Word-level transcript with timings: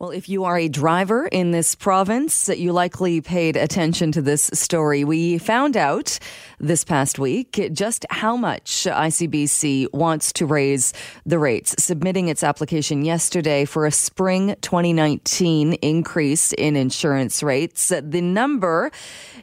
Well, 0.00 0.10
if 0.10 0.28
you 0.28 0.42
are 0.42 0.58
a 0.58 0.66
driver 0.66 1.28
in 1.28 1.52
this 1.52 1.76
province, 1.76 2.48
you 2.48 2.72
likely 2.72 3.20
paid 3.20 3.56
attention 3.56 4.10
to 4.12 4.22
this 4.22 4.50
story. 4.52 5.04
We 5.04 5.38
found 5.38 5.76
out 5.76 6.18
this 6.58 6.82
past 6.82 7.20
week 7.20 7.70
just 7.72 8.04
how 8.10 8.36
much 8.36 8.88
ICBC 8.90 9.92
wants 9.92 10.32
to 10.32 10.46
raise 10.46 10.94
the 11.24 11.38
rates, 11.38 11.76
submitting 11.78 12.26
its 12.26 12.42
application 12.42 13.04
yesterday 13.04 13.64
for 13.64 13.86
a 13.86 13.92
spring 13.92 14.56
2019 14.62 15.74
increase 15.74 16.52
in 16.54 16.74
insurance 16.74 17.40
rates. 17.40 17.88
The 17.88 18.20
number 18.20 18.90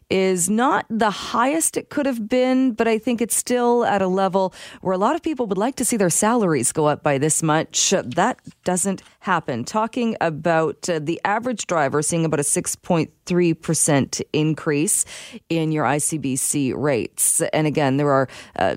is 0.09 0.49
not 0.49 0.85
the 0.89 1.11
highest 1.11 1.77
it 1.77 1.89
could 1.89 2.05
have 2.05 2.27
been, 2.27 2.73
but 2.73 2.89
I 2.89 2.97
think 2.97 3.21
it's 3.21 3.37
still 3.37 3.85
at 3.85 4.01
a 4.01 4.07
level 4.07 4.53
where 4.81 4.93
a 4.93 4.97
lot 4.97 5.15
of 5.15 5.21
people 5.21 5.45
would 5.45 5.57
like 5.57 5.77
to 5.77 5.85
see 5.85 5.95
their 5.95 6.09
salaries 6.09 6.73
go 6.73 6.87
up 6.87 7.01
by 7.03 7.17
this 7.17 7.41
much. 7.41 7.91
That 7.91 8.37
doesn't 8.65 9.01
happen. 9.21 9.63
Talking 9.63 10.17
about 10.19 10.89
uh, 10.89 10.99
the 11.01 11.21
average 11.23 11.67
driver 11.67 12.01
seeing 12.01 12.25
about 12.25 12.39
a 12.39 12.43
6.3% 12.43 14.21
increase 14.33 15.05
in 15.49 15.71
your 15.71 15.85
ICBC 15.85 16.73
rates. 16.75 17.41
And 17.53 17.65
again, 17.67 17.97
there 17.97 18.11
are 18.11 18.27
uh, 18.57 18.75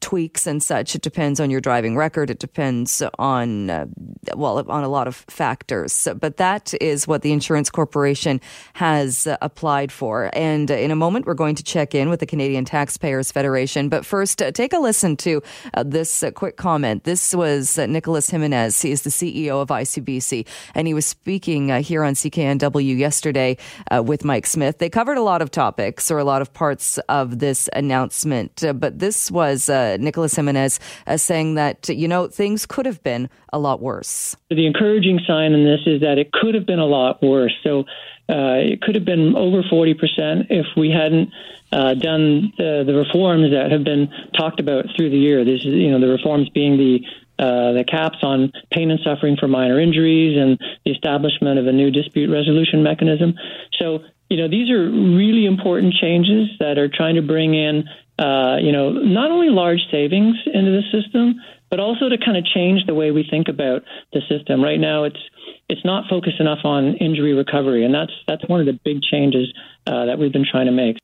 tweaks 0.00 0.46
and 0.46 0.62
such. 0.62 0.94
It 0.94 1.02
depends 1.02 1.40
on 1.40 1.50
your 1.50 1.60
driving 1.60 1.96
record. 1.96 2.30
It 2.30 2.38
depends 2.38 3.02
on, 3.18 3.70
uh, 3.70 3.86
well, 4.34 4.64
on 4.70 4.84
a 4.84 4.88
lot 4.88 5.06
of 5.06 5.16
factors. 5.16 6.08
But 6.18 6.38
that 6.38 6.74
is 6.80 7.06
what 7.06 7.22
the 7.22 7.32
Insurance 7.32 7.70
Corporation 7.70 8.40
has 8.74 9.26
uh, 9.26 9.36
applied 9.40 9.92
for. 9.92 10.30
And 10.32 10.70
uh, 10.70 10.74
in 10.74 10.90
a 10.90 10.96
moment, 10.96 11.26
we're 11.26 11.34
going 11.34 11.54
to 11.54 11.62
check 11.62 11.94
in 11.94 12.08
with 12.08 12.20
the 12.20 12.26
Canadian 12.26 12.64
Taxpayers 12.64 13.30
Federation. 13.30 13.88
But 13.88 14.06
first, 14.06 14.42
uh, 14.42 14.52
take 14.52 14.72
a 14.72 14.78
listen 14.78 15.16
to 15.18 15.42
uh, 15.74 15.82
this 15.84 16.22
uh, 16.22 16.30
quick 16.30 16.56
comment. 16.56 17.04
This 17.04 17.34
was 17.34 17.78
Nicolas 17.78 18.30
Jimenez. 18.30 18.80
He 18.80 18.90
is 18.90 19.02
the 19.02 19.10
CEO 19.10 19.60
of 19.60 19.68
ICBC, 19.68 20.46
and 20.74 20.86
he 20.86 20.94
was 20.94 21.06
speaking 21.06 21.68
here 21.82 22.04
on 22.04 22.14
CKNW 22.14 22.96
yesterday 22.96 23.56
with 24.02 24.24
Mike 24.24 24.46
Smith. 24.46 24.78
They 24.78 24.88
covered 24.88 25.18
a 25.18 25.22
lot 25.22 25.42
of 25.42 25.50
topics 25.50 26.10
or 26.10 26.18
a 26.18 26.24
lot 26.24 26.42
of 26.42 26.52
parts 26.52 26.98
of 27.08 27.38
this 27.38 27.68
announcement, 27.74 28.62
but 28.74 28.98
this 28.98 29.30
was 29.30 29.68
Nicolas 29.98 30.34
Jimenez 30.34 30.78
uh, 31.06 31.16
saying 31.16 31.54
that, 31.54 31.88
you 31.88 32.08
know, 32.08 32.28
things 32.28 32.66
could 32.66 32.86
have 32.86 33.02
been 33.02 33.28
a 33.52 33.58
lot 33.58 33.80
worse. 33.80 34.36
The 34.50 34.66
encouraging 34.66 35.20
sign 35.26 35.52
in 35.52 35.64
this 35.64 35.80
is 35.86 36.00
that 36.02 36.18
it 36.18 36.32
could 36.32 36.54
have 36.54 36.66
been 36.66 36.78
a 36.78 36.86
lot 36.86 37.22
worse. 37.22 37.54
So 37.62 37.80
uh, 38.28 38.62
it 38.62 38.80
could 38.80 38.94
have 38.94 39.04
been 39.04 39.34
over 39.34 39.62
40% 39.62 40.46
if 40.50 40.66
we 40.76 40.90
hadn't 40.90 41.30
uh, 41.72 41.94
done 41.94 42.52
the, 42.56 42.84
the, 42.86 42.94
reforms 42.94 43.50
that 43.50 43.70
have 43.72 43.84
been 43.84 44.08
talked 44.36 44.60
about 44.60 44.86
through 44.96 45.10
the 45.10 45.18
year. 45.18 45.44
This 45.44 45.60
is, 45.60 45.74
you 45.74 45.90
know, 45.90 46.00
the 46.00 46.08
reforms 46.08 46.48
being 46.50 46.76
the 46.76 47.00
uh, 47.40 47.72
the 47.72 47.84
caps 47.84 48.18
on 48.22 48.52
pain 48.70 48.90
and 48.90 49.00
suffering 49.02 49.34
for 49.34 49.48
minor 49.48 49.80
injuries 49.80 50.36
and 50.38 50.60
the 50.84 50.90
establishment 50.90 51.58
of 51.58 51.66
a 51.66 51.72
new 51.72 51.90
dispute 51.90 52.30
resolution 52.30 52.82
mechanism. 52.82 53.32
So, 53.78 54.00
you 54.28 54.36
know, 54.36 54.46
these 54.46 54.70
are 54.70 54.90
really 54.90 55.46
important 55.46 55.94
changes 55.94 56.50
that 56.58 56.76
are 56.76 56.88
trying 56.88 57.14
to 57.14 57.22
bring 57.22 57.54
in 57.54 57.88
uh, 58.20 58.58
you 58.60 58.70
know, 58.70 58.90
not 58.90 59.30
only 59.30 59.48
large 59.48 59.80
savings 59.90 60.36
into 60.46 60.70
the 60.70 60.82
system, 60.92 61.40
but 61.70 61.80
also 61.80 62.08
to 62.08 62.18
kind 62.18 62.36
of 62.36 62.44
change 62.44 62.84
the 62.86 62.94
way 62.94 63.10
we 63.10 63.24
think 63.28 63.48
about 63.48 63.82
the 64.12 64.20
system. 64.28 64.62
Right 64.62 64.78
now, 64.78 65.04
it's 65.04 65.20
it's 65.68 65.84
not 65.84 66.04
focused 66.10 66.38
enough 66.38 66.58
on 66.64 66.96
injury 66.96 67.32
recovery, 67.32 67.84
and 67.84 67.94
that's 67.94 68.12
that's 68.28 68.46
one 68.46 68.60
of 68.60 68.66
the 68.66 68.78
big 68.84 69.02
changes 69.02 69.52
uh, 69.86 70.04
that 70.04 70.18
we've 70.18 70.32
been 70.32 70.46
trying 70.48 70.66
to 70.66 70.72
make. 70.72 70.98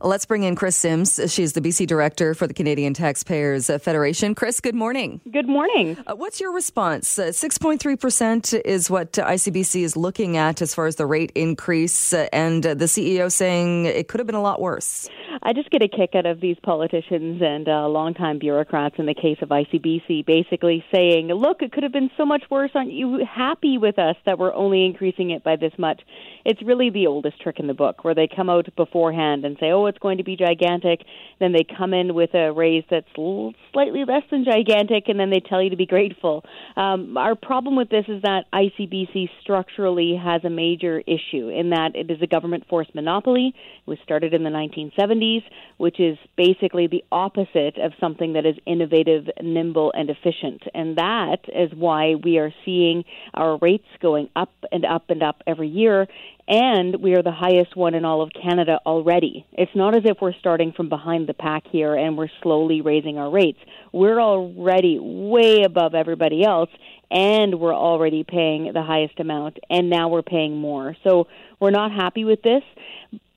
Let's 0.00 0.26
bring 0.26 0.42
in 0.42 0.54
Kris 0.54 0.76
Sims. 0.76 1.20
She's 1.32 1.54
the 1.54 1.60
BC 1.60 1.86
director 1.86 2.34
for 2.34 2.46
the 2.46 2.54
Canadian 2.54 2.94
Taxpayers 2.94 3.68
Federation. 3.82 4.34
Kris, 4.34 4.60
good 4.60 4.74
morning. 4.74 5.20
Good 5.30 5.48
morning. 5.48 5.96
Uh, 6.06 6.14
what's 6.14 6.40
your 6.40 6.52
response? 6.52 7.18
Uh, 7.18 7.28
6.3% 7.28 8.60
is 8.64 8.90
what 8.90 9.12
ICBC 9.12 9.82
is 9.82 9.96
looking 9.96 10.36
at 10.36 10.60
as 10.60 10.74
far 10.74 10.86
as 10.86 10.96
the 10.96 11.06
rate 11.06 11.32
increase, 11.34 12.12
uh, 12.12 12.28
and 12.32 12.62
the 12.62 12.84
CEO 12.84 13.32
saying 13.32 13.86
it 13.86 14.08
could 14.08 14.20
have 14.20 14.26
been 14.26 14.36
a 14.36 14.42
lot 14.42 14.60
worse. 14.60 15.08
I 15.42 15.52
just 15.52 15.70
get 15.70 15.82
a 15.82 15.88
kick 15.88 16.10
out 16.14 16.26
of 16.26 16.40
these 16.40 16.56
politicians 16.62 17.40
and 17.40 17.68
uh, 17.68 17.86
longtime 17.88 18.38
bureaucrats 18.38 18.96
in 18.98 19.06
the 19.06 19.14
case 19.14 19.38
of 19.42 19.50
ICBC 19.50 20.26
basically 20.26 20.84
saying, 20.92 21.28
look, 21.28 21.62
it 21.62 21.72
could 21.72 21.82
have 21.82 21.92
been 21.92 22.10
so 22.16 22.26
much 22.26 22.42
worse. 22.50 22.70
Aren't 22.74 22.92
you 22.92 23.24
happy 23.24 23.78
with 23.78 23.98
us 23.98 24.16
that 24.26 24.38
we're 24.38 24.54
only 24.54 24.84
increasing 24.84 25.30
it 25.30 25.44
by 25.44 25.56
this 25.56 25.72
much? 25.78 26.00
It's 26.44 26.62
really 26.62 26.90
the 26.90 27.06
oldest 27.06 27.40
trick 27.40 27.60
in 27.60 27.66
the 27.66 27.74
book 27.74 28.04
where 28.04 28.14
they 28.14 28.28
come 28.28 28.50
out 28.50 28.66
beforehand 28.76 29.44
and 29.46 29.56
say, 29.58 29.70
oh, 29.70 29.86
it's 29.86 29.98
going 29.98 30.18
to 30.18 30.24
be 30.24 30.36
gigantic. 30.36 31.00
Then 31.40 31.52
they 31.52 31.64
come 31.64 31.94
in 31.94 32.14
with 32.14 32.34
a 32.34 32.52
raise 32.52 32.84
that's 32.90 33.06
slightly 33.14 34.04
less 34.04 34.22
than 34.30 34.44
gigantic, 34.44 35.04
and 35.08 35.18
then 35.18 35.30
they 35.30 35.40
tell 35.40 35.62
you 35.62 35.70
to 35.70 35.76
be 35.76 35.86
grateful. 35.86 36.44
Um, 36.76 37.16
our 37.16 37.34
problem 37.34 37.76
with 37.76 37.88
this 37.88 38.04
is 38.08 38.22
that 38.22 38.44
ICBC 38.52 39.30
structurally 39.40 40.20
has 40.22 40.44
a 40.44 40.50
major 40.50 41.00
issue 41.00 41.48
in 41.48 41.70
that 41.70 41.92
it 41.94 42.10
is 42.10 42.18
a 42.22 42.26
government 42.26 42.64
forced 42.68 42.94
monopoly. 42.94 43.54
It 43.56 43.90
was 43.90 43.98
started 44.04 44.34
in 44.34 44.42
the 44.42 44.50
1970s 44.50 45.42
which 45.78 46.00
is 46.00 46.16
basically 46.36 46.86
the 46.86 47.04
opposite 47.12 47.78
of 47.78 47.92
something 48.00 48.34
that 48.34 48.46
is 48.46 48.56
innovative, 48.66 49.26
nimble, 49.42 49.92
and 49.94 50.10
efficient. 50.10 50.62
And 50.74 50.96
that 50.96 51.38
is 51.48 51.70
why 51.74 52.14
we 52.14 52.38
are 52.38 52.52
seeing 52.64 53.04
our 53.34 53.58
rates 53.58 53.86
going 54.00 54.28
up 54.34 54.52
and 54.72 54.84
up 54.84 55.04
and 55.10 55.22
up 55.22 55.42
every 55.46 55.68
year. 55.68 56.06
And 56.48 57.02
we 57.02 57.14
are 57.14 57.22
the 57.22 57.32
highest 57.32 57.74
one 57.74 57.94
in 57.94 58.04
all 58.04 58.22
of 58.22 58.30
Canada 58.32 58.78
already. 58.86 59.44
It's 59.52 59.74
not 59.74 59.96
as 59.96 60.04
if 60.04 60.18
we're 60.20 60.32
starting 60.34 60.72
from 60.72 60.88
behind 60.88 61.28
the 61.28 61.34
pack 61.34 61.64
here 61.72 61.94
and 61.94 62.16
we're 62.16 62.30
slowly 62.42 62.82
raising 62.82 63.18
our 63.18 63.28
rates. 63.28 63.58
We're 63.92 64.20
already 64.20 64.98
way 65.00 65.62
above 65.64 65.94
everybody 65.96 66.44
else 66.44 66.70
and 67.10 67.58
we're 67.58 67.74
already 67.74 68.24
paying 68.24 68.72
the 68.72 68.82
highest 68.82 69.20
amount, 69.20 69.58
and 69.70 69.88
now 69.88 70.08
we're 70.08 70.22
paying 70.22 70.56
more. 70.56 70.96
So 71.04 71.28
we're 71.60 71.70
not 71.70 71.92
happy 71.92 72.24
with 72.24 72.42
this. 72.42 72.62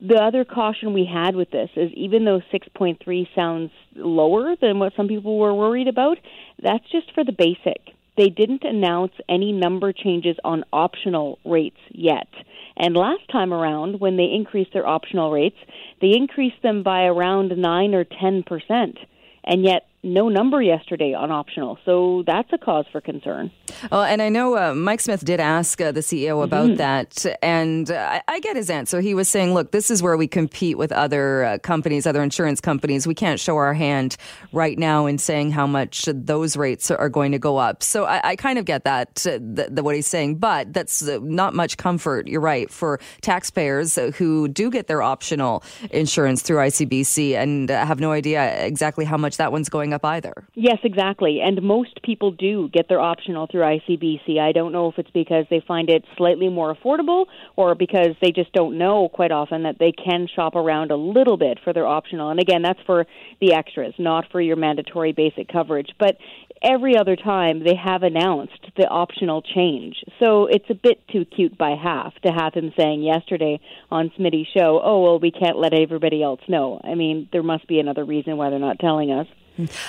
The 0.01 0.15
other 0.15 0.45
caution 0.45 0.93
we 0.93 1.05
had 1.05 1.35
with 1.35 1.51
this 1.51 1.69
is 1.75 1.91
even 1.93 2.25
though 2.25 2.41
6.3 2.51 3.27
sounds 3.35 3.71
lower 3.95 4.55
than 4.59 4.79
what 4.79 4.93
some 4.95 5.07
people 5.07 5.37
were 5.37 5.53
worried 5.53 5.87
about, 5.87 6.17
that's 6.61 6.89
just 6.91 7.13
for 7.13 7.23
the 7.23 7.31
basic. 7.31 7.93
They 8.19 8.27
didn't 8.27 8.65
announce 8.65 9.13
any 9.29 9.53
number 9.53 9.93
changes 9.93 10.35
on 10.43 10.65
optional 10.73 11.39
rates 11.45 11.79
yet. 11.89 12.27
And 12.75 12.93
last 12.93 13.25
time 13.31 13.53
around, 13.53 14.01
when 14.01 14.17
they 14.17 14.25
increased 14.25 14.73
their 14.73 14.85
optional 14.85 15.31
rates, 15.31 15.55
they 16.01 16.11
increased 16.13 16.61
them 16.61 16.83
by 16.83 17.05
around 17.05 17.57
9 17.57 17.95
or 17.95 18.03
10 18.03 18.43
percent. 18.43 18.97
And 19.45 19.63
yet, 19.63 19.87
no 20.01 20.29
number 20.29 20.61
yesterday 20.61 21.13
on 21.13 21.29
optional. 21.29 21.77
So 21.83 22.23
that's 22.25 22.51
a 22.53 22.57
cause 22.57 22.85
for 22.91 23.01
concern. 23.01 23.51
Well, 23.91 24.03
and 24.03 24.21
I 24.21 24.29
know 24.29 24.57
uh, 24.57 24.73
Mike 24.73 25.01
Smith 25.01 25.25
did 25.25 25.39
ask 25.39 25.79
uh, 25.81 25.91
the 25.91 25.99
CEO 25.99 26.41
about 26.43 26.67
mm-hmm. 26.67 26.75
that, 26.77 27.25
and 27.41 27.91
uh, 27.91 28.21
I, 28.27 28.39
get 28.39 28.55
his 28.55 28.69
answer. 28.69 29.01
He 29.01 29.13
was 29.13 29.27
saying, 29.27 29.53
look, 29.53 29.71
this 29.71 29.91
is 29.91 30.01
where 30.01 30.15
we 30.15 30.25
compete 30.25 30.77
with 30.77 30.93
other 30.93 31.43
uh, 31.43 31.57
companies, 31.57 32.07
other 32.07 32.23
insurance 32.23 32.61
companies. 32.61 33.05
We 33.05 33.13
can't 33.13 33.39
show 33.39 33.57
our 33.57 33.73
hand 33.73 34.15
right 34.53 34.79
now 34.79 35.05
in 35.05 35.17
saying 35.17 35.51
how 35.51 35.67
much 35.67 36.07
those 36.13 36.55
rates 36.55 36.89
are 36.89 37.09
going 37.09 37.33
to 37.33 37.39
go 37.39 37.57
up. 37.57 37.83
So 37.83 38.05
I, 38.05 38.21
I 38.29 38.35
kind 38.37 38.57
of 38.57 38.63
get 38.63 38.85
that, 38.85 39.25
uh, 39.27 39.31
the, 39.31 39.67
the, 39.69 39.83
what 39.83 39.95
he's 39.95 40.07
saying, 40.07 40.35
but 40.35 40.71
that's 40.71 41.05
uh, 41.05 41.19
not 41.21 41.53
much 41.53 41.75
comfort, 41.75 42.29
you're 42.29 42.39
right, 42.39 42.71
for 42.71 43.01
taxpayers 43.19 43.99
who 44.15 44.47
do 44.47 44.71
get 44.71 44.87
their 44.87 45.01
optional 45.01 45.61
insurance 45.91 46.41
through 46.41 46.57
ICBC 46.57 47.35
and 47.35 47.69
have 47.69 47.99
no 47.99 48.13
idea 48.13 48.65
exactly 48.65 49.03
how 49.03 49.17
much 49.17 49.35
that 49.35 49.51
one's 49.51 49.67
going 49.67 49.88
up 49.93 50.05
either. 50.05 50.33
Yes, 50.55 50.77
exactly. 50.83 51.39
And 51.41 51.61
most 51.61 52.01
people 52.03 52.31
do 52.31 52.69
get 52.69 52.87
their 52.87 52.99
optional 52.99 53.47
through 53.47 53.61
ICBC. 53.61 54.39
I 54.39 54.51
don't 54.51 54.71
know 54.71 54.89
if 54.89 54.97
it's 54.97 55.11
because 55.11 55.45
they 55.49 55.63
find 55.67 55.89
it 55.89 56.03
slightly 56.17 56.49
more 56.49 56.73
affordable 56.73 57.25
or 57.55 57.75
because 57.75 58.15
they 58.21 58.31
just 58.31 58.51
don't 58.53 58.77
know 58.77 59.09
quite 59.09 59.31
often 59.31 59.63
that 59.63 59.79
they 59.79 59.91
can 59.91 60.27
shop 60.33 60.55
around 60.55 60.91
a 60.91 60.95
little 60.95 61.37
bit 61.37 61.59
for 61.63 61.73
their 61.73 61.87
optional. 61.87 62.29
And 62.29 62.39
again, 62.39 62.61
that's 62.61 62.79
for 62.85 63.05
the 63.41 63.53
extras, 63.53 63.93
not 63.97 64.25
for 64.31 64.41
your 64.41 64.55
mandatory 64.55 65.11
basic 65.11 65.47
coverage. 65.51 65.89
But 65.99 66.17
every 66.61 66.97
other 66.97 67.15
time 67.15 67.63
they 67.63 67.75
have 67.75 68.03
announced 68.03 68.65
the 68.77 68.87
optional 68.87 69.41
change. 69.41 70.03
So 70.21 70.45
it's 70.45 70.69
a 70.69 70.73
bit 70.73 71.01
too 71.11 71.25
cute 71.25 71.57
by 71.57 71.75
half 71.81 72.13
to 72.25 72.31
have 72.31 72.53
him 72.53 72.73
saying 72.77 73.03
yesterday 73.03 73.59
on 73.89 74.11
Smitty's 74.17 74.47
show, 74.55 74.81
oh, 74.83 75.01
well, 75.01 75.19
we 75.19 75.31
can't 75.31 75.57
let 75.57 75.73
everybody 75.73 76.21
else 76.21 76.41
know. 76.47 76.81
I 76.83 76.95
mean, 76.95 77.29
there 77.31 77.43
must 77.43 77.67
be 77.67 77.79
another 77.79 78.03
reason 78.03 78.37
why 78.37 78.49
they're 78.49 78.59
not 78.59 78.79
telling 78.79 79.11
us. 79.11 79.27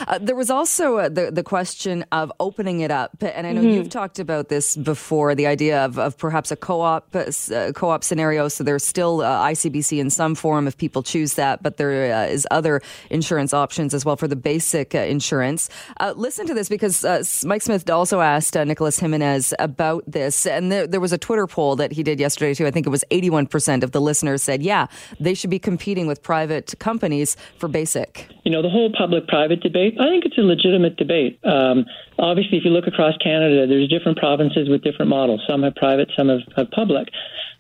Uh, 0.07 0.19
there 0.19 0.35
was 0.35 0.51
also 0.51 0.97
uh, 0.97 1.09
the 1.09 1.31
the 1.31 1.43
question 1.43 2.05
of 2.13 2.33
opening 2.41 2.81
it 2.81 2.91
up, 2.91 3.23
and 3.23 3.47
I 3.47 3.53
know 3.53 3.63
mm-hmm. 3.63 3.71
you've 3.71 3.89
talked 3.91 4.19
about 4.19 4.49
this 4.49 4.77
before. 4.77 5.35
The 5.35 5.47
idea 5.47 5.85
of, 5.85 5.99
of 5.99 6.17
perhaps 6.19 6.51
a 6.51 6.57
co-op 6.57 7.15
uh, 7.15 7.31
uh 7.55 7.73
co-op 7.73 8.05
scenario. 8.05 8.49
So 8.49 8.65
there's 8.65 8.85
still 8.85 9.23
uh, 9.23 9.49
ICBC 9.51 9.99
in 9.99 10.11
some 10.11 10.35
form 10.35 10.67
if 10.67 10.77
people 10.77 11.03
choose 11.03 11.35
that, 11.35 11.63
but 11.63 11.77
there 11.77 12.13
uh, 12.13 12.27
is 12.27 12.47
other 12.51 12.83
insurance 13.11 13.55
options 13.55 13.95
as 13.95 14.05
well 14.05 14.17
for 14.17 14.29
the 14.29 14.37
basic 14.37 14.95
insurance. 14.95 15.69
listen 16.17 16.47
to 16.47 16.55
this 16.55 16.69
because 16.69 17.05
Mike 17.45 17.63
Smith 17.63 17.89
also 17.91 18.21
asked 18.21 18.55
Nicolas 18.55 18.99
Jimenez 18.99 19.55
about 19.59 20.05
this, 20.07 20.47
and 20.47 20.73
there, 20.73 20.87
there 20.87 21.01
was 21.01 21.13
a 21.13 21.19
Twitter 21.19 21.47
poll 21.47 21.77
that 21.77 21.93
he 21.93 22.03
did 22.03 22.19
yesterday 22.21 22.55
too. 22.55 22.67
I 22.67 22.71
think 22.71 22.87
it 22.87 22.91
was 22.91 23.05
81 23.11 23.47
percent 23.47 23.85
of 23.85 23.93
the 23.93 24.01
listeners 24.01 24.43
said, 24.43 24.63
yeah, 24.63 24.87
they 25.19 25.35
should 25.35 25.51
be 25.51 25.59
competing 25.59 26.07
with 26.07 26.23
private 26.23 26.75
companies 26.79 27.37
for 27.59 27.69
basic. 27.69 28.27
You 28.45 28.51
know, 28.51 28.63
the 28.63 28.69
whole 28.69 28.91
public-private 28.97 29.60
legitimate 29.61 29.63
debate? 29.63 30.01
I 30.01 30.09
think 30.09 30.25
it's 30.25 30.39
a 30.39 30.43
legitimate 30.43 30.97
debate. 30.97 31.41
Um, 31.45 31.87
obviously, 32.19 32.59
if 32.59 32.65
you 32.65 32.71
look 32.71 32.87
across 32.87 33.17
Canada, 33.19 33.67
there's 33.67 33.89
different 33.89 34.19
provinces 34.19 34.69
with 34.69 34.83
different 34.83 35.09
models. 35.09 35.43
Some 35.49 35.63
have 35.63 35.75
private, 35.75 36.11
some 36.17 36.29
have, 36.29 36.41
have 36.57 36.71
public. 36.71 37.09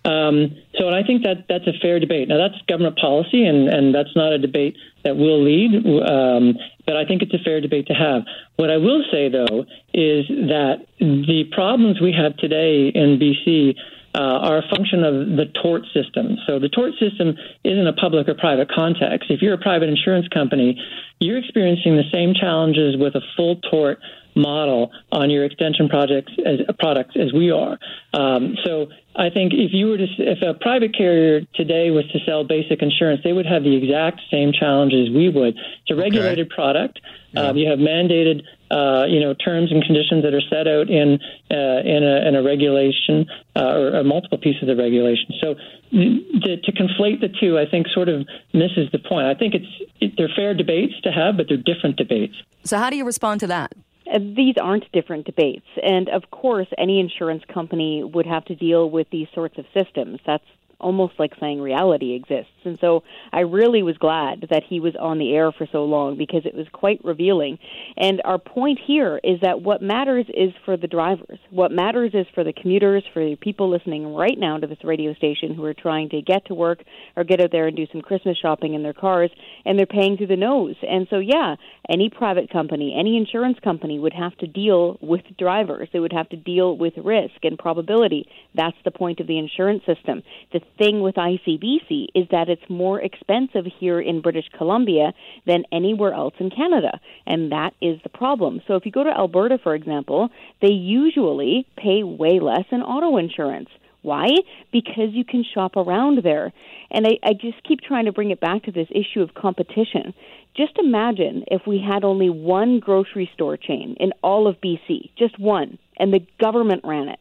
Um, 0.05 0.57
so 0.79 0.89
I 0.89 1.03
think 1.03 1.25
that 1.25 1.45
that's 1.49 1.67
a 1.67 1.79
fair 1.81 2.01
debate. 2.01 2.29
Now 2.29 2.39
that's 2.39 2.61
government 2.67 2.97
policy, 2.99 3.45
and, 3.45 3.69
and 3.69 3.95
that's 3.95 4.17
not 4.17 4.33
a 4.33 4.39
debate 4.39 4.77
that 5.05 5.17
will 5.17 5.45
lead. 5.45 5.77
Um, 5.85 6.57
but 6.87 6.97
I 6.97 7.05
think 7.05 7.23
it's 7.23 7.35
a 7.35 7.45
fair 7.45 7.61
debate 7.61 7.87
to 7.89 7.95
have. 7.95 8.23
What 8.57 8.71
I 8.71 8.79
will 8.79 9.05
say 9.13 9.29
though 9.29 9.67
is 9.93 10.27
that 10.49 10.87
the 10.99 11.45
problems 11.53 12.01
we 12.01 12.13
have 12.13 12.37
today 12.39 12.89
in 12.89 13.19
BC 13.19 13.77
uh, 14.15 14.19
are 14.19 14.59
a 14.59 14.63
function 14.75 15.05
of 15.05 15.15
the 15.37 15.47
tort 15.63 15.83
system. 15.95 16.37
So 16.47 16.59
the 16.59 16.69
tort 16.69 16.93
system 16.99 17.37
isn't 17.65 17.87
a 17.87 17.93
public 17.93 18.29
or 18.29 18.35
private 18.35 18.71
context. 18.71 19.31
If 19.31 19.41
you're 19.41 19.55
a 19.55 19.59
private 19.59 19.89
insurance 19.89 20.27
company, 20.29 20.81
you're 21.21 21.39
experiencing 21.39 21.97
the 21.97 22.09
same 22.13 22.35
challenges 22.35 22.97
with 22.97 23.15
a 23.15 23.21
full 23.37 23.57
tort 23.71 23.99
model 24.35 24.91
on 25.13 25.31
your 25.31 25.45
extension 25.45 25.89
projects 25.89 26.33
as 26.47 26.61
products 26.79 27.17
as 27.17 27.33
we 27.33 27.51
are. 27.51 27.79
Um, 28.15 28.57
so 28.65 28.87
I 29.17 29.29
think 29.31 29.53
if 29.53 29.73
you 29.73 29.87
were 29.87 29.99
to, 29.99 30.07
if 30.19 30.39
a 30.43 30.55
private 30.59 30.97
carrier 30.97 31.41
today 31.55 31.91
was 31.91 32.07
to 32.13 32.19
sell 32.25 32.45
basic 32.45 32.83
insurance, 32.83 33.21
they 33.25 33.33
would 33.33 33.47
have 33.47 33.65
the 33.65 33.77
exact 33.77 34.21
same 34.31 34.53
challenges 34.53 35.11
we 35.11 35.29
would. 35.29 35.57
It's 35.57 35.91
a 35.91 35.97
regulated 35.97 36.47
okay. 36.47 36.55
product. 36.55 37.01
Yeah. 37.33 37.43
Um, 37.43 37.57
you 37.57 37.69
have 37.69 37.79
mandated, 37.79 38.43
uh, 38.71 39.05
you 39.09 39.19
know, 39.19 39.35
terms 39.35 39.73
and 39.73 39.83
conditions 39.83 40.23
that 40.23 40.33
are 40.33 40.43
set 40.49 40.69
out 40.69 40.89
in 40.89 41.19
uh, 41.51 41.81
in, 41.85 42.05
a, 42.05 42.29
in 42.29 42.37
a 42.37 42.43
regulation 42.43 43.27
uh, 43.57 43.75
or, 43.75 43.97
or, 43.97 44.05
multiple 44.05 44.39
pieces 44.39 44.69
of 44.69 44.79
regulation. 44.79 45.35
So 45.41 45.55
to, 45.91 46.57
to, 46.57 46.73
conflate 46.73 47.21
the 47.21 47.29
two, 47.41 47.59
I 47.59 47.67
think, 47.69 47.89
sort 47.89 48.09
of 48.09 48.27
misses 48.53 48.89
the 48.93 49.01
point. 49.01 49.27
I 49.27 49.35
think 49.35 49.55
it's 49.55 49.91
it, 50.01 50.13
they're 50.17 50.31
fair 50.35 50.55
debates 50.55 50.95
to 51.03 51.11
have, 51.11 51.37
but 51.37 51.47
they're 51.49 51.57
different 51.57 51.97
debates. 51.97 52.35
So 52.63 52.79
how 52.79 52.91
do 52.91 52.97
you 52.97 53.05
respond 53.05 53.41
to 53.41 53.49
that? 53.49 53.73
Uh, 54.07 54.19
these 54.19 54.55
aren't 54.61 54.91
different 54.93 55.27
debates. 55.27 55.67
And 55.83 56.09
of 56.09 56.31
course, 56.31 56.69
any 56.79 57.01
insurance 57.01 57.43
company 57.53 58.05
would 58.05 58.27
have 58.27 58.45
to 58.47 58.55
deal 58.55 58.89
with 58.89 59.09
these 59.11 59.27
sorts 59.35 59.59
of 59.59 59.65
systems. 59.75 60.21
That's 60.25 60.45
almost 60.81 61.15
like 61.19 61.33
saying 61.41 61.61
reality 61.61 62.15
exists. 62.15 62.53
And 62.65 62.79
so 62.81 63.03
I 63.33 63.41
really 63.41 63.83
was 63.83 63.97
glad 63.99 64.47
that 64.51 64.63
he 64.69 64.81
was 64.81 64.95
on 64.99 65.19
the 65.19 65.33
air 65.35 65.53
for 65.53 65.67
so 65.71 65.85
long 65.85 66.17
because 66.19 66.43
it 66.45 66.55
was 66.55 66.67
quite 66.73 67.05
revealing. 67.05 67.59
And 67.97 68.21
our 68.25 68.39
point 68.39 68.79
here 68.87 69.21
is 69.23 69.41
that 69.43 69.63
what 69.63 69.83
matters 69.83 70.27
is 70.29 70.53
for 70.65 70.77
the 70.77 70.87
drivers. 70.87 71.39
What 71.51 71.73
matters 71.73 72.13
is 72.15 72.27
for 72.35 72.45
the 72.45 72.53
commuters, 72.53 73.05
for 73.13 73.25
the 73.25 73.37
people 73.37 73.71
listening 73.71 74.15
right 74.15 74.39
now 74.39 74.59
to 74.59 74.67
this 74.67 74.85
radio 74.85 75.15
station 75.15 75.55
who 75.55 75.65
are 75.65 75.75
trying 75.75 76.11
to 76.11 76.23
get 76.23 76.47
to 76.47 76.55
work 76.55 76.83
or 77.17 77.25
get 77.25 77.41
out 77.41 77.53
there 77.53 77.67
and 77.67 77.77
do 77.77 77.87
some 77.93 78.03
Christmas 78.03 78.37
shopping 78.39 78.75
in 78.75 78.83
their 78.83 78.93
cars 78.93 79.31
and 79.65 79.79
they're 79.79 79.87
paying 79.87 80.17
through 80.17 80.27
the 80.29 80.37
nose. 80.37 80.77
And 80.83 81.07
so, 81.11 81.19
yeah, 81.19 81.57
any 81.89 82.11
private 82.11 82.51
company, 82.51 82.95
any 82.99 83.17
insurance 83.17 83.59
company 83.63 83.99
would 83.99 84.13
have 84.13 84.37
to 84.39 84.47
deal 84.47 84.99
with 85.01 85.23
drivers. 85.39 85.89
They 85.93 86.01
would 86.01 86.13
have 86.13 86.29
to 86.31 86.37
deal 86.37 86.77
with 86.77 86.95
risk 86.97 87.35
and 87.43 87.59
probability. 87.59 88.27
That's 88.55 88.77
the 88.85 88.91
point 88.91 89.21
of 89.21 89.27
the 89.27 89.39
insurance 89.39 89.83
system. 89.87 90.23
The 90.53 90.61
thing 90.79 91.03
with 91.03 91.15
ICBC 91.15 92.07
is 92.15 92.27
that 92.31 92.49
it's 92.49 92.69
more 92.69 93.01
expensive 93.01 93.67
here 93.79 94.01
in 94.01 94.21
British 94.21 94.47
Columbia 94.57 95.13
than 95.47 95.65
anywhere 95.73 96.15
else 96.15 96.35
in 96.39 96.51
Canada. 96.51 97.01
And 97.27 97.53
that 97.53 97.75
is 97.81 98.01
the 98.03 98.09
problem. 98.09 98.61
So 98.67 98.75
if 98.75 98.87
you 98.87 98.93
go 98.93 99.05
to 99.05 99.11
Alberta, 99.11 99.59
for 99.63 99.75
example, 99.75 100.31
they 100.61 100.73
usually 100.73 101.67
pay 101.77 102.03
way 102.03 102.41
less 102.41 102.65
in 102.71 102.83
auto 102.83 103.17
insurance. 103.17 103.69
Why? 104.03 104.29
Because 104.73 105.11
you 105.13 105.25
can 105.25 105.45
shop 105.45 105.77
around 105.77 106.21
there. 106.23 106.53
And 106.91 107.07
I, 107.07 107.19
I 107.23 107.33
just 107.35 107.63
keep 107.67 107.81
trying 107.81 108.07
to 108.07 108.13
bring 108.13 108.31
it 108.31 108.41
back 108.41 108.65
to 108.65 108.73
this 108.73 108.89
issue 108.91 109.21
of 109.21 109.35
competition. 109.35 110.15
Just 110.57 110.79
imagine 110.79 111.45
if 111.49 111.63
we 111.67 111.81
had 111.87 112.03
only 112.05 112.31
one 112.31 112.81
grocery 112.81 113.31
store 113.35 113.57
chain 113.57 113.97
in 114.01 114.13
all 114.23 114.47
of 114.49 114.61
BC, 114.61 115.11
just 115.17 115.39
one, 115.39 115.79
and 115.97 116.13
the 116.13 116.27
government 116.41 116.83
ran 116.85 117.09
it. 117.09 117.21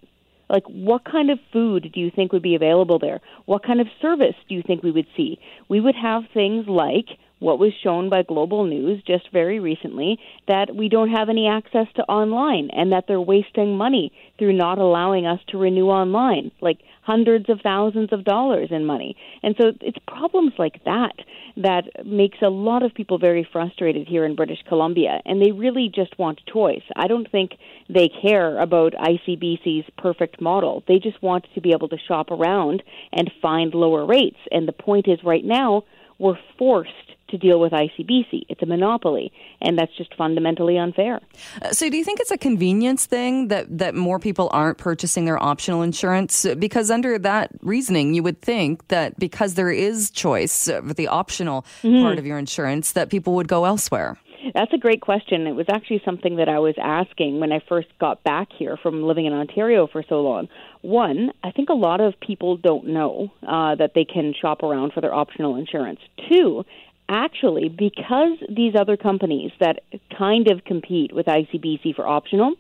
Like, 0.50 0.64
what 0.66 1.06
kind 1.06 1.30
of 1.30 1.40
food 1.54 1.92
do 1.94 2.00
you 2.00 2.12
think 2.14 2.34
would 2.34 2.42
be 2.42 2.56
available 2.56 3.00
there? 3.00 3.22
What 3.46 3.64
kind 3.64 3.80
of 3.80 3.88
service 4.02 4.36
do 4.48 4.56
you 4.56 4.64
think 4.66 4.84
we 4.84 4.92
would 4.92 5.08
see? 5.16 5.40
We 5.68 5.80
would 5.80 5.96
have 5.96 6.24
things 6.34 6.68
like 6.68 7.06
what 7.40 7.60
was 7.60 7.72
shown 7.84 8.10
by 8.10 8.24
Global 8.24 8.66
News 8.66 9.02
just 9.08 9.32
very 9.32 9.60
recently 9.60 10.18
that 10.48 10.76
we 10.76 10.90
don't 10.90 11.10
have 11.10 11.30
any 11.30 11.48
access 11.48 11.88
to 11.96 12.04
online 12.04 12.70
and 12.74 12.92
that 12.92 13.06
they're 13.08 13.22
wasting 13.22 13.78
money 13.78 14.12
through 14.38 14.54
not 14.54 14.78
allowing 14.78 15.26
us 15.26 15.40
to 15.50 15.58
renew 15.58 15.88
online. 15.88 16.52
Like, 16.62 16.80
hundreds 17.10 17.50
of 17.50 17.60
thousands 17.62 18.10
of 18.12 18.24
dollars 18.24 18.70
in 18.70 18.86
money. 18.86 19.16
And 19.42 19.56
so 19.60 19.72
it's 19.82 19.98
problems 20.08 20.54
like 20.60 20.84
that 20.86 21.16
that 21.58 22.06
makes 22.06 22.38
a 22.44 22.50
lot 22.50 22.84
of 22.84 22.94
people 22.94 23.18
very 23.18 23.48
frustrated 23.52 24.08
here 24.08 24.26
in 24.26 24.36
British 24.36 24.60
Columbia 24.68 25.20
and 25.26 25.42
they 25.42 25.52
really 25.52 25.92
just 25.94 26.18
want 26.20 26.40
choice. 26.54 26.84
I 26.96 27.08
don't 27.08 27.30
think 27.32 27.54
they 27.90 28.10
care 28.22 28.60
about 28.60 28.94
ICBC's 28.94 29.90
perfect 29.98 30.40
model. 30.40 30.84
They 30.88 31.00
just 31.00 31.22
want 31.24 31.48
to 31.56 31.62
be 31.62 31.72
able 31.72 31.90
to 31.90 31.98
shop 32.08 32.30
around 32.30 32.84
and 33.12 33.32
find 33.42 33.74
lower 33.74 34.06
rates. 34.06 34.38
And 34.52 34.68
the 34.68 34.74
point 34.74 35.08
is 35.08 35.18
right 35.24 35.44
now 35.44 35.86
we're 36.20 36.38
forced 36.58 36.92
to 37.30 37.38
deal 37.38 37.60
with 37.60 37.72
ICBC. 37.72 38.44
It's 38.50 38.62
a 38.62 38.66
monopoly, 38.66 39.32
and 39.62 39.78
that's 39.78 39.96
just 39.98 40.14
fundamentally 40.16 40.78
unfair. 40.78 41.22
Uh, 41.62 41.72
so, 41.72 41.90
do 41.90 41.98
you 41.98 42.04
think 42.04 42.20
it's 42.20 42.32
a 42.32 42.38
convenience 42.38 43.06
thing 43.06 43.48
that, 43.48 43.66
that 43.78 43.96
more 43.96 44.20
people 44.20 44.50
aren't 44.52 44.78
purchasing 44.78 45.26
their 45.26 45.42
optional 45.42 45.82
insurance? 45.82 46.46
Because, 46.58 46.92
under 46.92 47.18
that 47.20 47.52
reasoning, 47.62 48.14
you 48.14 48.24
would 48.24 48.42
think 48.42 48.88
that 48.88 49.18
because 49.20 49.54
there 49.54 49.72
is 49.72 50.12
choice 50.12 50.68
with 50.68 50.98
the 50.98 51.08
optional 51.08 51.66
mm-hmm. 51.84 52.02
part 52.04 52.20
of 52.20 52.26
your 52.26 52.38
insurance, 52.38 52.94
that 52.94 53.10
people 53.10 53.34
would 53.36 53.48
go 53.48 53.66
elsewhere. 53.66 54.18
That's 54.54 54.74
a 54.74 54.78
great 54.78 55.02
question. 55.02 55.48
It 55.48 55.56
was 55.56 55.66
actually 55.72 56.02
something 56.06 56.38
that 56.38 56.50
I 56.50 56.60
was 56.60 56.76
asking 56.82 57.40
when 57.40 57.52
I 57.52 57.62
first 57.68 57.88
got 58.00 58.24
back 58.24 58.50
here 58.58 58.78
from 58.78 59.04
living 59.04 59.26
in 59.26 59.34
Ontario 59.34 59.88
for 59.88 60.04
so 60.08 60.22
long. 60.22 60.48
One, 60.82 61.32
I 61.44 61.52
think 61.52 61.70
a 61.70 61.74
lot 61.74 62.00
of 62.00 62.20
people 62.20 62.58
don't 62.58 62.88
know 62.88 63.32
uh, 63.46 63.76
that 63.76 63.92
they 63.96 64.06
can 64.06 64.34
shop 64.40 64.64
around 64.64 64.94
for 64.94 65.02
their 65.02 65.14
optional 65.14 65.56
insurance. 65.56 66.00
Two, 66.32 66.64
actually, 67.10 67.70
because 67.70 68.38
these 68.48 68.76
other 68.80 68.96
companies 68.96 69.52
that 69.60 69.82
kind 70.18 70.50
of 70.50 70.64
compete 70.64 71.14
with 71.14 71.26
ICBC 71.26 71.96
for 71.96 72.08
optional, 72.08 72.56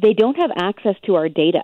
they 0.00 0.12
don't 0.12 0.36
have 0.36 0.50
access 0.56 0.96
to 1.06 1.14
our 1.14 1.28
data. 1.28 1.62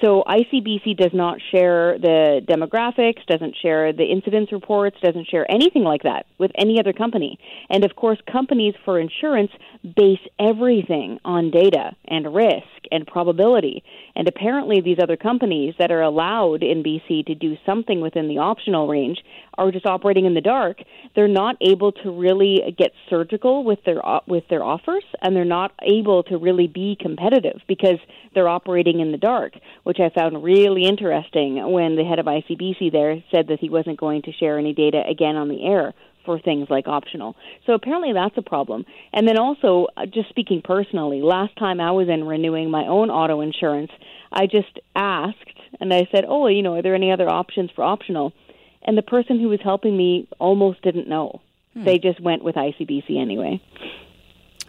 So 0.00 0.22
ICBC 0.26 0.96
does 0.96 1.10
not 1.12 1.38
share 1.50 1.98
the 1.98 2.40
demographics, 2.46 3.26
doesn't 3.26 3.56
share 3.60 3.92
the 3.92 4.04
incidence 4.04 4.52
reports, 4.52 4.96
doesn't 5.02 5.26
share 5.26 5.50
anything 5.50 5.82
like 5.82 6.04
that 6.04 6.26
with 6.38 6.52
any 6.56 6.78
other 6.78 6.92
company. 6.92 7.38
And 7.68 7.84
of 7.84 7.96
course, 7.96 8.18
companies 8.30 8.74
for 8.84 9.00
insurance 9.00 9.50
base 9.96 10.20
everything 10.38 11.18
on 11.24 11.50
data 11.50 11.96
and 12.06 12.32
risk 12.32 12.66
and 12.92 13.06
probability. 13.06 13.82
And 14.14 14.28
apparently, 14.28 14.80
these 14.80 14.98
other 15.02 15.16
companies 15.16 15.74
that 15.78 15.90
are 15.90 16.02
allowed 16.02 16.62
in 16.62 16.82
BC 16.82 17.26
to 17.26 17.34
do 17.34 17.56
something 17.66 18.00
within 18.00 18.28
the 18.28 18.38
optional 18.38 18.86
range 18.86 19.18
are 19.56 19.72
just 19.72 19.86
operating 19.86 20.24
in 20.24 20.34
the 20.34 20.40
dark. 20.40 20.78
They're 21.14 21.28
not 21.28 21.56
able 21.60 21.92
to 21.92 22.10
really 22.10 22.74
get 22.78 22.92
surgical 23.10 23.64
with 23.64 23.80
their 23.84 24.00
with 24.26 24.44
their 24.48 24.62
offers, 24.62 25.04
and 25.22 25.34
they're 25.34 25.44
not 25.44 25.72
able 25.82 26.22
to 26.24 26.38
really 26.38 26.68
be 26.68 26.96
competitive 27.00 27.60
because 27.66 27.98
they're 28.34 28.48
operating 28.48 29.00
in 29.00 29.12
the 29.12 29.18
dark, 29.18 29.54
which 29.88 30.00
I 30.00 30.10
found 30.10 30.44
really 30.44 30.84
interesting 30.84 31.72
when 31.72 31.96
the 31.96 32.04
head 32.04 32.18
of 32.18 32.26
ICBC 32.26 32.92
there 32.92 33.24
said 33.30 33.48
that 33.48 33.58
he 33.58 33.70
wasn't 33.70 33.98
going 33.98 34.20
to 34.20 34.32
share 34.32 34.58
any 34.58 34.74
data 34.74 35.02
again 35.08 35.34
on 35.34 35.48
the 35.48 35.64
air 35.64 35.94
for 36.26 36.38
things 36.38 36.68
like 36.68 36.86
optional. 36.86 37.36
So 37.64 37.72
apparently 37.72 38.12
that's 38.12 38.36
a 38.36 38.42
problem. 38.42 38.84
And 39.14 39.26
then 39.26 39.38
also, 39.38 39.86
uh, 39.96 40.04
just 40.04 40.28
speaking 40.28 40.60
personally, 40.62 41.22
last 41.22 41.56
time 41.56 41.80
I 41.80 41.92
was 41.92 42.06
in 42.10 42.26
renewing 42.26 42.70
my 42.70 42.86
own 42.86 43.08
auto 43.08 43.40
insurance, 43.40 43.90
I 44.30 44.44
just 44.44 44.78
asked 44.94 45.58
and 45.80 45.94
I 45.94 46.06
said, 46.12 46.26
"Oh, 46.28 46.48
you 46.48 46.62
know, 46.62 46.74
are 46.74 46.82
there 46.82 46.94
any 46.94 47.10
other 47.10 47.30
options 47.30 47.70
for 47.70 47.82
optional?" 47.82 48.34
And 48.82 48.98
the 48.98 49.02
person 49.16 49.40
who 49.40 49.48
was 49.48 49.60
helping 49.62 49.96
me 49.96 50.28
almost 50.38 50.82
didn't 50.82 51.08
know. 51.08 51.40
Hmm. 51.72 51.84
They 51.84 51.98
just 51.98 52.20
went 52.20 52.44
with 52.44 52.56
ICBC 52.56 53.16
anyway. 53.16 53.62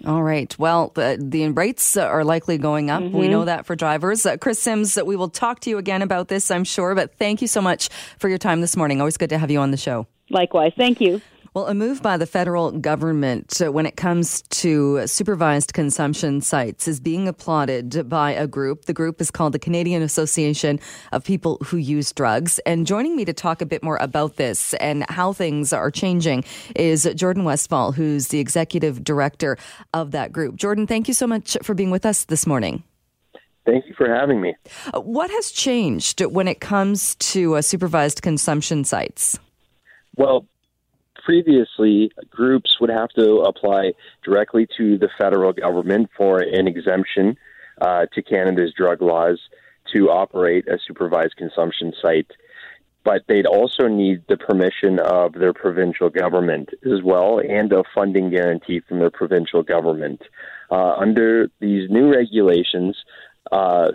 All 0.05 0.23
right. 0.23 0.57
Well, 0.57 0.91
the, 0.95 1.17
the 1.19 1.49
rates 1.49 1.97
are 1.97 2.23
likely 2.23 2.57
going 2.57 2.89
up. 2.89 3.01
Mm-hmm. 3.03 3.17
We 3.17 3.27
know 3.27 3.45
that 3.45 3.65
for 3.65 3.75
drivers. 3.75 4.25
Uh, 4.25 4.37
Kris 4.37 4.59
Sims, 4.59 4.97
we 5.03 5.15
will 5.15 5.29
talk 5.29 5.59
to 5.61 5.69
you 5.69 5.77
again 5.77 6.01
about 6.01 6.27
this, 6.27 6.49
I'm 6.51 6.63
sure. 6.63 6.95
But 6.95 7.15
thank 7.15 7.41
you 7.41 7.47
so 7.47 7.61
much 7.61 7.89
for 8.17 8.29
your 8.29 8.37
time 8.37 8.61
this 8.61 8.77
morning. 8.77 9.01
Always 9.01 9.17
good 9.17 9.29
to 9.29 9.37
have 9.37 9.51
you 9.51 9.59
on 9.59 9.71
the 9.71 9.77
show. 9.77 10.07
Likewise. 10.29 10.73
Thank 10.77 11.01
you. 11.01 11.21
Well, 11.55 11.65
a 11.65 11.73
move 11.73 12.03
by 12.03 12.17
the 12.17 12.27
federal 12.27 12.71
government 12.71 13.59
when 13.59 13.87
it 13.87 13.97
comes 13.97 14.43
to 14.43 15.07
supervised 15.07 15.73
consumption 15.73 16.41
sites 16.41 16.87
is 16.87 16.99
being 16.99 17.27
applauded 17.27 18.07
by 18.07 18.31
a 18.31 18.45
group. 18.45 18.85
The 18.85 18.93
group 18.93 19.19
is 19.19 19.31
called 19.31 19.53
the 19.53 19.59
Canadian 19.59 20.03
Association 20.03 20.79
of 21.11 21.23
People 21.23 21.57
Who 21.65 21.77
Use 21.77 22.13
Drugs. 22.13 22.59
And 22.67 22.85
joining 22.85 23.15
me 23.15 23.25
to 23.25 23.33
talk 23.33 23.63
a 23.63 23.65
bit 23.65 23.81
more 23.81 23.97
about 23.97 24.35
this 24.35 24.75
and 24.75 25.09
how 25.09 25.33
things 25.33 25.73
are 25.73 25.89
changing 25.89 26.43
is 26.75 27.09
Jordan 27.15 27.45
Westfall, 27.45 27.93
who's 27.93 28.27
the 28.27 28.39
executive 28.39 29.03
director 29.03 29.57
of 29.91 30.11
that 30.11 30.31
group. 30.31 30.55
Jordan, 30.55 30.85
thank 30.85 31.07
you 31.07 31.15
so 31.15 31.25
much 31.25 31.57
for 31.63 31.73
being 31.73 31.89
with 31.89 32.05
us 32.05 32.25
this 32.25 32.45
morning. 32.45 32.83
Thank 33.65 33.87
you 33.87 33.95
for 33.95 34.07
having 34.07 34.39
me. 34.39 34.55
What 34.93 35.31
has 35.31 35.49
changed 35.49 36.23
when 36.23 36.47
it 36.47 36.59
comes 36.59 37.15
to 37.15 37.55
uh, 37.55 37.63
supervised 37.63 38.21
consumption 38.21 38.83
sites? 38.83 39.39
Well, 40.15 40.45
previously, 41.29 42.11
groups 42.31 42.79
would 42.81 42.89
have 42.89 43.09
to 43.09 43.41
apply 43.41 43.93
directly 44.23 44.67
to 44.75 44.97
the 44.97 45.09
federal 45.15 45.53
government 45.53 46.09
for 46.17 46.39
an 46.39 46.67
exemption 46.67 47.37
uh, 47.81 48.07
to 48.11 48.23
Canada's 48.23 48.73
drug 48.75 48.99
laws 48.99 49.39
to 49.93 50.09
operate 50.09 50.67
a 50.67 50.79
supervised 50.87 51.35
consumption 51.35 51.93
site. 52.01 52.31
But 53.03 53.21
they'd 53.27 53.45
also 53.45 53.87
need 53.87 54.23
the 54.27 54.37
permission 54.37 54.97
of 54.97 55.33
their 55.33 55.53
provincial 55.53 56.09
government 56.09 56.69
as 56.83 57.03
well 57.03 57.39
and 57.39 57.71
a 57.73 57.83
funding 57.93 58.31
guarantee 58.31 58.79
from 58.79 58.97
their 58.97 59.11
provincial 59.11 59.61
government. 59.61 60.23
Uh, 60.71 60.95
under 60.95 61.47
these 61.59 61.91
new 61.91 62.11
regulations, 62.11 62.97
uh, 63.51 63.91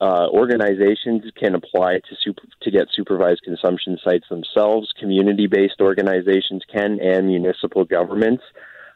uh, 0.00 0.28
organizations 0.30 1.24
can 1.38 1.54
apply 1.54 1.94
to 1.94 2.16
super, 2.22 2.42
to 2.62 2.70
get 2.70 2.88
supervised 2.92 3.40
consumption 3.44 3.98
sites 4.04 4.26
themselves. 4.28 4.92
Community-based 5.00 5.80
organizations 5.80 6.62
can, 6.72 6.98
and 7.00 7.26
municipal 7.26 7.84
governments, 7.84 8.42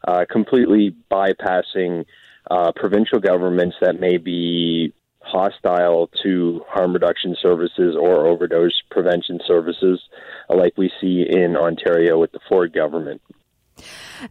uh, 0.07 0.25
completely 0.31 0.95
bypassing 1.11 2.05
uh, 2.51 2.73
provincial 2.77 3.19
governments 3.19 3.77
that 3.81 3.99
may 3.99 4.19
be 4.19 4.93
hostile 5.21 6.11
to 6.23 6.63
harm 6.69 6.93
reduction 6.93 7.37
services 7.41 7.97
or 7.99 8.27
overdose 8.27 8.83
prevention 8.91 9.39
services, 9.47 10.01
uh, 10.49 10.57
like 10.57 10.77
we 10.77 10.91
see 11.01 11.25
in 11.29 11.57
Ontario 11.57 12.19
with 12.19 12.33
the 12.33 12.41
Ford 12.49 12.73
government. 12.73 13.21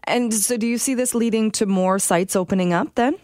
And 0.04 0.34
so, 0.34 0.58
do 0.58 0.68
you 0.68 0.78
see 0.78 0.94
this 0.94 1.16
leading 1.16 1.50
to 1.52 1.66
more 1.66 1.98
sites 1.98 2.36
opening 2.36 2.74
up 2.74 2.94
then? 2.96 3.16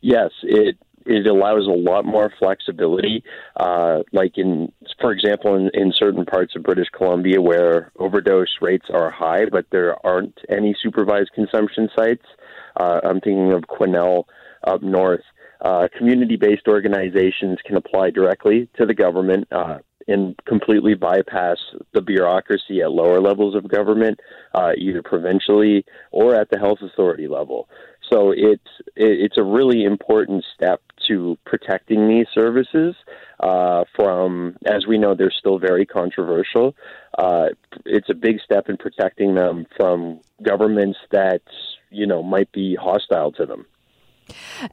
Yes, 0.00 0.30
it 0.42 0.76
it 1.06 1.26
allows 1.26 1.66
a 1.66 1.70
lot 1.70 2.04
more 2.04 2.32
flexibility. 2.38 3.22
Uh, 3.56 4.02
like 4.12 4.36
in, 4.36 4.72
for 5.00 5.12
example, 5.12 5.54
in, 5.54 5.70
in 5.74 5.92
certain 5.94 6.24
parts 6.24 6.54
of 6.56 6.62
British 6.62 6.88
Columbia 6.96 7.40
where 7.40 7.90
overdose 7.98 8.56
rates 8.60 8.86
are 8.92 9.10
high, 9.10 9.44
but 9.50 9.66
there 9.70 9.94
aren't 10.06 10.38
any 10.48 10.74
supervised 10.82 11.30
consumption 11.34 11.88
sites. 11.96 12.24
Uh, 12.78 13.00
I'm 13.02 13.20
thinking 13.20 13.52
of 13.52 13.62
Quesnel 13.62 14.24
up 14.66 14.82
north. 14.82 15.22
Uh, 15.62 15.88
community-based 15.96 16.66
organizations 16.68 17.58
can 17.66 17.76
apply 17.76 18.10
directly 18.10 18.68
to 18.78 18.86
the 18.86 18.94
government 18.94 19.46
uh, 19.52 19.78
and 20.08 20.34
completely 20.46 20.94
bypass 20.94 21.58
the 21.92 22.00
bureaucracy 22.00 22.80
at 22.80 22.90
lower 22.90 23.20
levels 23.20 23.54
of 23.54 23.68
government, 23.68 24.18
uh, 24.54 24.72
either 24.76 25.02
provincially 25.02 25.84
or 26.10 26.34
at 26.34 26.48
the 26.50 26.58
health 26.58 26.78
authority 26.82 27.28
level. 27.28 27.68
So 28.10 28.32
it's 28.36 28.62
it's 28.96 29.38
a 29.38 29.42
really 29.42 29.84
important 29.84 30.44
step 30.54 30.80
to 31.10 31.36
protecting 31.44 32.08
these 32.08 32.26
services 32.32 32.94
uh, 33.40 33.84
from, 33.96 34.56
as 34.66 34.86
we 34.86 34.96
know, 34.96 35.14
they're 35.14 35.32
still 35.36 35.58
very 35.58 35.84
controversial. 35.84 36.74
Uh, 37.18 37.48
it's 37.84 38.08
a 38.08 38.14
big 38.14 38.40
step 38.40 38.68
in 38.68 38.76
protecting 38.76 39.34
them 39.34 39.66
from 39.76 40.20
governments 40.42 40.98
that 41.10 41.42
you 41.90 42.06
know 42.06 42.22
might 42.22 42.50
be 42.52 42.76
hostile 42.76 43.32
to 43.32 43.44
them. 43.44 43.66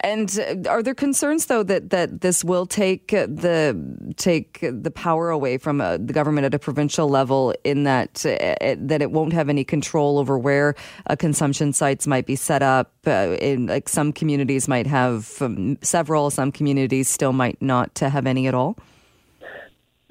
And 0.01 0.39
uh, 0.39 0.69
are 0.69 0.83
there 0.83 0.93
concerns, 0.93 1.45
though, 1.45 1.63
that, 1.63 1.89
that 1.89 2.21
this 2.21 2.43
will 2.43 2.65
take 2.65 3.09
the 3.09 4.13
take 4.17 4.59
the 4.61 4.91
power 4.91 5.29
away 5.29 5.57
from 5.57 5.81
uh, 5.81 5.97
the 5.97 6.13
government 6.13 6.45
at 6.45 6.53
a 6.53 6.59
provincial 6.59 7.09
level, 7.09 7.53
in 7.63 7.83
that 7.83 8.25
uh, 8.25 8.75
that 8.77 9.01
it 9.01 9.11
won't 9.11 9.33
have 9.33 9.49
any 9.49 9.63
control 9.63 10.19
over 10.19 10.37
where 10.37 10.75
uh, 11.07 11.15
consumption 11.15 11.73
sites 11.73 12.07
might 12.07 12.25
be 12.25 12.35
set 12.35 12.61
up? 12.61 12.91
Uh, 13.05 13.37
in 13.39 13.67
like 13.67 13.87
some 13.87 14.11
communities 14.11 14.67
might 14.67 14.87
have 14.87 15.41
um, 15.41 15.77
several, 15.81 16.29
some 16.29 16.51
communities 16.51 17.07
still 17.07 17.33
might 17.33 17.61
not 17.61 17.97
have 17.99 18.27
any 18.27 18.47
at 18.47 18.53
all. 18.53 18.77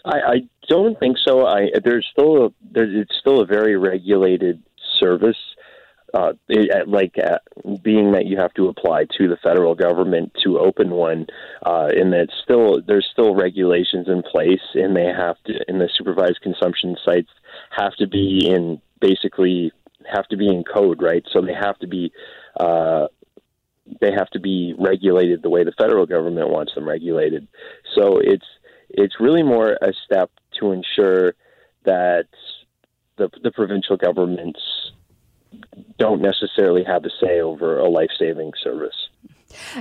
I, 0.04 0.18
I 0.18 0.48
don't 0.68 0.98
think 0.98 1.16
so. 1.18 1.46
I 1.46 1.70
there's 1.84 2.06
still 2.10 2.46
a, 2.46 2.50
there's, 2.70 2.94
it's 2.94 3.16
still 3.18 3.40
a 3.40 3.46
very 3.46 3.76
regulated 3.76 4.62
service 5.00 5.36
uh, 6.16 6.32
it, 6.48 6.88
like 6.88 7.14
uh, 7.18 7.38
being 7.82 8.12
that 8.12 8.24
you 8.24 8.38
have 8.38 8.54
to 8.54 8.68
apply 8.68 9.04
to 9.18 9.28
the 9.28 9.36
federal 9.42 9.74
government 9.74 10.32
to 10.42 10.58
open 10.58 10.90
one, 10.90 11.26
uh, 11.64 11.88
and 11.94 12.12
that 12.12 12.28
still 12.42 12.80
there's 12.80 13.06
still 13.12 13.34
regulations 13.34 14.08
in 14.08 14.22
place, 14.22 14.62
and 14.74 14.96
they 14.96 15.04
have 15.04 15.36
to, 15.44 15.52
and 15.68 15.78
the 15.78 15.90
supervised 15.94 16.40
consumption 16.42 16.96
sites 17.04 17.28
have 17.70 17.94
to 17.96 18.06
be 18.06 18.48
in 18.48 18.80
basically 18.98 19.70
have 20.10 20.26
to 20.28 20.38
be 20.38 20.48
in 20.48 20.64
code, 20.64 21.02
right? 21.02 21.24
So 21.32 21.42
they 21.42 21.54
have 21.54 21.78
to 21.80 21.86
be. 21.86 22.12
Uh, 22.58 23.08
they 24.00 24.10
have 24.10 24.28
to 24.30 24.40
be 24.40 24.74
regulated 24.76 25.42
the 25.42 25.50
way 25.50 25.62
the 25.62 25.72
federal 25.78 26.06
government 26.06 26.48
wants 26.48 26.74
them 26.74 26.88
regulated. 26.88 27.46
So 27.94 28.18
it's 28.18 28.46
it's 28.88 29.20
really 29.20 29.42
more 29.42 29.76
a 29.80 29.92
step 30.04 30.30
to 30.60 30.72
ensure 30.72 31.34
that 31.84 32.26
the 33.18 33.28
the 33.42 33.50
provincial 33.50 33.96
governments 33.98 34.60
don't 35.98 36.20
necessarily 36.20 36.84
have 36.84 37.04
a 37.04 37.10
say 37.20 37.40
over 37.40 37.78
a 37.78 37.88
life 37.88 38.10
saving 38.18 38.52
service. 38.62 39.08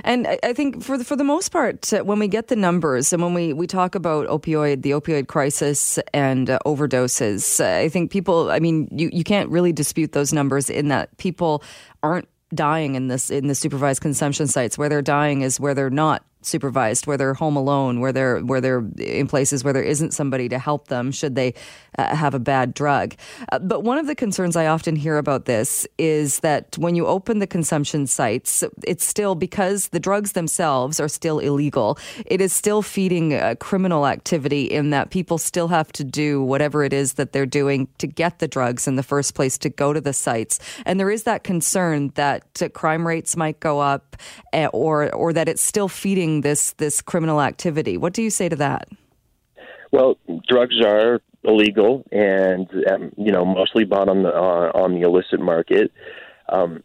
And 0.04 0.26
I 0.42 0.52
think 0.52 0.82
for 0.82 0.96
the, 0.96 1.04
for 1.04 1.16
the 1.16 1.24
most 1.24 1.50
part, 1.50 1.92
uh, 1.92 2.02
when 2.02 2.18
we 2.18 2.28
get 2.28 2.48
the 2.48 2.56
numbers 2.56 3.12
and 3.12 3.22
when 3.22 3.34
we, 3.34 3.52
we 3.52 3.66
talk 3.66 3.94
about 3.94 4.26
opioid, 4.28 4.82
the 4.82 4.92
opioid 4.92 5.26
crisis 5.26 5.98
and 6.14 6.48
uh, 6.48 6.58
overdoses, 6.64 7.60
uh, 7.60 7.84
I 7.84 7.88
think 7.88 8.10
people, 8.10 8.50
I 8.50 8.58
mean, 8.58 8.88
you, 8.90 9.10
you 9.12 9.24
can't 9.24 9.50
really 9.50 9.72
dispute 9.72 10.12
those 10.12 10.32
numbers 10.32 10.70
in 10.70 10.88
that 10.88 11.16
people 11.18 11.62
aren't 12.02 12.28
dying 12.54 12.94
in 12.94 13.08
this 13.08 13.28
in 13.28 13.48
the 13.48 13.54
supervised 13.54 14.00
consumption 14.00 14.46
sites. 14.46 14.78
Where 14.78 14.88
they're 14.88 15.02
dying 15.02 15.42
is 15.42 15.58
where 15.58 15.74
they're 15.74 15.90
not 15.90 16.24
supervised, 16.46 17.06
where 17.06 17.16
they're 17.16 17.34
home 17.34 17.56
alone, 17.56 18.00
where 18.00 18.12
they're 18.12 18.40
where 18.40 18.60
they're 18.60 18.84
in 18.98 19.26
places 19.26 19.64
where 19.64 19.72
there 19.72 19.82
isn't 19.82 20.12
somebody 20.12 20.48
to 20.48 20.58
help 20.58 20.88
them 20.88 21.10
should 21.12 21.34
they 21.34 21.54
uh, 21.98 22.14
have 22.14 22.34
a 22.34 22.38
bad 22.38 22.74
drug. 22.74 23.14
Uh, 23.52 23.58
but 23.58 23.82
one 23.82 23.98
of 23.98 24.06
the 24.06 24.14
concerns 24.14 24.56
I 24.56 24.66
often 24.66 24.96
hear 24.96 25.18
about 25.18 25.44
this 25.44 25.86
is 25.98 26.40
that 26.40 26.76
when 26.78 26.94
you 26.94 27.06
open 27.06 27.38
the 27.38 27.46
consumption 27.46 28.06
sites, 28.06 28.62
it's 28.84 29.04
still 29.04 29.34
because 29.34 29.88
the 29.88 30.00
drugs 30.00 30.32
themselves 30.32 31.00
are 31.00 31.08
still 31.08 31.38
illegal. 31.38 31.98
It 32.26 32.40
is 32.40 32.52
still 32.52 32.82
feeding 32.82 33.34
uh, 33.34 33.54
criminal 33.58 34.06
activity 34.06 34.64
in 34.64 34.90
that 34.90 35.10
people 35.10 35.38
still 35.38 35.68
have 35.68 35.92
to 35.92 36.04
do 36.04 36.42
whatever 36.42 36.84
it 36.84 36.92
is 36.92 37.14
that 37.14 37.32
they're 37.32 37.46
doing 37.46 37.88
to 37.98 38.06
get 38.06 38.38
the 38.38 38.48
drugs 38.48 38.86
in 38.86 38.96
the 38.96 39.02
first 39.02 39.34
place 39.34 39.58
to 39.58 39.68
go 39.70 39.92
to 39.92 40.00
the 40.00 40.12
sites. 40.12 40.58
And 40.84 41.00
there 41.00 41.10
is 41.10 41.24
that 41.24 41.44
concern 41.44 42.12
that 42.14 42.44
uh, 42.62 42.68
crime 42.68 43.06
rates 43.06 43.36
might 43.36 43.60
go 43.60 43.80
up, 43.80 44.16
uh, 44.52 44.68
or 44.72 45.12
or 45.14 45.32
that 45.32 45.48
it's 45.48 45.62
still 45.62 45.88
feeding 45.88 46.35
this 46.40 46.72
this 46.72 47.00
criminal 47.02 47.40
activity. 47.40 47.96
What 47.96 48.12
do 48.12 48.22
you 48.22 48.30
say 48.30 48.48
to 48.48 48.56
that? 48.56 48.88
Well, 49.92 50.18
drugs 50.48 50.80
are 50.84 51.20
illegal 51.44 52.04
and 52.10 52.68
um, 52.90 53.12
you 53.16 53.32
know 53.32 53.44
mostly 53.44 53.84
bought 53.84 54.08
on 54.08 54.22
the 54.22 54.30
uh, 54.30 54.72
on 54.74 54.94
the 54.94 55.02
illicit 55.02 55.40
market. 55.40 55.92
Um, 56.48 56.82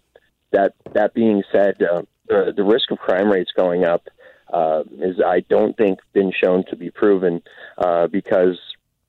that 0.51 0.73
that 0.93 1.13
being 1.13 1.43
said, 1.51 1.81
uh, 1.81 2.03
the, 2.27 2.53
the 2.55 2.63
risk 2.63 2.91
of 2.91 2.99
crime 2.99 3.29
rates 3.29 3.51
going 3.55 3.83
up 3.83 4.07
uh, 4.51 4.83
is 4.99 5.19
I 5.25 5.41
don't 5.49 5.75
think 5.77 5.99
been 6.13 6.31
shown 6.31 6.63
to 6.69 6.75
be 6.75 6.91
proven 6.91 7.41
uh, 7.77 8.07
because 8.07 8.59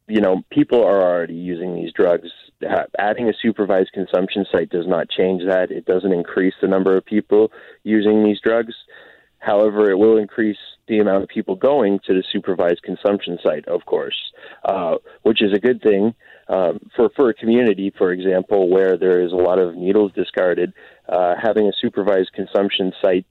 you 0.08 0.20
know 0.20 0.42
people 0.50 0.82
are 0.84 1.02
already 1.02 1.34
using 1.34 1.74
these 1.74 1.92
drugs. 1.92 2.28
Adding 2.96 3.28
a 3.28 3.32
supervised 3.42 3.90
consumption 3.92 4.46
site 4.50 4.70
does 4.70 4.86
not 4.86 5.10
change 5.10 5.42
that. 5.46 5.72
It 5.72 5.84
doesn't 5.84 6.12
increase 6.12 6.54
the 6.62 6.68
number 6.68 6.96
of 6.96 7.04
people 7.04 7.50
using 7.82 8.24
these 8.24 8.38
drugs. 8.40 8.74
However, 9.42 9.90
it 9.90 9.98
will 9.98 10.18
increase 10.18 10.58
the 10.86 11.00
amount 11.00 11.24
of 11.24 11.28
people 11.28 11.56
going 11.56 11.98
to 12.06 12.14
the 12.14 12.22
supervised 12.32 12.82
consumption 12.82 13.38
site, 13.42 13.66
of 13.66 13.84
course, 13.86 14.32
uh, 14.64 14.96
which 15.22 15.42
is 15.42 15.52
a 15.52 15.58
good 15.58 15.82
thing 15.82 16.14
um, 16.48 16.78
for 16.94 17.10
for 17.16 17.28
a 17.28 17.34
community, 17.34 17.92
for 17.98 18.12
example, 18.12 18.68
where 18.68 18.96
there 18.96 19.20
is 19.20 19.32
a 19.32 19.36
lot 19.36 19.58
of 19.58 19.74
needles 19.74 20.12
discarded. 20.12 20.72
Uh, 21.08 21.34
having 21.42 21.66
a 21.66 21.72
supervised 21.72 22.32
consumption 22.32 22.92
site 23.02 23.26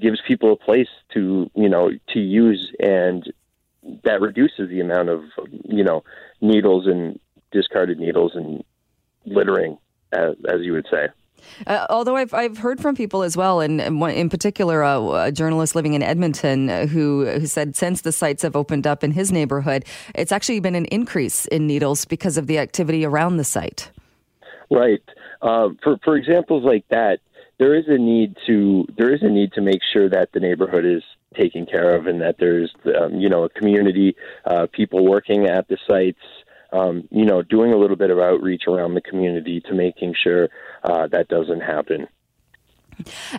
gives 0.00 0.20
people 0.26 0.52
a 0.52 0.56
place 0.56 0.88
to 1.12 1.50
you 1.54 1.68
know 1.68 1.90
to 2.08 2.18
use, 2.18 2.72
and 2.80 3.30
that 4.04 4.22
reduces 4.22 4.70
the 4.70 4.80
amount 4.80 5.10
of 5.10 5.22
you 5.64 5.84
know 5.84 6.02
needles 6.40 6.86
and 6.86 7.20
discarded 7.50 7.98
needles 7.98 8.32
and 8.34 8.64
littering, 9.26 9.76
as, 10.12 10.34
as 10.48 10.62
you 10.62 10.72
would 10.72 10.86
say. 10.90 11.08
Uh, 11.66 11.86
although 11.90 12.16
I've 12.16 12.34
I've 12.34 12.58
heard 12.58 12.80
from 12.80 12.94
people 12.94 13.22
as 13.22 13.36
well, 13.36 13.60
and 13.60 13.80
in 13.80 14.28
particular, 14.28 14.82
uh, 14.82 15.26
a 15.26 15.32
journalist 15.32 15.74
living 15.74 15.94
in 15.94 16.02
Edmonton 16.02 16.68
who 16.88 17.26
who 17.26 17.46
said 17.46 17.76
since 17.76 18.02
the 18.02 18.12
sites 18.12 18.42
have 18.42 18.56
opened 18.56 18.86
up 18.86 19.04
in 19.04 19.12
his 19.12 19.32
neighborhood, 19.32 19.84
it's 20.14 20.32
actually 20.32 20.60
been 20.60 20.74
an 20.74 20.86
increase 20.86 21.46
in 21.46 21.66
needles 21.66 22.04
because 22.04 22.36
of 22.36 22.46
the 22.46 22.58
activity 22.58 23.04
around 23.04 23.36
the 23.36 23.44
site. 23.44 23.90
Right. 24.70 25.02
Uh, 25.40 25.70
for 25.82 25.98
for 26.04 26.16
examples 26.16 26.64
like 26.64 26.84
that, 26.90 27.20
there 27.58 27.74
is 27.74 27.84
a 27.88 27.98
need 27.98 28.36
to 28.46 28.86
there 28.96 29.14
is 29.14 29.22
a 29.22 29.28
need 29.28 29.52
to 29.54 29.60
make 29.60 29.80
sure 29.92 30.08
that 30.08 30.30
the 30.32 30.40
neighborhood 30.40 30.84
is 30.84 31.02
taken 31.38 31.64
care 31.66 31.94
of 31.96 32.06
and 32.06 32.20
that 32.20 32.36
there's 32.38 32.72
um, 33.00 33.16
you 33.16 33.28
know 33.28 33.44
a 33.44 33.48
community, 33.48 34.16
uh, 34.44 34.66
people 34.72 35.04
working 35.04 35.46
at 35.46 35.68
the 35.68 35.78
sites 35.88 36.20
um, 36.72 37.06
you 37.10 37.24
know, 37.24 37.42
doing 37.42 37.72
a 37.72 37.76
little 37.76 37.96
bit 37.96 38.10
of 38.10 38.18
outreach 38.18 38.62
around 38.66 38.94
the 38.94 39.02
community 39.02 39.60
to 39.60 39.74
making 39.74 40.14
sure 40.20 40.48
uh, 40.84 41.06
that 41.08 41.28
doesn't 41.28 41.60
happen. 41.60 42.08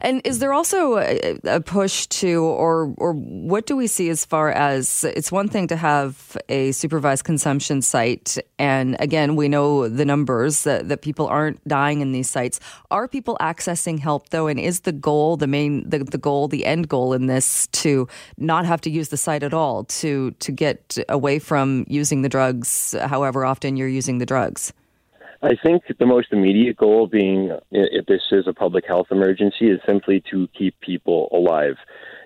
And 0.01 0.21
is 0.25 0.39
there 0.39 0.53
also 0.53 0.97
a, 0.97 1.37
a, 1.45 1.61
push 1.61 2.07
to, 2.07 2.43
or 2.43 2.93
or 2.97 3.13
what 3.13 3.65
do 3.65 3.75
we 3.75 3.87
see 3.87 4.09
as 4.09 4.25
far 4.25 4.51
as 4.51 5.03
it's 5.03 5.31
one 5.31 5.47
thing 5.47 5.67
to 5.67 5.75
have 5.75 6.37
a 6.49 6.71
supervised 6.71 7.23
consumption 7.23 7.81
site, 7.81 8.37
and 8.57 8.97
again, 8.99 9.35
we 9.35 9.47
know 9.47 9.87
the 9.87 10.05
numbers 10.05 10.63
that, 10.63 10.89
that 10.89 11.01
people 11.01 11.27
aren't 11.27 11.65
dying 11.67 12.01
in 12.01 12.11
these 12.11 12.29
sites. 12.29 12.59
Are 12.91 13.07
people 13.07 13.37
accessing 13.39 13.99
help 13.99 14.29
though? 14.29 14.47
And 14.47 14.59
is 14.59 14.81
the 14.81 14.91
goal, 14.91 15.37
the 15.37 15.47
main, 15.47 15.87
the, 15.89 15.99
the 15.99 16.17
goal, 16.17 16.47
the 16.47 16.65
end 16.65 16.89
goal 16.89 17.13
in 17.13 17.27
this 17.27 17.67
to 17.67 18.07
not 18.37 18.65
have 18.65 18.81
to 18.81 18.89
use 18.89 19.09
the 19.09 19.17
site 19.17 19.43
at 19.43 19.53
all, 19.53 19.85
to 19.85 20.31
to 20.31 20.51
get 20.51 20.97
away 21.09 21.39
from 21.39 21.85
using 21.87 22.21
the 22.21 22.29
drugs, 22.29 22.95
however 23.01 23.45
often 23.45 23.77
you're 23.77 23.87
using 23.87 24.17
the 24.17 24.25
drugs? 24.25 24.73
I 25.43 25.55
think 25.61 25.83
the 25.99 26.05
most 26.05 26.27
immediate 26.31 26.77
goal, 26.77 27.05
being 27.05 27.51
if 27.71 28.05
this 28.05 28.21
is 28.31 28.47
a 28.47 28.53
public 28.53 28.85
health 28.87 29.07
emergency, 29.11 29.69
is 29.69 29.79
simply 29.85 30.23
to 30.31 30.47
keep 30.57 30.79
people 30.79 31.27
alive. 31.33 31.75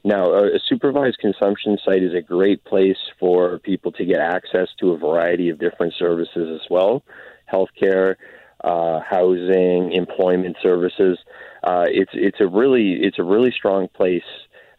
Now, 0.04 0.34
a 0.34 0.60
supervised 0.70 1.18
consumption 1.18 1.80
site 1.84 2.04
is 2.04 2.14
a 2.14 2.22
great 2.22 2.64
place 2.64 2.98
for 3.20 3.58
people 3.58 3.92
to 3.94 4.06
get 4.06 4.20
access 4.20 4.70
to 4.80 4.92
a 4.92 4.98
variety 4.98 5.50
of 5.50 5.58
different 5.60 5.96
services 5.98 6.62
as 6.62 6.70
well 6.70 7.04
healthcare, 7.52 8.16
uh, 8.64 9.00
housing, 9.00 9.94
employment 9.94 10.58
services. 10.62 11.18
Uh, 11.64 11.86
it's 11.88 12.12
it's 12.14 12.40
a 12.40 12.48
really 12.48 13.00
it's 13.02 13.20
a 13.20 13.24
really 13.24 13.52
strong 13.52 13.88
place, 13.88 14.30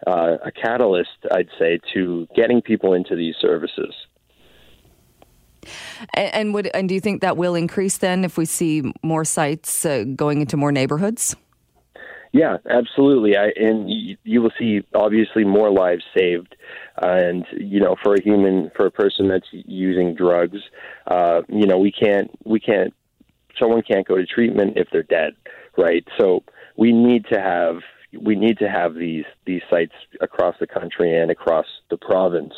uh, 0.06 0.36
a 0.44 0.52
catalyst, 0.52 1.18
I'd 1.32 1.48
say, 1.58 1.80
to 1.94 2.28
getting 2.36 2.62
people 2.62 2.94
into 2.94 3.16
these 3.16 3.34
services. 3.40 3.94
And, 6.14 6.34
and, 6.34 6.54
would 6.54 6.68
and 6.74 6.88
do 6.88 6.94
you 6.94 7.00
think 7.00 7.20
that 7.22 7.36
will 7.36 7.54
increase 7.54 7.98
then 7.98 8.24
if 8.24 8.36
we 8.36 8.44
see 8.44 8.92
more 9.02 9.24
sites 9.24 9.84
uh, 9.84 10.04
going 10.16 10.40
into 10.40 10.56
more 10.56 10.72
neighborhoods? 10.72 11.36
Yeah, 12.32 12.58
absolutely. 12.68 13.36
I, 13.36 13.52
and 13.56 13.90
you, 13.90 14.16
you 14.24 14.42
will 14.42 14.52
see 14.58 14.82
obviously 14.94 15.44
more 15.44 15.70
lives 15.70 16.04
saved. 16.16 16.54
Uh, 17.00 17.06
and 17.06 17.46
you 17.56 17.80
know, 17.80 17.96
for 18.02 18.14
a 18.14 18.22
human, 18.22 18.70
for 18.76 18.86
a 18.86 18.90
person 18.90 19.28
that's 19.28 19.46
using 19.52 20.14
drugs, 20.14 20.58
uh, 21.06 21.42
you 21.48 21.66
know, 21.66 21.78
we 21.78 21.92
can't, 21.92 22.30
we 22.44 22.60
can't, 22.60 22.92
someone 23.58 23.82
can't 23.82 24.06
go 24.06 24.16
to 24.16 24.26
treatment 24.26 24.76
if 24.76 24.88
they're 24.92 25.02
dead, 25.02 25.32
right? 25.76 26.04
So 26.18 26.42
we 26.76 26.92
need 26.92 27.26
to 27.32 27.40
have, 27.40 27.76
we 28.20 28.36
need 28.36 28.58
to 28.58 28.68
have 28.68 28.94
these 28.94 29.24
these 29.44 29.62
sites 29.68 29.92
across 30.20 30.56
the 30.60 30.66
country 30.66 31.14
and 31.16 31.30
across 31.30 31.66
the 31.90 31.96
province. 31.96 32.54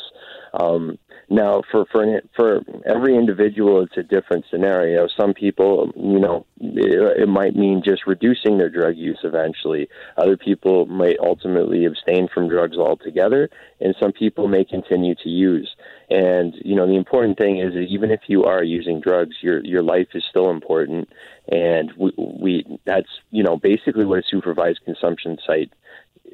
Um, 0.53 0.97
now, 1.29 1.61
for 1.71 1.85
for 1.91 2.21
for 2.35 2.61
every 2.85 3.15
individual, 3.15 3.83
it's 3.83 3.95
a 3.95 4.03
different 4.03 4.43
scenario. 4.51 5.07
Some 5.07 5.33
people, 5.33 5.91
you 5.95 6.19
know, 6.19 6.45
it, 6.59 7.21
it 7.21 7.29
might 7.29 7.55
mean 7.55 7.81
just 7.85 8.05
reducing 8.05 8.57
their 8.57 8.69
drug 8.69 8.97
use 8.97 9.19
eventually. 9.23 9.87
Other 10.17 10.35
people 10.35 10.87
might 10.87 11.17
ultimately 11.19 11.85
abstain 11.85 12.27
from 12.27 12.49
drugs 12.49 12.75
altogether, 12.75 13.49
and 13.79 13.95
some 13.97 14.11
people 14.11 14.49
may 14.49 14.65
continue 14.65 15.15
to 15.23 15.29
use. 15.29 15.73
And 16.09 16.53
you 16.65 16.75
know, 16.75 16.85
the 16.85 16.97
important 16.97 17.37
thing 17.37 17.59
is 17.59 17.73
that 17.75 17.87
even 17.89 18.11
if 18.11 18.21
you 18.27 18.43
are 18.43 18.61
using 18.61 18.99
drugs, 18.99 19.37
your 19.41 19.63
your 19.63 19.83
life 19.83 20.09
is 20.13 20.25
still 20.29 20.49
important. 20.49 21.07
And 21.47 21.93
we, 21.97 22.11
we 22.17 22.79
that's 22.85 23.07
you 23.29 23.43
know 23.43 23.55
basically 23.55 24.03
what 24.03 24.19
a 24.19 24.23
supervised 24.29 24.81
consumption 24.83 25.37
site 25.47 25.71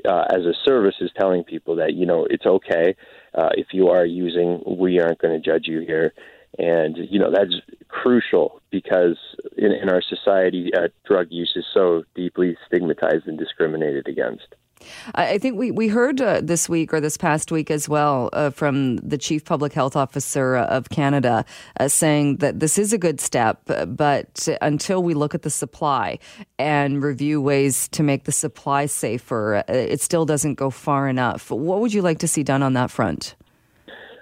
uh, 0.06 0.26
as 0.30 0.46
a 0.46 0.54
service 0.66 0.96
is 1.02 1.12
telling 1.18 1.44
people 1.44 1.76
that 1.76 1.94
you 1.94 2.06
know 2.06 2.26
it's 2.30 2.46
okay 2.46 2.96
uh, 3.38 3.50
if 3.54 3.68
you 3.72 3.90
are 3.90 4.06
using, 4.06 4.64
we 4.66 5.00
aren't 5.00 5.20
going 5.20 5.40
to 5.40 5.40
judge 5.40 5.68
you 5.68 5.82
here. 5.82 6.14
And, 6.58 6.98
you 7.10 7.20
know, 7.20 7.32
that's 7.32 7.54
crucial 7.88 8.62
because 8.72 9.18
in, 9.58 9.72
in 9.72 9.90
our 9.90 10.02
society, 10.02 10.72
uh, 10.76 10.88
drug 11.06 11.28
use 11.30 11.54
is 11.56 11.66
so 11.72 12.04
deeply 12.16 12.58
stigmatized 12.66 13.28
and 13.28 13.38
discriminated 13.38 14.08
against. 14.08 14.56
I 15.16 15.38
think 15.38 15.58
we, 15.58 15.72
we 15.72 15.88
heard 15.88 16.22
uh, 16.22 16.42
this 16.42 16.70
week 16.70 16.94
or 16.94 17.00
this 17.00 17.18
past 17.18 17.52
week 17.52 17.72
as 17.72 17.88
well 17.90 18.30
uh, 18.34 18.50
from 18.50 18.98
the 18.98 19.18
Chief 19.18 19.44
Public 19.46 19.74
Health 19.74 19.96
Officer 19.96 20.56
of 20.56 20.90
Canada 20.90 21.46
uh, 21.80 21.88
saying 21.88 22.38
that 22.38 22.60
this 22.60 22.78
is 22.78 22.94
a 22.94 22.98
good 22.98 23.20
step, 23.20 23.62
but 23.88 24.48
until 24.62 25.04
we 25.04 25.14
look 25.14 25.34
at 25.34 25.42
the 25.42 25.50
supply 25.50 26.20
and 26.60 27.04
review 27.04 27.42
ways 27.42 27.88
to 27.90 28.04
make 28.04 28.26
the 28.26 28.32
supply 28.32 28.86
safer, 28.86 29.58
uh, 29.58 29.74
it 29.74 30.02
still 30.02 30.26
doesn't 30.26 30.56
go 30.56 30.70
far 30.70 31.08
enough. 31.08 31.52
What 31.52 31.82
would 31.82 31.94
you 31.94 32.02
like 32.02 32.20
to 32.20 32.28
see 32.28 32.44
done 32.44 32.64
on 32.64 32.74
that 32.74 32.92
front? 32.92 33.36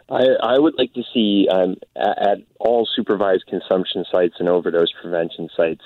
I, 0.09 0.23
I 0.41 0.59
would 0.59 0.75
like 0.77 0.93
to 0.93 1.03
see 1.13 1.47
um, 1.51 1.77
at 1.95 2.37
all 2.59 2.87
supervised 2.95 3.45
consumption 3.47 4.05
sites 4.11 4.35
and 4.39 4.47
overdose 4.47 4.91
prevention 5.01 5.49
sites 5.57 5.83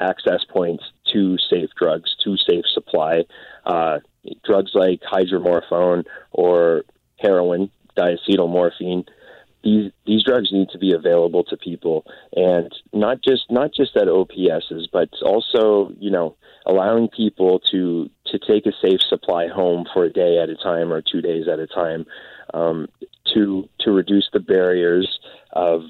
access 0.00 0.44
points 0.44 0.84
to 1.12 1.36
safe 1.38 1.70
drugs, 1.78 2.14
to 2.24 2.36
safe 2.36 2.64
supply. 2.72 3.24
Uh, 3.64 3.98
drugs 4.44 4.72
like 4.74 5.00
hydromorphone 5.02 6.04
or 6.32 6.84
heroin, 7.18 7.70
diacetylmorphine. 7.96 9.06
These 9.64 9.90
these 10.06 10.22
drugs 10.22 10.52
need 10.52 10.68
to 10.70 10.78
be 10.78 10.92
available 10.92 11.42
to 11.44 11.56
people, 11.56 12.04
and 12.34 12.72
not 12.92 13.22
just 13.22 13.50
not 13.50 13.72
just 13.74 13.96
at 13.96 14.06
OPSs, 14.06 14.86
but 14.92 15.08
also 15.22 15.92
you 15.98 16.10
know 16.10 16.36
allowing 16.66 17.08
people 17.08 17.60
to 17.72 18.08
to 18.26 18.38
take 18.38 18.66
a 18.66 18.72
safe 18.84 19.00
supply 19.08 19.48
home 19.48 19.86
for 19.92 20.04
a 20.04 20.12
day 20.12 20.38
at 20.38 20.50
a 20.50 20.56
time 20.56 20.92
or 20.92 21.02
two 21.02 21.20
days 21.20 21.48
at 21.48 21.58
a 21.58 21.66
time, 21.66 22.06
um, 22.54 22.86
to 23.34 23.68
to 23.80 23.90
reduce 23.90 24.28
the 24.32 24.40
barriers 24.40 25.18
of 25.52 25.82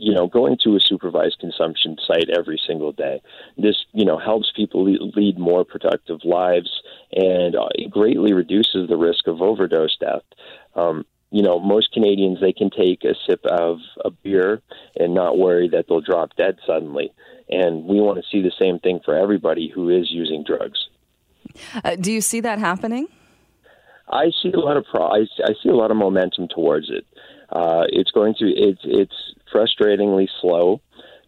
you 0.00 0.14
know, 0.14 0.26
going 0.26 0.56
to 0.64 0.76
a 0.76 0.80
supervised 0.80 1.38
consumption 1.40 1.96
site 2.06 2.30
every 2.30 2.58
single 2.66 2.90
day. 2.90 3.20
This, 3.58 3.84
you 3.92 4.06
know, 4.06 4.18
helps 4.18 4.50
people 4.56 4.84
lead 4.84 5.38
more 5.38 5.64
productive 5.64 6.20
lives 6.24 6.70
and 7.12 7.54
uh, 7.54 7.68
it 7.74 7.90
greatly 7.90 8.32
reduces 8.32 8.88
the 8.88 8.96
risk 8.96 9.26
of 9.26 9.42
overdose 9.42 9.96
death. 9.98 10.22
Um, 10.74 11.04
you 11.30 11.42
know, 11.42 11.60
most 11.60 11.92
Canadians 11.92 12.40
they 12.40 12.52
can 12.52 12.70
take 12.70 13.04
a 13.04 13.14
sip 13.26 13.44
of 13.44 13.78
a 14.02 14.10
beer 14.10 14.62
and 14.96 15.14
not 15.14 15.38
worry 15.38 15.68
that 15.68 15.84
they'll 15.88 16.00
drop 16.00 16.34
dead 16.34 16.56
suddenly. 16.66 17.12
And 17.50 17.84
we 17.84 18.00
want 18.00 18.18
to 18.18 18.24
see 18.30 18.42
the 18.42 18.52
same 18.58 18.78
thing 18.78 19.00
for 19.04 19.14
everybody 19.14 19.68
who 19.68 19.90
is 19.90 20.10
using 20.10 20.44
drugs. 20.44 20.88
Uh, 21.84 21.96
do 21.96 22.10
you 22.10 22.20
see 22.20 22.40
that 22.40 22.58
happening? 22.58 23.06
I 24.08 24.30
see 24.42 24.50
a 24.50 24.58
lot 24.58 24.76
of 24.76 24.86
pro- 24.90 25.08
I, 25.08 25.26
I 25.44 25.52
see 25.62 25.68
a 25.68 25.74
lot 25.74 25.90
of 25.90 25.96
momentum 25.96 26.48
towards 26.48 26.90
it. 26.90 27.06
Uh, 27.50 27.84
it's 27.88 28.10
going 28.12 28.34
to 28.38 28.46
it's 28.46 28.80
it's 28.84 29.34
frustratingly 29.52 30.28
slow, 30.40 30.80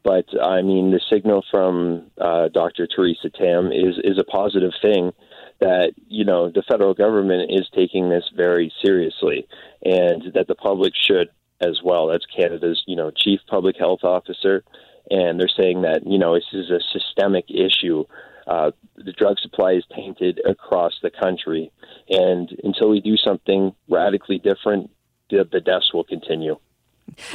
but 0.04 0.26
I 0.40 0.62
mean 0.62 0.90
the 0.90 1.00
signal 1.12 1.44
from 1.50 2.10
uh, 2.20 2.48
Dr. 2.48 2.86
Theresa 2.86 3.30
Tam 3.30 3.72
is 3.72 3.98
is 4.02 4.18
a 4.18 4.24
positive 4.24 4.72
thing 4.80 5.12
that 5.60 5.92
you 6.08 6.24
know 6.24 6.50
the 6.50 6.62
federal 6.68 6.94
government 6.94 7.50
is 7.50 7.68
taking 7.74 8.10
this 8.10 8.24
very 8.34 8.72
seriously, 8.84 9.46
and 9.84 10.32
that 10.34 10.48
the 10.48 10.54
public 10.54 10.92
should 10.94 11.28
as 11.60 11.80
well. 11.82 12.08
That's 12.08 12.26
Canada's 12.26 12.82
you 12.86 12.96
know 12.96 13.10
chief 13.10 13.40
public 13.48 13.76
health 13.78 14.00
officer, 14.02 14.64
and 15.10 15.38
they're 15.38 15.48
saying 15.48 15.82
that 15.82 16.02
you 16.04 16.18
know 16.18 16.34
this 16.34 16.44
is 16.52 16.70
a 16.70 16.80
systemic 16.92 17.46
issue. 17.48 18.04
Uh, 18.44 18.72
the 18.96 19.12
drug 19.12 19.38
supply 19.38 19.72
is 19.74 19.84
tainted 19.94 20.40
across 20.44 20.94
the 21.00 21.10
country, 21.10 21.70
and 22.08 22.50
until 22.64 22.90
we 22.90 23.00
do 23.00 23.16
something 23.16 23.72
radically 23.88 24.38
different, 24.38 24.90
the, 25.30 25.48
the 25.50 25.60
deaths 25.60 25.92
will 25.94 26.02
continue. 26.02 26.56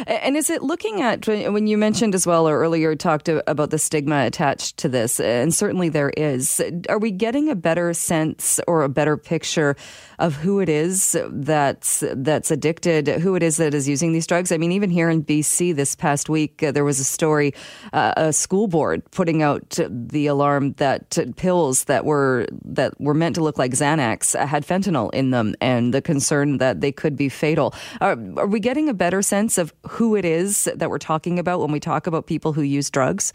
And 0.06 0.38
is 0.38 0.50
it 0.50 0.64
looking 0.64 1.02
at 1.02 1.28
when 1.28 1.68
you 1.68 1.78
mentioned 1.78 2.16
as 2.16 2.28
well 2.28 2.48
or 2.48 2.60
earlier 2.60 2.96
talked 2.96 3.30
about 3.30 3.70
the 3.70 3.80
stigma 3.80 4.26
attached 4.26 4.78
to 4.78 4.90
this, 4.90 5.20
and 5.20 5.54
certainly 5.54 5.90
there 5.90 6.12
is. 6.18 6.62
Are 6.90 7.00
we 7.00 7.12
getting 7.12 7.50
a 7.50 7.56
better 7.56 7.94
sense 7.94 8.60
or 8.68 8.84
a 8.84 8.90
better 8.90 9.18
picture 9.18 9.76
of 10.20 10.36
who 10.36 10.60
it 10.60 10.70
is 10.70 11.18
that's 11.30 12.04
that's 12.14 12.52
addicted, 12.52 13.08
who 13.08 13.36
it 13.36 13.44
is 13.44 13.58
that 13.58 13.74
is 13.74 13.88
using 13.88 14.14
these 14.14 14.28
drugs? 14.28 14.52
I 14.52 14.58
mean, 14.58 14.72
even 14.72 14.90
here 14.90 15.10
in 15.10 15.24
BC 15.24 15.76
this 15.76 15.96
past 15.96 16.30
week, 16.30 16.64
uh, 16.64 16.72
there 16.72 16.84
was 16.84 17.00
a 17.00 17.04
story, 17.04 17.54
uh, 17.94 18.14
a 18.18 18.34
school 18.34 18.68
board 18.68 19.04
putting 19.12 19.42
out 19.42 19.80
the 19.90 20.28
alarm 20.28 20.74
that 20.74 21.18
pills 21.36 21.86
that 21.86 22.06
were 22.06 22.48
that 22.66 23.00
were 23.00 23.14
meant 23.14 23.36
to 23.36 23.44
look 23.44 23.58
like 23.58 23.72
Xanax 23.72 24.38
had 24.48 24.66
fentanyl 24.66 25.14
in 25.14 25.32
them, 25.32 25.56
and 25.62 25.94
the 25.94 26.02
concern 26.02 26.58
that 26.58 26.82
they 26.82 26.92
could 26.92 27.16
be 27.16 27.30
fatal. 27.30 27.74
Are, 28.02 28.18
are 28.38 28.48
we 28.48 28.60
getting 28.60 28.90
a 28.90 28.94
better 28.94 29.22
sense 29.22 29.58
of 29.58 29.67
who 29.90 30.16
it 30.16 30.26
is 30.26 30.70
that 30.76 30.90
we're 30.90 30.98
talking 30.98 31.40
about 31.40 31.60
when 31.60 31.72
we 31.72 31.80
talk 31.80 32.08
about 32.08 32.28
people 32.28 32.54
who 32.54 32.62
use 32.62 32.90
drugs? 32.90 33.34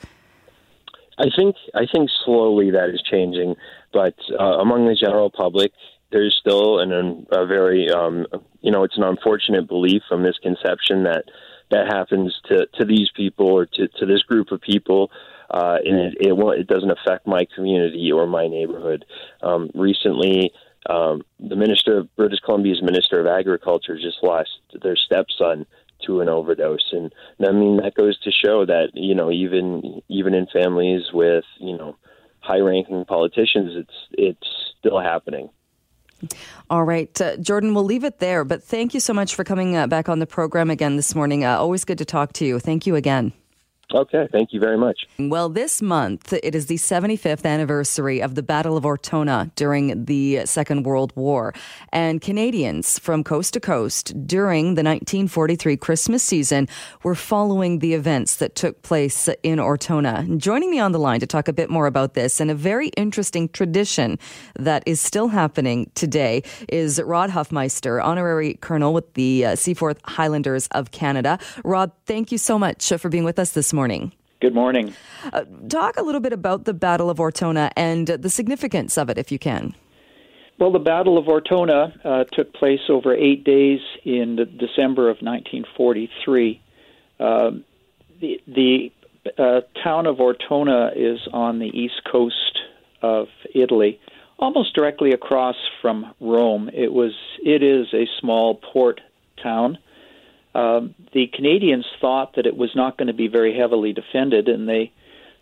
I 1.18 1.26
think 1.36 1.56
I 1.74 1.86
think 1.92 2.10
slowly 2.24 2.70
that 2.70 2.90
is 2.90 3.02
changing, 3.02 3.54
but 3.92 4.14
uh, 4.38 4.58
among 4.60 4.86
the 4.86 4.94
general 4.94 5.30
public, 5.30 5.72
there's 6.10 6.36
still 6.40 6.78
an, 6.78 7.26
a 7.30 7.46
very 7.46 7.90
um, 7.90 8.26
you 8.60 8.70
know 8.70 8.82
it's 8.82 8.96
an 8.96 9.04
unfortunate 9.04 9.68
belief, 9.68 10.02
a 10.10 10.16
misconception 10.16 11.04
that 11.04 11.24
that 11.70 11.86
happens 11.86 12.38
to, 12.48 12.66
to 12.78 12.84
these 12.84 13.10
people 13.16 13.46
or 13.46 13.66
to, 13.66 13.88
to 13.88 14.06
this 14.06 14.22
group 14.22 14.52
of 14.52 14.60
people, 14.60 15.10
uh, 15.50 15.78
and 15.84 15.96
it, 15.96 16.14
it, 16.20 16.60
it 16.60 16.66
doesn't 16.66 16.90
affect 16.90 17.26
my 17.26 17.46
community 17.54 18.12
or 18.12 18.26
my 18.26 18.46
neighborhood. 18.46 19.04
Um, 19.42 19.70
recently, 19.74 20.52
um, 20.88 21.22
the 21.40 21.56
minister 21.56 21.98
of 21.98 22.14
British 22.16 22.40
Columbia's 22.44 22.82
minister 22.82 23.20
of 23.20 23.26
agriculture 23.26 23.96
just 23.96 24.18
lost 24.22 24.50
their 24.82 24.96
stepson 24.96 25.66
to 26.06 26.20
an 26.20 26.28
overdose 26.28 26.92
and 26.92 27.12
I 27.46 27.52
mean 27.52 27.78
that 27.78 27.94
goes 27.94 28.18
to 28.20 28.30
show 28.30 28.66
that 28.66 28.90
you 28.94 29.14
know 29.14 29.30
even 29.30 30.02
even 30.08 30.34
in 30.34 30.46
families 30.52 31.04
with 31.12 31.44
you 31.58 31.76
know 31.76 31.96
high-ranking 32.42 33.04
politicians, 33.06 33.72
it's 33.74 33.94
it's 34.12 34.74
still 34.78 35.00
happening. 35.00 35.48
All 36.70 36.84
right, 36.84 37.20
uh, 37.20 37.36
Jordan, 37.38 37.74
we'll 37.74 37.84
leave 37.84 38.04
it 38.04 38.18
there. 38.18 38.44
But 38.44 38.62
thank 38.62 38.94
you 38.94 39.00
so 39.00 39.12
much 39.12 39.34
for 39.34 39.42
coming 39.42 39.76
uh, 39.76 39.86
back 39.86 40.08
on 40.08 40.18
the 40.18 40.26
program 40.26 40.70
again 40.70 40.96
this 40.96 41.14
morning. 41.14 41.44
Uh, 41.44 41.56
always 41.56 41.84
good 41.84 41.98
to 41.98 42.04
talk 42.04 42.32
to 42.34 42.44
you. 42.44 42.60
Thank 42.60 42.86
you 42.86 42.94
again. 42.94 43.32
Okay, 43.94 44.26
thank 44.32 44.54
you 44.54 44.60
very 44.60 44.78
much. 44.78 45.06
Well, 45.18 45.50
this 45.50 45.82
month 45.82 46.32
it 46.32 46.54
is 46.54 46.66
the 46.66 46.76
75th 46.76 47.44
anniversary 47.44 48.22
of 48.22 48.34
the 48.34 48.42
Battle 48.42 48.76
of 48.76 48.84
Ortona 48.84 49.50
during 49.54 50.06
the 50.06 50.46
Second 50.46 50.84
World 50.84 51.12
War. 51.14 51.52
And 51.92 52.20
Canadians 52.20 52.98
from 52.98 53.22
coast 53.22 53.52
to 53.52 53.60
coast 53.60 54.26
during 54.26 54.76
the 54.76 54.82
1943 54.82 55.76
Christmas 55.76 56.22
season 56.22 56.68
were 57.02 57.14
following 57.14 57.80
the 57.80 57.92
events 57.92 58.36
that 58.36 58.54
took 58.54 58.80
place 58.80 59.28
in 59.42 59.58
Ortona. 59.58 60.38
Joining 60.38 60.70
me 60.70 60.78
on 60.78 60.92
the 60.92 60.98
line 60.98 61.20
to 61.20 61.26
talk 61.26 61.46
a 61.46 61.52
bit 61.52 61.68
more 61.68 61.86
about 61.86 62.14
this 62.14 62.40
and 62.40 62.50
a 62.50 62.54
very 62.54 62.88
interesting 62.96 63.48
tradition 63.50 64.18
that 64.58 64.82
is 64.86 65.00
still 65.00 65.28
happening 65.28 65.90
today 65.94 66.42
is 66.68 67.00
Rod 67.02 67.30
Huffmeister, 67.30 68.02
honorary 68.02 68.54
colonel 68.54 68.94
with 68.94 69.12
the 69.14 69.44
uh, 69.44 69.56
Seaforth 69.56 70.00
Highlanders 70.04 70.66
of 70.68 70.92
Canada. 70.92 71.38
Rod, 71.62 71.92
thank 72.06 72.32
you 72.32 72.38
so 72.38 72.58
much 72.58 72.90
for 72.98 73.10
being 73.10 73.24
with 73.24 73.38
us 73.38 73.52
this 73.52 73.72
morning 73.72 73.81
morning. 73.82 74.12
Good 74.40 74.54
morning. 74.54 74.94
Uh, 75.32 75.42
talk 75.68 75.96
a 75.96 76.02
little 76.02 76.20
bit 76.20 76.32
about 76.32 76.66
the 76.66 76.72
Battle 76.72 77.10
of 77.10 77.18
Ortona 77.18 77.72
and 77.76 78.06
the 78.06 78.30
significance 78.30 78.96
of 78.96 79.10
it, 79.10 79.18
if 79.18 79.32
you 79.32 79.40
can. 79.40 79.74
Well, 80.60 80.70
the 80.70 80.78
Battle 80.78 81.18
of 81.18 81.24
Ortona 81.24 81.92
uh, 82.04 82.22
took 82.30 82.54
place 82.54 82.82
over 82.88 83.12
eight 83.12 83.42
days 83.42 83.80
in 84.04 84.36
December 84.36 85.10
of 85.10 85.16
1943. 85.16 86.62
Uh, 87.18 87.50
the 88.20 88.40
the 88.46 88.92
uh, 89.36 89.62
town 89.82 90.06
of 90.06 90.18
Ortona 90.18 90.92
is 90.94 91.18
on 91.32 91.58
the 91.58 91.66
east 91.66 92.02
coast 92.08 92.60
of 93.02 93.26
Italy, 93.52 93.98
almost 94.38 94.76
directly 94.76 95.10
across 95.10 95.56
from 95.80 96.14
Rome. 96.20 96.70
It 96.72 96.92
was 96.92 97.14
it 97.44 97.64
is 97.64 97.92
a 97.92 98.06
small 98.20 98.54
port 98.54 99.00
town 99.42 99.78
um, 100.54 100.94
the 101.12 101.26
Canadians 101.32 101.86
thought 102.00 102.36
that 102.36 102.46
it 102.46 102.56
was 102.56 102.70
not 102.74 102.98
going 102.98 103.08
to 103.08 103.14
be 103.14 103.28
very 103.28 103.56
heavily 103.56 103.92
defended, 103.92 104.48
and 104.48 104.68
they 104.68 104.92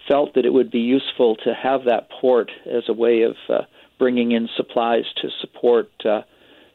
felt 0.09 0.35
that 0.35 0.46
it 0.46 0.53
would 0.53 0.70
be 0.70 0.81
useful 0.81 1.37
to 1.37 1.55
have 1.55 1.85
that 1.85 2.09
port 2.11 2.51
as 2.66 2.85
a 2.88 2.92
way 2.92 3.23
of 3.23 3.37
uh, 3.49 3.62
bringing 3.99 4.33
in 4.33 4.49
supplies 4.57 5.05
to 5.16 5.29
support 5.40 5.90
uh, 6.05 6.23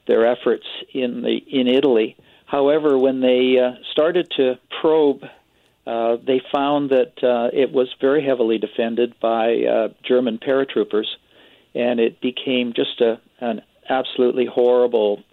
their 0.07 0.25
efforts 0.25 0.65
in 0.93 1.21
the 1.21 1.37
in 1.49 1.67
Italy. 1.67 2.15
However, 2.45 2.97
when 2.97 3.21
they 3.21 3.57
uh, 3.57 3.81
started 3.91 4.29
to 4.37 4.59
probe, 4.81 5.23
uh, 5.87 6.17
they 6.25 6.41
found 6.53 6.91
that 6.91 7.13
uh, 7.23 7.49
it 7.53 7.71
was 7.71 7.87
very 7.99 8.23
heavily 8.23 8.57
defended 8.57 9.15
by 9.19 9.63
uh, 9.63 9.87
German 10.07 10.37
paratroopers, 10.37 11.07
and 11.73 11.99
it 11.99 12.21
became 12.21 12.73
just 12.73 13.01
a 13.01 13.19
an 13.39 13.61
absolutely 13.89 14.45
horrible 14.45 15.23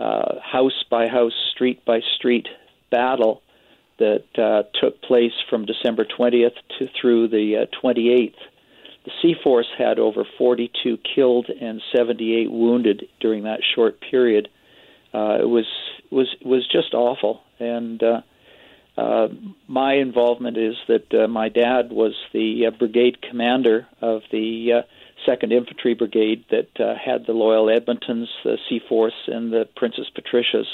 uh, 0.00 0.40
house 0.42 0.84
by 0.90 1.06
house, 1.06 1.34
street 1.52 1.84
by 1.84 2.00
street 2.16 2.48
battle 2.90 3.42
that 3.98 4.24
uh, 4.38 4.62
took 4.80 5.02
place 5.02 5.34
from 5.48 5.66
December 5.66 6.04
20th 6.04 6.54
to 6.78 6.88
through 7.00 7.28
the 7.28 7.66
uh, 7.70 7.84
28th. 7.84 8.34
The 9.04 9.10
Seaforths 9.22 9.68
had 9.76 9.98
over 9.98 10.24
42 10.38 10.98
killed 11.14 11.48
and 11.48 11.82
78 11.94 12.50
wounded 12.50 13.08
during 13.20 13.44
that 13.44 13.60
short 13.74 14.00
period. 14.00 14.48
Uh, 15.12 15.38
it 15.40 15.48
was 15.48 15.66
was 16.10 16.28
was 16.44 16.66
just 16.66 16.94
awful, 16.94 17.42
and 17.58 18.02
uh, 18.02 18.20
uh, 18.96 19.28
my 19.66 19.94
involvement 19.94 20.56
is 20.56 20.74
that 20.88 21.12
uh, 21.14 21.28
my 21.28 21.48
dad 21.48 21.90
was 21.90 22.14
the 22.32 22.66
uh, 22.66 22.70
brigade 22.70 23.22
commander 23.22 23.86
of 24.00 24.22
the 24.30 24.72
uh, 24.72 24.82
Second 25.26 25.52
Infantry 25.52 25.94
Brigade 25.94 26.44
that 26.50 26.80
uh, 26.80 26.94
had 26.94 27.26
the 27.26 27.32
Loyal 27.32 27.66
Edmontons, 27.66 28.26
the 28.44 28.58
Seaforths, 28.68 29.28
and 29.28 29.52
the 29.52 29.68
Princess 29.76 30.06
Patricias. 30.14 30.66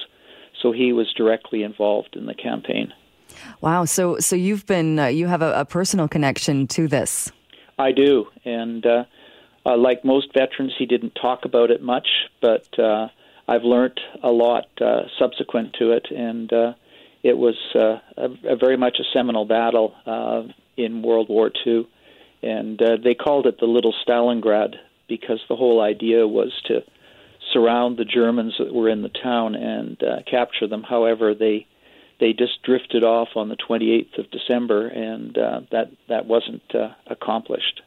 So 0.62 0.72
he 0.72 0.92
was 0.92 1.12
directly 1.16 1.62
involved 1.62 2.16
in 2.16 2.26
the 2.26 2.34
campaign. 2.34 2.92
Wow! 3.60 3.84
So 3.84 4.18
so 4.18 4.36
you've 4.36 4.66
been 4.66 4.98
uh, 4.98 5.06
you 5.06 5.26
have 5.26 5.42
a, 5.42 5.60
a, 5.60 5.64
personal 5.64 6.08
connection 6.08 6.66
to 6.68 6.88
this. 6.88 7.30
I 7.78 7.92
do, 7.92 8.26
and 8.44 8.86
uh, 8.86 9.04
uh 9.66 9.76
like 9.76 10.04
most 10.04 10.32
veterans, 10.32 10.72
he 10.78 10.86
didn't 10.86 11.18
talk 11.20 11.44
about 11.44 11.70
it 11.70 11.82
much, 11.82 12.06
but 12.40 12.66
uh, 12.78 13.08
I've 13.48 13.64
learned 13.64 14.00
a 14.22 14.30
lot 14.30 14.66
uh, 14.80 15.02
subsequent 15.18 15.74
to 15.78 15.92
it, 15.92 16.06
and 16.10 16.50
it 17.22 17.36
was 17.36 17.56
a, 17.74 18.00
a, 18.16 18.56
very 18.56 18.76
much 18.76 18.98
a 19.00 19.04
seminal 19.12 19.44
battle 19.44 19.94
in 20.76 21.02
World 21.02 21.28
War 21.28 21.50
II 21.66 21.86
and 22.42 22.80
uh, 22.80 22.96
they 23.02 23.14
called 23.14 23.46
it 23.46 23.58
the 23.58 23.66
Little 23.66 23.94
Stalingrad 24.06 24.76
because 25.08 25.40
the 25.48 25.56
whole 25.56 25.80
idea 25.80 26.26
was 26.26 26.52
to 26.66 26.80
surround 27.52 27.96
the 27.96 28.04
Germans 28.04 28.54
that 28.58 28.74
were 28.74 28.88
in 28.88 29.02
the 29.02 29.08
town 29.08 29.54
and 29.54 30.02
uh, 30.02 30.22
capture 30.28 30.66
them. 30.66 30.82
However, 30.82 31.34
they 31.34 31.66
they 32.18 32.32
just 32.32 32.62
drifted 32.62 33.04
off 33.04 33.28
on 33.36 33.50
the 33.50 33.56
28th 33.56 34.18
of 34.18 34.30
December, 34.30 34.88
and 34.88 35.36
uh, 35.36 35.60
that 35.70 35.90
that 36.08 36.26
wasn't 36.26 36.62
uh, 36.74 36.88
accomplished. 37.06 37.82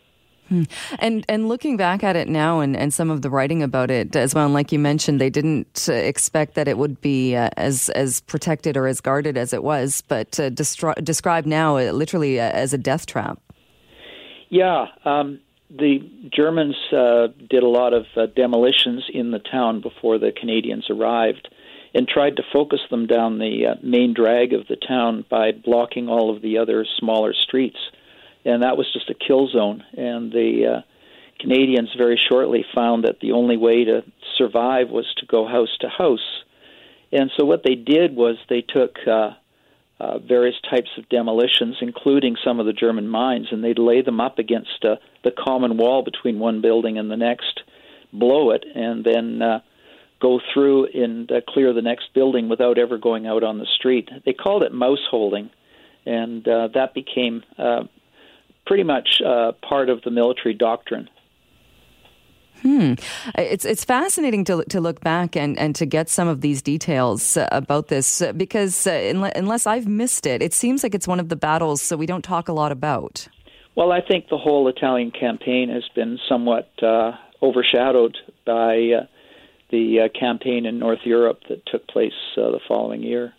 Hmm. 0.50 0.64
And 0.98 1.26
and 1.30 1.48
looking 1.48 1.78
back 1.78 2.04
at 2.04 2.16
it 2.16 2.28
now, 2.28 2.60
and, 2.60 2.76
and 2.76 2.92
some 2.92 3.12
of 3.12 3.22
the 3.22 3.30
writing 3.30 3.62
about 3.62 3.92
it 3.92 4.16
as 4.16 4.34
well, 4.34 4.46
and 4.46 4.54
like 4.54 4.72
you 4.72 4.80
mentioned, 4.80 5.22
they 5.22 5.30
didn't 5.30 5.88
uh, 5.88 5.94
expect 5.94 6.56
that 6.56 6.68
it 6.68 6.78
would 6.78 7.00
be 7.02 7.36
uh, 7.36 7.50
as 7.56 7.90
as 7.90 8.22
protected 8.22 8.76
or 8.76 8.88
as 8.88 9.00
guarded 9.00 9.38
as 9.38 9.54
it 9.54 9.64
was, 9.64 10.02
but 10.08 10.40
uh, 10.40 10.50
destri- 10.50 11.04
described 11.04 11.46
now 11.46 11.78
uh, 11.78 11.92
literally 11.92 12.40
uh, 12.40 12.50
as 12.50 12.74
a 12.74 12.80
death 12.80 13.06
trap. 13.06 13.40
Yeah, 14.50 14.88
um, 15.06 15.40
the 15.70 16.00
Germans 16.36 16.76
uh, 16.92 17.28
did 17.50 17.62
a 17.62 17.68
lot 17.68 17.94
of 17.94 18.06
uh, 18.16 18.26
demolitions 18.36 19.06
in 19.14 19.32
the 19.32 19.40
town 19.40 19.82
before 19.82 20.18
the 20.18 20.32
Canadians 20.32 20.90
arrived 20.90 21.48
and 21.94 22.08
tried 22.08 22.38
to 22.38 22.44
focus 22.52 22.80
them 22.90 23.08
down 23.08 23.40
the 23.40 23.68
uh, 23.68 23.76
main 23.84 24.14
drag 24.14 24.54
of 24.54 24.68
the 24.68 24.76
town 24.76 25.26
by 25.30 25.52
blocking 25.52 26.08
all 26.08 26.36
of 26.36 26.42
the 26.42 26.58
other 26.58 26.86
smaller 26.98 27.34
streets. 27.34 27.78
And 28.46 28.64
that 28.64 28.78
was 28.78 28.92
just 28.92 29.10
a 29.10 29.14
kill 29.14 29.48
zone. 29.48 29.84
And 29.96 30.32
the 30.32 30.78
uh, 30.78 30.82
Canadians 31.40 31.90
very 31.98 32.20
shortly 32.30 32.66
found 32.76 33.04
that 33.04 33.20
the 33.22 33.32
only 33.32 33.58
way 33.58 33.86
to 33.86 34.04
survive 34.38 34.90
was 34.90 35.06
to 35.18 35.26
go 35.26 35.48
house 35.48 35.76
to 35.82 35.90
house. 35.90 36.44
And 37.12 37.32
so 37.38 37.46
what 37.46 37.64
they 37.64 37.76
did 37.76 38.16
was 38.16 38.38
they 38.50 38.62
took 38.62 38.96
uh, 39.08 39.32
uh, 40.00 40.20
various 40.20 40.56
types 40.70 40.90
of 40.98 41.10
demolitions, 41.10 41.78
including 41.82 42.38
some 42.44 42.60
of 42.60 42.66
the 42.66 42.74
German 42.74 43.08
mines, 43.08 43.48
and 43.52 43.64
they'd 43.64 43.80
lay 43.80 44.02
them 44.02 44.22
up 44.22 44.40
against 44.40 44.86
uh, 44.86 44.96
the 45.24 45.32
common 45.32 45.78
wall 45.78 46.04
between 46.04 46.40
one 46.40 46.62
building 46.62 46.98
and 46.98 47.12
the 47.12 47.18
next, 47.18 47.62
blow 48.14 48.52
it, 48.52 48.66
and 48.76 49.04
then 49.04 49.42
uh, 49.42 49.60
go 50.22 50.40
through 50.54 50.86
and 50.94 51.32
uh, 51.32 51.42
clear 51.48 51.74
the 51.74 51.82
next 51.82 52.14
building 52.14 52.50
without 52.50 52.78
ever 52.78 52.98
going 52.98 53.28
out 53.28 53.44
on 53.44 53.58
the 53.58 53.68
street. 53.78 54.10
They 54.26 54.34
called 54.34 54.64
it 54.64 54.74
mouse 54.74 55.06
holing, 55.10 55.50
and 56.06 56.48
uh, 56.48 56.70
that 56.74 56.94
became 56.94 57.44
uh, 57.58 57.84
pretty 58.66 58.84
much 58.84 59.22
uh, 59.26 59.52
part 59.68 59.90
of 59.90 60.02
the 60.04 60.12
military 60.12 60.54
doctrine. 60.54 61.10
Hmm. 62.62 62.94
It's 63.36 63.66
it's 63.66 63.86
fascinating 63.86 64.44
to 64.46 64.64
to 64.66 64.82
look 64.82 65.02
back 65.02 65.36
and, 65.36 65.58
and 65.58 65.76
to 65.76 65.86
get 65.86 66.10
some 66.10 66.28
of 66.28 66.42
these 66.42 66.62
details 66.62 67.38
uh, 67.38 67.48
about 67.52 67.88
this 67.88 68.22
uh, 68.22 68.34
because 68.34 68.86
uh, 68.86 69.32
unless 69.36 69.66
I've 69.66 69.88
missed 69.88 70.26
it, 70.26 70.42
it 70.42 70.54
seems 70.54 70.84
like 70.84 70.94
it's 70.94 71.08
one 71.08 71.20
of 71.20 71.30
the 71.30 71.36
battles 71.36 71.82
so 71.82 71.96
we 71.96 72.06
don't 72.06 72.24
talk 72.24 72.50
a 72.50 72.54
lot 72.54 72.72
about. 72.72 73.28
Well, 73.76 73.92
I 73.92 74.02
think 74.02 74.28
the 74.30 74.38
whole 74.38 74.68
Italian 74.68 75.12
campaign 75.12 75.70
has 75.70 75.84
been 75.96 76.20
somewhat 76.28 76.70
uh, 76.84 77.12
overshadowed 77.42 78.18
by 78.46 78.92
uh, 79.00 79.06
the 79.72 80.02
uh, 80.02 80.20
campaign 80.20 80.66
in 80.66 80.80
North 80.80 81.00
Europe 81.06 81.40
that 81.48 81.66
took 81.66 81.88
place 81.88 82.12
the 82.36 82.60
following 82.68 83.04
year. 83.04 83.34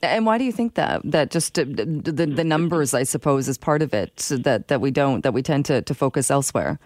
And 0.00 0.26
why 0.26 0.38
do 0.38 0.44
you 0.44 0.52
think 0.52 0.74
that? 0.74 1.00
That 1.02 1.32
just 1.32 1.54
the, 1.54 1.64
the, 1.64 2.26
the 2.26 2.44
numbers, 2.44 2.94
I 2.94 3.02
suppose, 3.02 3.48
is 3.48 3.58
part 3.58 3.82
of 3.82 3.92
it. 3.92 4.16
That 4.30 4.68
that 4.68 4.80
we 4.80 4.92
don't 4.92 5.22
that 5.22 5.34
we 5.34 5.42
tend 5.42 5.64
to, 5.66 5.82
to 5.82 5.94
focus 5.94 6.30
elsewhere. 6.30 6.78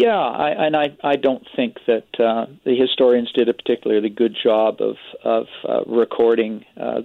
Yeah, 0.00 0.18
I, 0.18 0.48
and 0.66 0.74
I, 0.74 0.96
I 1.04 1.16
don't 1.16 1.46
think 1.54 1.76
that 1.86 2.06
uh, 2.18 2.46
the 2.64 2.74
historians 2.74 3.30
did 3.32 3.50
a 3.50 3.52
particularly 3.52 4.08
good 4.08 4.34
job 4.42 4.80
of 4.80 4.96
of 5.22 5.46
uh, 5.68 5.82
recording 5.84 6.64
uh, 6.80 7.02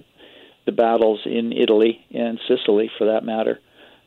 the 0.64 0.72
battles 0.72 1.20
in 1.26 1.52
Italy 1.52 2.02
and 2.14 2.40
Sicily, 2.48 2.90
for 2.96 3.08
that 3.08 3.22
matter. 3.22 3.60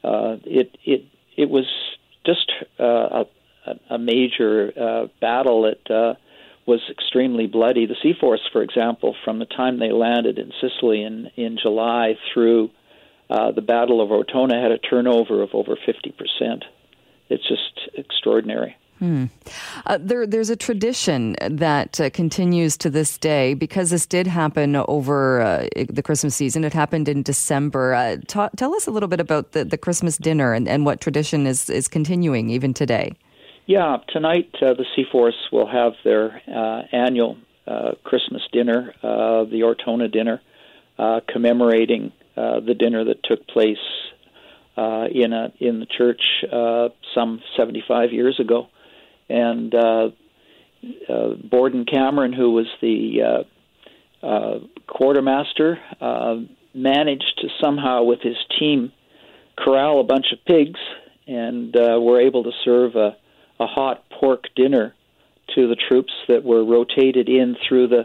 Uh, 0.04 0.38
it 0.43 0.75
it 0.84 1.06
it 1.38 1.52
was 1.52 1.67
just 2.25 2.52
uh, 2.80 3.25
a, 3.67 3.73
a 3.91 3.99
major 3.99 4.73
uh, 4.75 5.06
battle 5.21 5.62
that 5.69 5.93
uh, 5.93 6.15
was 6.65 6.82
extremely 6.89 7.45
bloody. 7.45 7.86
The 7.86 7.95
Seaforths, 8.04 8.49
for 8.52 8.63
example, 8.63 9.15
from 9.23 9.38
the 9.38 9.45
time 9.45 9.78
they 9.78 9.91
landed 9.91 10.39
in 10.39 10.52
Sicily 10.60 11.04
in 11.04 11.30
in 11.36 11.60
July 11.62 12.17
through 12.34 12.71
uh, 13.30 13.52
the 13.52 13.62
Battle 13.62 14.02
of 14.02 14.10
Ortona, 14.10 14.60
had 14.60 14.71
a 14.71 14.80
turnover 14.80 15.43
of 15.43 15.52
over 15.54 15.75
fifty 15.86 16.12
percent. 16.12 16.65
It's 17.29 17.47
just 17.47 17.89
extraordinary. 17.95 18.75
Hmm. 18.99 19.25
Uh, 19.85 19.97
there, 20.01 20.27
there's 20.27 20.49
a 20.49 20.57
tradition 20.57 21.37
that 21.41 22.01
uh, 22.01 22.09
continues 22.09 22.75
to 22.77 22.89
this 22.89 23.17
day 23.17 23.53
because 23.53 23.91
this 23.91 24.05
did 24.05 24.27
happen 24.27 24.75
over 24.75 25.41
uh, 25.41 25.67
the 25.89 26.03
Christmas 26.03 26.35
season. 26.35 26.65
It 26.65 26.73
happened 26.73 27.07
in 27.07 27.23
December. 27.23 27.93
Uh, 27.93 28.17
ta- 28.27 28.49
tell 28.57 28.75
us 28.75 28.87
a 28.87 28.91
little 28.91 29.07
bit 29.07 29.21
about 29.21 29.53
the, 29.53 29.63
the 29.63 29.77
Christmas 29.77 30.17
dinner 30.17 30.53
and, 30.53 30.67
and 30.67 30.85
what 30.85 30.99
tradition 30.99 31.47
is, 31.47 31.69
is 31.69 31.87
continuing 31.87 32.49
even 32.49 32.73
today. 32.73 33.13
Yeah, 33.67 33.97
tonight 34.09 34.49
uh, 34.61 34.73
the 34.73 34.85
Seaforths 34.97 35.49
will 35.49 35.67
have 35.67 35.93
their 36.03 36.41
uh, 36.47 36.81
annual 36.91 37.37
Christmas 38.03 38.41
dinner, 38.51 38.95
the 39.03 39.61
Ortona 39.63 40.11
dinner, 40.11 40.41
commemorating 41.31 42.11
the 42.35 42.75
dinner 42.77 43.05
that 43.05 43.21
took 43.23 43.47
place 43.47 43.77
in 45.11 45.33
a 45.33 45.51
in 45.59 45.79
the 45.79 45.85
church 45.85 46.21
some 47.13 47.41
75 47.57 48.11
years 48.11 48.39
ago. 48.39 48.67
And 49.29 49.73
uh, 49.75 50.09
uh, 51.07 51.29
Borden 51.43 51.85
Cameron, 51.85 52.33
who 52.33 52.51
was 52.51 52.67
the 52.81 53.45
uh, 54.23 54.25
uh, 54.25 54.59
quartermaster, 54.87 55.79
uh, 56.01 56.37
managed 56.73 57.39
to 57.41 57.47
somehow, 57.61 58.03
with 58.03 58.21
his 58.21 58.37
team, 58.59 58.91
corral 59.57 59.99
a 59.99 60.03
bunch 60.03 60.27
of 60.31 60.43
pigs, 60.45 60.79
and 61.27 61.75
uh, 61.75 61.99
were 61.99 62.19
able 62.19 62.43
to 62.43 62.51
serve 62.63 62.95
a, 62.95 63.15
a 63.59 63.67
hot 63.67 64.03
pork 64.09 64.45
dinner 64.55 64.95
to 65.55 65.67
the 65.67 65.75
troops 65.75 66.13
that 66.27 66.43
were 66.43 66.63
rotated 66.63 67.27
in 67.27 67.55
through 67.67 67.87
the 67.87 68.03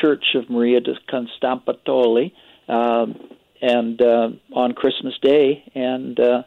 Church 0.00 0.24
of 0.34 0.50
Maria 0.50 0.80
de 0.80 0.94
Constantopoli, 1.10 2.32
um, 2.68 3.18
and 3.62 4.00
uh, 4.00 4.28
on 4.52 4.72
Christmas 4.72 5.14
Day, 5.22 5.64
and 5.74 6.18
uh, 6.18 6.42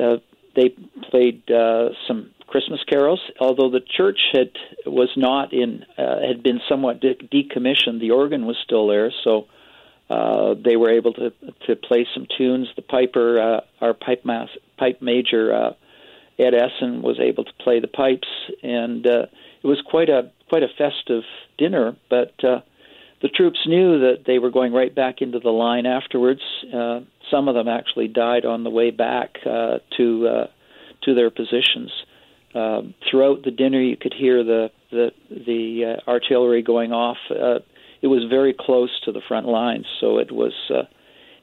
uh, 0.00 0.16
they 0.54 0.74
played 1.10 1.50
uh, 1.50 1.90
some 2.06 2.30
Christmas 2.46 2.80
carols. 2.88 3.20
Although 3.40 3.70
the 3.70 3.80
church 3.80 4.18
had 4.32 4.50
was 4.86 5.10
not 5.16 5.52
in 5.52 5.84
uh, 5.96 6.20
had 6.26 6.42
been 6.42 6.60
somewhat 6.68 7.00
de- 7.00 7.14
decommissioned, 7.14 8.00
the 8.00 8.10
organ 8.10 8.46
was 8.46 8.56
still 8.64 8.88
there, 8.88 9.12
so 9.24 9.46
uh, 10.10 10.54
they 10.54 10.76
were 10.76 10.90
able 10.90 11.12
to 11.14 11.32
to 11.66 11.76
play 11.76 12.06
some 12.14 12.26
tunes. 12.36 12.68
The 12.76 12.82
piper, 12.82 13.40
uh, 13.40 13.60
our 13.80 13.94
pipe 13.94 14.22
mas- 14.24 14.56
pipe 14.78 15.00
major 15.02 15.54
uh, 15.54 15.70
Ed 16.38 16.54
Essen, 16.54 17.02
was 17.02 17.20
able 17.20 17.44
to 17.44 17.52
play 17.60 17.80
the 17.80 17.88
pipes, 17.88 18.28
and 18.62 19.06
uh, 19.06 19.26
it 19.62 19.66
was 19.66 19.80
quite 19.84 20.08
a 20.08 20.30
quite 20.48 20.62
a 20.62 20.68
festive 20.68 21.24
dinner. 21.58 21.96
But 22.08 22.32
uh, 22.42 22.60
the 23.20 23.28
troops 23.28 23.60
knew 23.66 24.00
that 24.00 24.24
they 24.26 24.38
were 24.38 24.50
going 24.50 24.72
right 24.72 24.94
back 24.94 25.20
into 25.20 25.38
the 25.40 25.50
line 25.50 25.86
afterwards. 25.86 26.40
Uh, 26.72 27.00
some 27.30 27.48
of 27.48 27.54
them 27.54 27.68
actually 27.68 28.08
died 28.08 28.44
on 28.44 28.64
the 28.64 28.70
way 28.70 28.90
back 28.90 29.36
uh, 29.44 29.78
to 29.96 30.28
uh, 30.28 30.46
to 31.04 31.14
their 31.14 31.30
positions. 31.30 31.90
Uh, 32.54 32.82
throughout 33.10 33.42
the 33.44 33.50
dinner, 33.50 33.80
you 33.80 33.96
could 33.96 34.14
hear 34.14 34.42
the 34.44 34.70
the 34.90 35.10
the 35.30 35.96
uh, 35.96 36.10
artillery 36.10 36.62
going 36.62 36.92
off. 36.92 37.18
Uh, 37.30 37.58
it 38.00 38.06
was 38.06 38.24
very 38.30 38.54
close 38.58 38.90
to 39.04 39.12
the 39.12 39.20
front 39.26 39.46
lines, 39.46 39.86
so 40.00 40.18
it 40.18 40.30
was 40.30 40.52
uh, 40.70 40.82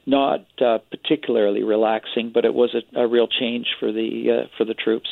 not 0.06 0.46
uh, 0.60 0.78
particularly 0.90 1.62
relaxing, 1.62 2.30
but 2.32 2.44
it 2.44 2.54
was 2.54 2.74
a, 2.74 3.00
a 3.00 3.06
real 3.06 3.28
change 3.28 3.66
for 3.78 3.92
the 3.92 4.44
uh, 4.44 4.48
for 4.56 4.64
the 4.64 4.74
troops. 4.74 5.08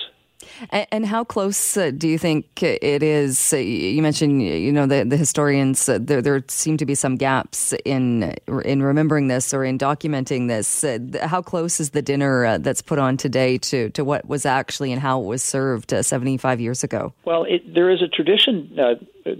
And, 0.70 1.06
how 1.06 1.24
close 1.24 1.76
uh, 1.76 1.90
do 1.90 2.08
you 2.08 2.18
think 2.18 2.62
it 2.62 3.02
is? 3.02 3.52
Uh, 3.52 3.56
you 3.58 4.00
mentioned, 4.02 4.42
you 4.42 4.72
know, 4.72 4.86
the, 4.86 5.04
the 5.04 5.16
historians. 5.16 5.88
Uh, 5.88 5.98
there, 6.00 6.22
there 6.22 6.42
seem 6.48 6.76
to 6.78 6.86
be 6.86 6.94
some 6.94 7.16
gaps 7.16 7.74
in 7.84 8.34
in 8.64 8.82
remembering 8.82 9.28
this 9.28 9.52
or 9.52 9.64
in 9.64 9.78
documenting 9.78 10.48
this. 10.48 10.84
Uh, 10.84 10.98
how 11.22 11.42
close 11.42 11.80
is 11.80 11.90
the 11.90 12.02
dinner 12.02 12.44
uh, 12.44 12.58
that's 12.58 12.82
put 12.82 12.98
on 12.98 13.16
today 13.16 13.58
to 13.58 13.90
to 13.90 14.04
what 14.04 14.26
was 14.26 14.46
actually 14.46 14.92
and 14.92 15.00
how 15.00 15.20
it 15.20 15.24
was 15.24 15.42
served 15.42 15.92
uh, 15.92 16.02
seventy 16.02 16.36
five 16.36 16.60
years 16.60 16.84
ago? 16.84 17.12
Well, 17.24 17.44
it, 17.44 17.74
there 17.74 17.90
is 17.90 18.02
a 18.02 18.08
tradition 18.08 18.76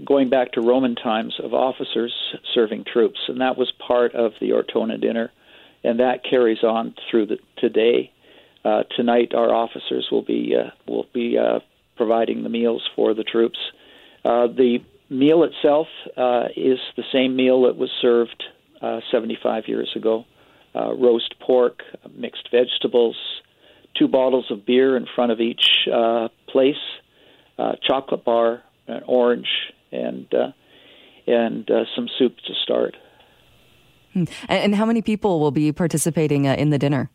going 0.03 0.29
back 0.29 0.51
to 0.53 0.61
Roman 0.61 0.95
times 0.95 1.39
of 1.43 1.53
officers 1.53 2.13
serving 2.53 2.85
troops, 2.91 3.19
and 3.27 3.41
that 3.41 3.57
was 3.57 3.71
part 3.85 4.13
of 4.15 4.33
the 4.39 4.51
Ortona 4.51 4.99
dinner, 4.99 5.31
and 5.83 5.99
that 5.99 6.23
carries 6.23 6.63
on 6.63 6.95
through 7.09 7.27
the 7.27 7.37
today. 7.57 8.11
Uh, 8.65 8.81
tonight, 8.95 9.33
our 9.35 9.53
officers 9.53 10.07
will 10.11 10.23
be 10.23 10.55
uh, 10.55 10.71
will 10.91 11.05
be 11.13 11.37
uh, 11.37 11.59
providing 11.95 12.41
the 12.41 12.49
meals 12.49 12.81
for 12.95 13.13
the 13.13 13.23
troops. 13.23 13.59
Uh, 14.25 14.47
the 14.47 14.79
meal 15.07 15.43
itself 15.43 15.87
uh, 16.17 16.45
is 16.57 16.79
the 16.97 17.03
same 17.13 17.35
meal 17.35 17.61
that 17.63 17.77
was 17.77 17.91
served 18.01 18.43
uh, 18.81 19.01
75 19.11 19.67
years 19.67 19.91
ago: 19.95 20.25
uh, 20.73 20.95
roast 20.95 21.35
pork, 21.39 21.83
mixed 22.17 22.49
vegetables, 22.49 23.15
two 23.95 24.07
bottles 24.07 24.49
of 24.49 24.65
beer 24.65 24.97
in 24.97 25.05
front 25.13 25.31
of 25.31 25.39
each 25.39 25.87
uh, 25.93 26.29
place, 26.47 26.73
uh, 27.59 27.73
chocolate 27.87 28.25
bar, 28.25 28.63
an 28.87 29.03
orange, 29.05 29.47
and 29.91 30.33
uh, 30.33 30.51
and 31.27 31.69
uh, 31.69 31.83
some 31.95 32.07
soup 32.17 32.35
to 32.47 32.53
start. 32.63 32.95
Hmm. 34.13 34.23
And 34.47 34.73
how 34.73 34.85
many 34.85 35.03
people 35.03 35.39
will 35.39 35.51
be 35.51 35.71
participating 35.71 36.47
uh, 36.47 36.55
in 36.55 36.71
the 36.71 36.79
dinner? 36.79 37.11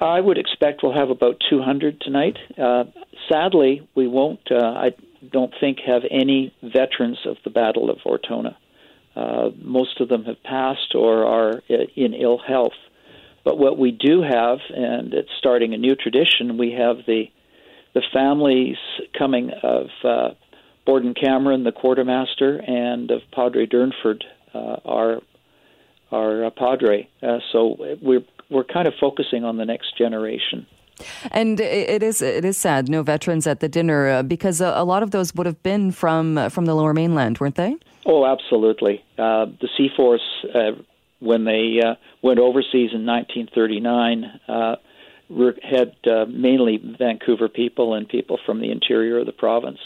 I 0.00 0.20
would 0.20 0.38
expect 0.38 0.82
we'll 0.82 0.94
have 0.94 1.10
about 1.10 1.42
200 1.50 2.00
tonight. 2.00 2.38
Uh, 2.56 2.84
sadly, 3.28 3.86
we 3.94 4.06
won't, 4.08 4.40
uh, 4.50 4.56
I 4.56 4.90
don't 5.30 5.52
think, 5.60 5.78
have 5.86 6.02
any 6.10 6.54
veterans 6.62 7.18
of 7.26 7.36
the 7.44 7.50
Battle 7.50 7.90
of 7.90 7.98
Ortona. 8.06 8.56
Uh, 9.14 9.50
most 9.60 10.00
of 10.00 10.08
them 10.08 10.24
have 10.24 10.42
passed 10.42 10.94
or 10.94 11.26
are 11.26 11.62
in 11.68 12.14
ill 12.14 12.38
health. 12.38 12.78
But 13.44 13.58
what 13.58 13.78
we 13.78 13.90
do 13.90 14.22
have, 14.22 14.58
and 14.70 15.12
it's 15.12 15.30
starting 15.38 15.74
a 15.74 15.78
new 15.78 15.94
tradition, 15.94 16.58
we 16.58 16.72
have 16.72 16.98
the 17.06 17.24
the 17.92 18.02
families 18.12 18.76
coming 19.18 19.50
of 19.64 19.86
uh, 20.04 20.28
Borden 20.86 21.12
Cameron, 21.12 21.64
the 21.64 21.72
quartermaster, 21.72 22.58
and 22.58 23.10
of 23.10 23.20
Padre 23.32 23.66
Durnford, 23.66 24.22
uh, 24.54 24.76
our 24.84 25.20
our 26.12 26.46
uh, 26.46 26.50
padre. 26.50 27.08
Uh, 27.22 27.38
so 27.52 27.76
we're 28.00 28.24
we're 28.50 28.64
kind 28.64 28.86
of 28.86 28.94
focusing 29.00 29.44
on 29.44 29.56
the 29.56 29.64
next 29.64 29.96
generation. 29.96 30.66
And 31.30 31.60
it 31.60 32.02
is 32.02 32.20
it 32.20 32.44
is 32.44 32.56
sad, 32.56 32.88
no 32.88 33.02
veterans 33.02 33.46
at 33.46 33.60
the 33.60 33.68
dinner 33.68 34.08
uh, 34.08 34.22
because 34.22 34.60
a, 34.60 34.82
lot 34.82 35.02
of 35.02 35.12
those 35.12 35.34
would 35.34 35.46
have 35.46 35.62
been 35.62 35.92
from 35.92 36.36
uh, 36.36 36.48
from 36.48 36.66
the 36.66 36.74
Lower 36.74 36.92
Mainland, 36.92 37.38
weren't 37.38 37.54
they? 37.54 37.76
Oh, 38.04 38.26
absolutely. 38.26 39.02
Uh, 39.18 39.46
the 39.60 39.68
Seaforths, 39.78 40.20
uh, 40.54 40.82
when 41.20 41.44
they 41.44 41.80
uh, 41.84 41.94
went 42.22 42.38
overseas 42.38 42.90
in 42.92 43.06
1939, 43.06 44.24
uh, 44.48 44.76
had 45.62 45.94
mainly 46.28 46.76
Vancouver 46.98 47.48
people 47.48 47.94
and 47.94 48.08
people 48.08 48.38
from 48.44 48.60
the 48.60 48.70
interior 48.70 49.18
of 49.18 49.26
the 49.26 49.32
province. 49.32 49.78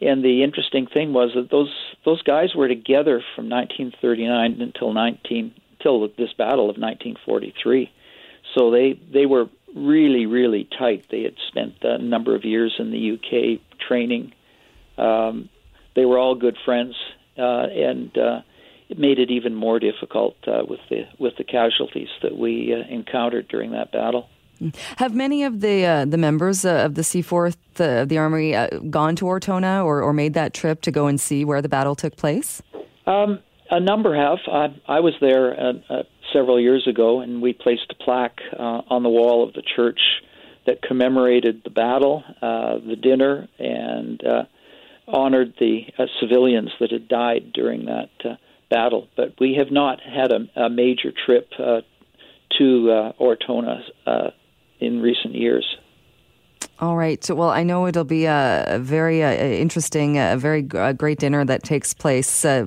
And 0.00 0.22
the 0.22 0.44
interesting 0.44 0.86
thing 0.86 1.12
was 1.12 1.30
that 1.34 1.50
those 1.50 1.74
those 2.04 2.22
guys 2.22 2.54
were 2.54 2.68
together 2.68 3.22
from 3.34 3.48
1939 3.48 4.60
until 4.60 4.92
19 4.92 5.54
till 5.82 6.08
this 6.08 6.32
battle 6.36 6.70
of 6.70 6.76
1943. 6.76 7.90
So 8.56 8.70
they 8.70 8.98
they 9.12 9.26
were 9.26 9.48
really 9.74 10.26
really 10.26 10.68
tight. 10.78 11.06
They 11.10 11.22
had 11.22 11.36
spent 11.48 11.74
a 11.82 11.98
number 11.98 12.34
of 12.34 12.44
years 12.44 12.74
in 12.78 12.90
the 12.90 13.12
UK 13.12 13.60
training. 13.86 14.32
Um, 14.96 15.48
they 15.94 16.04
were 16.04 16.18
all 16.18 16.34
good 16.34 16.56
friends, 16.64 16.94
uh, 17.36 17.66
and 17.70 18.16
uh, 18.16 18.40
it 18.88 18.98
made 18.98 19.18
it 19.18 19.30
even 19.30 19.54
more 19.54 19.78
difficult 19.78 20.36
uh, 20.46 20.62
with 20.68 20.80
the 20.90 21.02
with 21.18 21.36
the 21.36 21.44
casualties 21.44 22.08
that 22.22 22.36
we 22.36 22.74
uh, 22.74 22.92
encountered 22.92 23.48
during 23.48 23.72
that 23.72 23.92
battle. 23.92 24.28
Have 24.96 25.14
many 25.14 25.44
of 25.44 25.60
the 25.60 25.84
uh, 25.84 26.04
the 26.04 26.18
members 26.18 26.64
uh, 26.64 26.84
of 26.84 26.94
the 26.94 27.04
Seaforth 27.04 27.56
of 27.80 28.08
the 28.08 28.18
Army 28.18 28.56
uh, 28.56 28.68
gone 28.90 29.14
to 29.16 29.26
Ortona 29.26 29.84
or, 29.84 30.02
or 30.02 30.12
made 30.12 30.34
that 30.34 30.52
trip 30.52 30.80
to 30.82 30.90
go 30.90 31.06
and 31.06 31.20
see 31.20 31.44
where 31.44 31.62
the 31.62 31.68
battle 31.68 31.94
took 31.94 32.16
place? 32.16 32.60
Um, 33.06 33.38
a 33.70 33.80
number 33.80 34.14
have. 34.14 34.38
I, 34.46 34.96
I 34.96 35.00
was 35.00 35.14
there 35.20 35.58
uh, 35.58 35.72
uh, 35.90 36.02
several 36.32 36.60
years 36.60 36.86
ago, 36.86 37.20
and 37.20 37.42
we 37.42 37.52
placed 37.52 37.90
a 37.90 37.94
plaque 37.94 38.40
uh, 38.52 38.82
on 38.88 39.02
the 39.02 39.08
wall 39.08 39.46
of 39.46 39.54
the 39.54 39.62
church 39.76 40.00
that 40.66 40.82
commemorated 40.82 41.62
the 41.64 41.70
battle, 41.70 42.22
uh, 42.42 42.78
the 42.86 42.96
dinner, 42.96 43.48
and 43.58 44.22
uh, 44.24 44.42
honored 45.06 45.54
the 45.58 45.86
uh, 45.98 46.04
civilians 46.20 46.70
that 46.80 46.92
had 46.92 47.08
died 47.08 47.52
during 47.52 47.86
that 47.86 48.10
uh, 48.24 48.34
battle. 48.70 49.08
But 49.16 49.34
we 49.40 49.54
have 49.58 49.70
not 49.70 50.00
had 50.00 50.30
a, 50.32 50.64
a 50.64 50.70
major 50.70 51.12
trip 51.24 51.48
uh, 51.58 51.80
to 52.58 52.90
uh, 52.90 53.12
Ortona 53.20 53.82
uh, 54.06 54.30
in 54.80 55.00
recent 55.00 55.34
years. 55.34 55.64
All 56.80 56.96
right. 56.96 57.22
So, 57.24 57.34
well, 57.34 57.50
I 57.50 57.64
know 57.64 57.86
it'll 57.86 58.04
be 58.04 58.26
a, 58.26 58.78
very 58.80 59.24
uh, 59.24 59.32
interesting, 59.32 60.16
a 60.18 60.36
very 60.36 60.62
g- 60.62 60.92
great 60.92 61.18
dinner 61.18 61.44
that 61.44 61.62
takes 61.64 61.92
place. 61.92 62.44
Uh, 62.44 62.66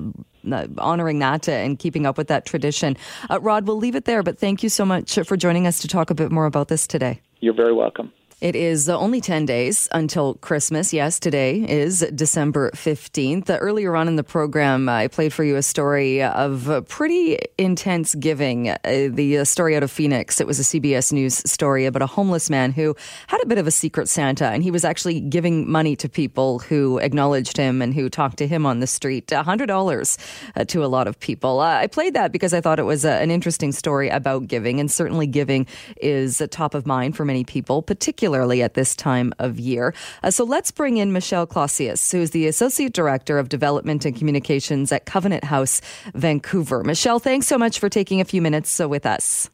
honoring 0.78 1.18
that 1.20 1.48
and 1.48 1.78
keeping 1.78 2.06
up 2.06 2.18
with 2.18 2.28
that 2.28 2.46
tradition. 2.46 2.96
Uh, 3.30 3.40
Rod, 3.40 3.66
we'll 3.66 3.76
leave 3.76 3.94
it 3.94 4.04
there, 4.04 4.22
but 4.22 4.38
thank 4.38 4.62
you 4.62 4.68
so 4.68 4.84
much 4.84 5.18
for 5.26 5.36
joining 5.36 5.66
us 5.66 5.80
to 5.80 5.88
talk 5.88 6.10
a 6.10 6.14
bit 6.14 6.30
more 6.30 6.46
about 6.46 6.68
this 6.68 6.86
today. 6.86 7.20
You're 7.40 7.54
very 7.54 7.72
welcome. 7.72 8.12
It 8.42 8.56
is 8.56 8.88
only 8.88 9.20
10 9.20 9.46
days 9.46 9.88
until 9.92 10.34
Christmas. 10.34 10.92
Yes, 10.92 11.20
today 11.20 11.60
is 11.60 12.00
December 12.12 12.72
15th. 12.72 13.56
Earlier 13.60 13.94
on 13.94 14.08
in 14.08 14.16
the 14.16 14.24
program, 14.24 14.88
I 14.88 15.06
played 15.06 15.32
for 15.32 15.44
you 15.44 15.54
a 15.54 15.62
story 15.62 16.24
of 16.24 16.88
pretty 16.88 17.38
intense 17.56 18.16
giving. 18.16 18.70
Uh, 18.70 18.78
the 18.82 19.44
story 19.44 19.76
out 19.76 19.84
of 19.84 19.92
Phoenix. 19.92 20.40
It 20.40 20.48
was 20.48 20.58
a 20.58 20.64
CBS 20.64 21.12
News 21.12 21.34
story 21.48 21.86
about 21.86 22.02
a 22.02 22.06
homeless 22.06 22.50
man 22.50 22.72
who 22.72 22.96
had 23.28 23.40
a 23.44 23.46
bit 23.46 23.58
of 23.58 23.68
a 23.68 23.70
secret 23.70 24.08
Santa, 24.08 24.48
and 24.48 24.64
he 24.64 24.72
was 24.72 24.84
actually 24.84 25.20
giving 25.20 25.70
money 25.70 25.94
to 25.94 26.08
people 26.08 26.58
who 26.58 26.98
acknowledged 26.98 27.56
him 27.56 27.80
and 27.80 27.94
who 27.94 28.10
talked 28.10 28.38
to 28.38 28.48
him 28.48 28.66
on 28.66 28.80
the 28.80 28.88
street. 28.88 29.28
$100 29.28 30.18
uh, 30.56 30.64
to 30.64 30.84
a 30.84 30.86
lot 30.86 31.06
of 31.06 31.20
people. 31.20 31.60
Uh, 31.60 31.76
I 31.76 31.86
played 31.86 32.14
that 32.14 32.32
because 32.32 32.52
I 32.52 32.60
thought 32.60 32.80
it 32.80 32.86
was 32.86 33.04
an 33.04 33.30
interesting 33.30 33.70
story 33.70 34.08
about 34.08 34.48
giving, 34.48 34.80
and 34.80 34.90
certainly 34.90 35.28
giving 35.28 35.68
is 35.98 36.42
top 36.50 36.74
of 36.74 36.88
mind 36.88 37.16
for 37.16 37.24
many 37.24 37.44
people, 37.44 37.82
particularly 37.82 38.31
particularly 38.32 38.62
at 38.62 38.74
this 38.74 38.96
time 38.96 39.32
of 39.38 39.60
year. 39.60 39.94
Uh, 40.22 40.30
so 40.30 40.44
let's 40.44 40.70
bring 40.70 40.96
in 40.96 41.12
Michelle 41.12 41.46
Clausius, 41.46 42.10
who 42.10 42.20
is 42.20 42.30
the 42.30 42.46
Associate 42.46 42.92
Director 42.92 43.38
of 43.38 43.48
Development 43.48 44.04
and 44.04 44.16
Communications 44.16 44.90
at 44.90 45.04
Covenant 45.04 45.44
House, 45.44 45.80
Vancouver. 46.14 46.82
Michelle, 46.82 47.18
thanks 47.18 47.46
so 47.46 47.58
much 47.58 47.78
for 47.78 47.88
taking 47.88 48.20
a 48.20 48.24
few 48.24 48.42
minutes 48.42 48.78
with 48.78 49.06
us. 49.06 49.50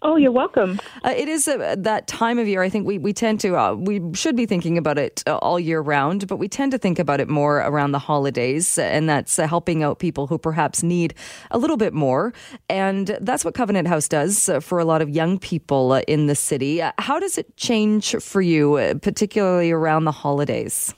Oh, 0.00 0.16
you're 0.16 0.32
welcome. 0.32 0.80
Uh, 1.04 1.12
it 1.14 1.28
is 1.28 1.46
uh, 1.46 1.74
that 1.78 2.06
time 2.06 2.38
of 2.38 2.48
year. 2.48 2.62
I 2.62 2.68
think 2.68 2.86
we, 2.86 2.98
we 2.98 3.12
tend 3.12 3.40
to, 3.40 3.56
uh, 3.56 3.74
we 3.74 4.00
should 4.14 4.36
be 4.36 4.46
thinking 4.46 4.78
about 4.78 4.98
it 4.98 5.22
uh, 5.26 5.36
all 5.36 5.60
year 5.60 5.80
round, 5.80 6.26
but 6.28 6.36
we 6.36 6.48
tend 6.48 6.72
to 6.72 6.78
think 6.78 6.98
about 6.98 7.20
it 7.20 7.28
more 7.28 7.58
around 7.58 7.92
the 7.92 7.98
holidays, 7.98 8.78
and 8.78 9.08
that's 9.08 9.38
uh, 9.38 9.46
helping 9.46 9.82
out 9.82 9.98
people 9.98 10.26
who 10.26 10.38
perhaps 10.38 10.82
need 10.82 11.14
a 11.50 11.58
little 11.58 11.76
bit 11.76 11.92
more. 11.92 12.32
And 12.68 13.18
that's 13.20 13.44
what 13.44 13.54
Covenant 13.54 13.88
House 13.88 14.08
does 14.08 14.48
uh, 14.48 14.60
for 14.60 14.78
a 14.78 14.84
lot 14.84 15.02
of 15.02 15.10
young 15.10 15.38
people 15.38 15.94
in 16.08 16.26
the 16.26 16.34
city. 16.34 16.80
how 16.98 17.18
does 17.18 17.36
it 17.38 17.56
change 17.56 18.16
for 18.16 18.40
you, 18.40 18.98
particularly 19.02 19.70
around 19.70 20.04
the 20.04 20.12
holidays? 20.12 20.94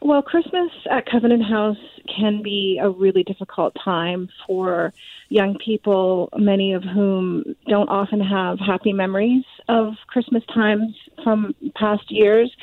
Well, 0.00 0.22
Christmas 0.22 0.70
at 0.90 1.06
Covenant 1.10 1.42
House 1.44 1.78
can 2.14 2.42
be 2.42 2.78
a 2.80 2.88
really 2.90 3.24
difficult 3.24 3.74
time 3.82 4.28
for 4.46 4.92
young 5.28 5.56
people, 5.64 6.28
many 6.36 6.72
of 6.72 6.82
whom 6.82 7.44
don't 7.68 7.88
often 7.88 8.20
have 8.20 8.58
happy 8.58 8.92
memories 8.92 9.44
of 9.68 9.94
Christmas 10.06 10.42
times 10.52 10.94
from 11.24 11.54
past 11.74 12.04
years. 12.10 12.54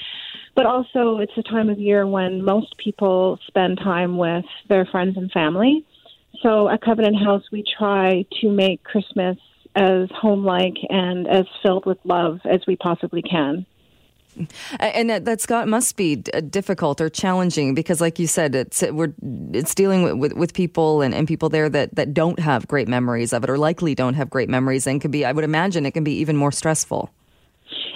But 0.55 0.65
also, 0.65 1.17
it's 1.17 1.37
a 1.37 1.43
time 1.43 1.69
of 1.69 1.79
year 1.79 2.05
when 2.05 2.43
most 2.43 2.77
people 2.77 3.39
spend 3.47 3.79
time 3.79 4.17
with 4.17 4.45
their 4.69 4.85
friends 4.85 5.17
and 5.17 5.31
family. 5.31 5.85
So 6.41 6.69
at 6.69 6.81
Covenant 6.81 7.17
House, 7.17 7.43
we 7.51 7.63
try 7.77 8.25
to 8.41 8.49
make 8.51 8.83
Christmas 8.83 9.37
as 9.75 10.09
home-like 10.11 10.77
and 10.89 11.27
as 11.27 11.45
filled 11.63 11.85
with 11.85 11.97
love 12.03 12.39
as 12.45 12.61
we 12.67 12.75
possibly 12.75 13.21
can. 13.21 13.65
And 14.79 15.09
that's 15.09 15.45
got 15.45 15.67
must 15.67 15.95
be 15.95 16.15
difficult 16.15 17.01
or 17.01 17.09
challenging 17.09 17.73
because, 17.73 18.01
like 18.01 18.19
you 18.19 18.27
said, 18.27 18.55
it's 18.55 18.83
we're 18.91 19.13
it's 19.53 19.75
dealing 19.75 20.03
with, 20.03 20.13
with, 20.13 20.33
with, 20.33 20.53
people 20.53 21.01
and, 21.01 21.13
and 21.13 21.27
people 21.27 21.49
there 21.49 21.69
that, 21.69 21.95
that 21.95 22.13
don't 22.13 22.39
have 22.39 22.67
great 22.67 22.87
memories 22.87 23.33
of 23.33 23.43
it 23.43 23.49
or 23.49 23.57
likely 23.57 23.95
don't 23.95 24.13
have 24.15 24.29
great 24.29 24.49
memories 24.49 24.87
and 24.87 25.01
can 25.01 25.11
be. 25.11 25.25
I 25.25 25.31
would 25.31 25.43
imagine 25.43 25.85
it 25.85 25.91
can 25.91 26.03
be 26.03 26.13
even 26.13 26.37
more 26.37 26.51
stressful. 26.51 27.09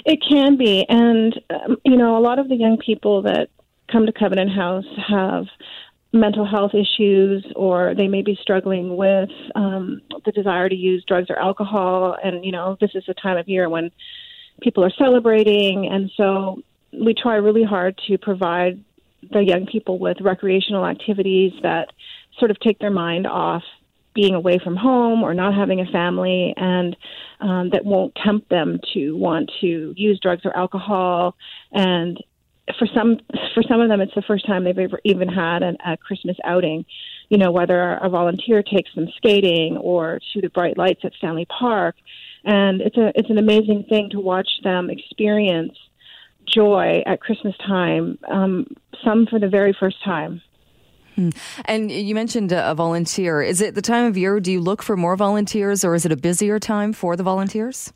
It 0.05 0.19
can 0.27 0.57
be, 0.57 0.85
and 0.87 1.39
um, 1.49 1.77
you 1.83 1.97
know, 1.97 2.17
a 2.17 2.21
lot 2.21 2.39
of 2.39 2.47
the 2.49 2.55
young 2.55 2.77
people 2.77 3.23
that 3.23 3.49
come 3.91 4.05
to 4.05 4.11
Covenant 4.11 4.51
House 4.51 4.85
have 5.07 5.45
mental 6.13 6.45
health 6.45 6.71
issues 6.73 7.45
or 7.55 7.93
they 7.95 8.07
may 8.07 8.21
be 8.21 8.37
struggling 8.41 8.95
with 8.95 9.29
um, 9.55 10.01
the 10.25 10.31
desire 10.31 10.69
to 10.69 10.75
use 10.75 11.03
drugs 11.07 11.29
or 11.29 11.37
alcohol 11.37 12.15
and 12.23 12.45
you 12.45 12.51
know 12.51 12.77
this 12.79 12.91
is 12.95 13.03
a 13.09 13.13
time 13.13 13.37
of 13.37 13.47
year 13.47 13.69
when 13.69 13.91
people 14.61 14.83
are 14.83 14.91
celebrating, 14.97 15.87
and 15.87 16.11
so 16.15 16.61
we 16.91 17.13
try 17.13 17.35
really 17.35 17.63
hard 17.63 17.99
to 18.07 18.17
provide 18.17 18.83
the 19.31 19.43
young 19.43 19.65
people 19.65 19.99
with 19.99 20.17
recreational 20.21 20.85
activities 20.85 21.53
that 21.63 21.91
sort 22.39 22.51
of 22.51 22.59
take 22.59 22.79
their 22.79 22.91
mind 22.91 23.27
off 23.27 23.63
being 24.13 24.33
away 24.33 24.59
from 24.63 24.75
home 24.75 25.21
or 25.21 25.33
not 25.33 25.53
having 25.53 25.79
a 25.79 25.85
family 25.91 26.53
and 26.57 26.95
um, 27.39 27.69
that 27.69 27.85
won't 27.85 28.15
tempt 28.15 28.49
them 28.49 28.79
to 28.93 29.15
want 29.15 29.51
to 29.61 29.93
use 29.95 30.19
drugs 30.19 30.41
or 30.43 30.55
alcohol. 30.57 31.35
And 31.71 32.17
for 32.77 32.87
some 32.93 33.17
for 33.53 33.63
some 33.63 33.79
of 33.79 33.87
them 33.89 34.01
it's 34.01 34.13
the 34.13 34.21
first 34.23 34.45
time 34.45 34.63
they've 34.63 34.77
ever 34.77 34.99
even 35.03 35.29
had 35.29 35.63
an, 35.63 35.77
a 35.85 35.95
christmas 35.95 36.35
outing 36.43 36.85
you 37.29 37.37
know 37.37 37.51
whether 37.51 37.93
a 37.93 38.09
volunteer 38.09 38.61
takes 38.61 38.93
them 38.93 39.07
skating 39.15 39.77
or 39.77 40.19
to 40.33 40.41
the 40.41 40.49
bright 40.49 40.77
lights 40.77 41.01
at 41.03 41.13
stanley 41.17 41.45
park 41.45 41.95
and 42.47 42.81
it's 42.81 42.97
a 42.97 43.11
it's 43.13 43.29
an 43.29 43.37
amazing 43.37 43.85
thing 43.89 44.09
to 44.11 44.19
watch 44.19 44.49
them 44.63 44.89
experience 44.89 45.77
joy 46.47 47.03
at 47.05 47.19
Christmas 47.19 47.55
time. 47.57 48.17
Um, 48.27 48.67
some 49.03 49.27
for 49.27 49.37
the 49.37 49.49
very 49.49 49.75
first 49.77 50.03
time. 50.03 50.41
Hmm. 51.15 51.29
And 51.65 51.91
you 51.91 52.15
mentioned 52.15 52.51
a 52.53 52.73
volunteer. 52.73 53.41
Is 53.41 53.59
it 53.59 53.75
the 53.75 53.81
time 53.81 54.05
of 54.05 54.17
year? 54.17 54.39
Do 54.39 54.51
you 54.51 54.61
look 54.61 54.81
for 54.81 54.95
more 54.95 55.15
volunteers, 55.15 55.83
or 55.83 55.93
is 55.93 56.05
it 56.05 56.11
a 56.11 56.15
busier 56.15 56.57
time 56.57 56.93
for 56.93 57.15
the 57.15 57.23
volunteers? 57.23 57.91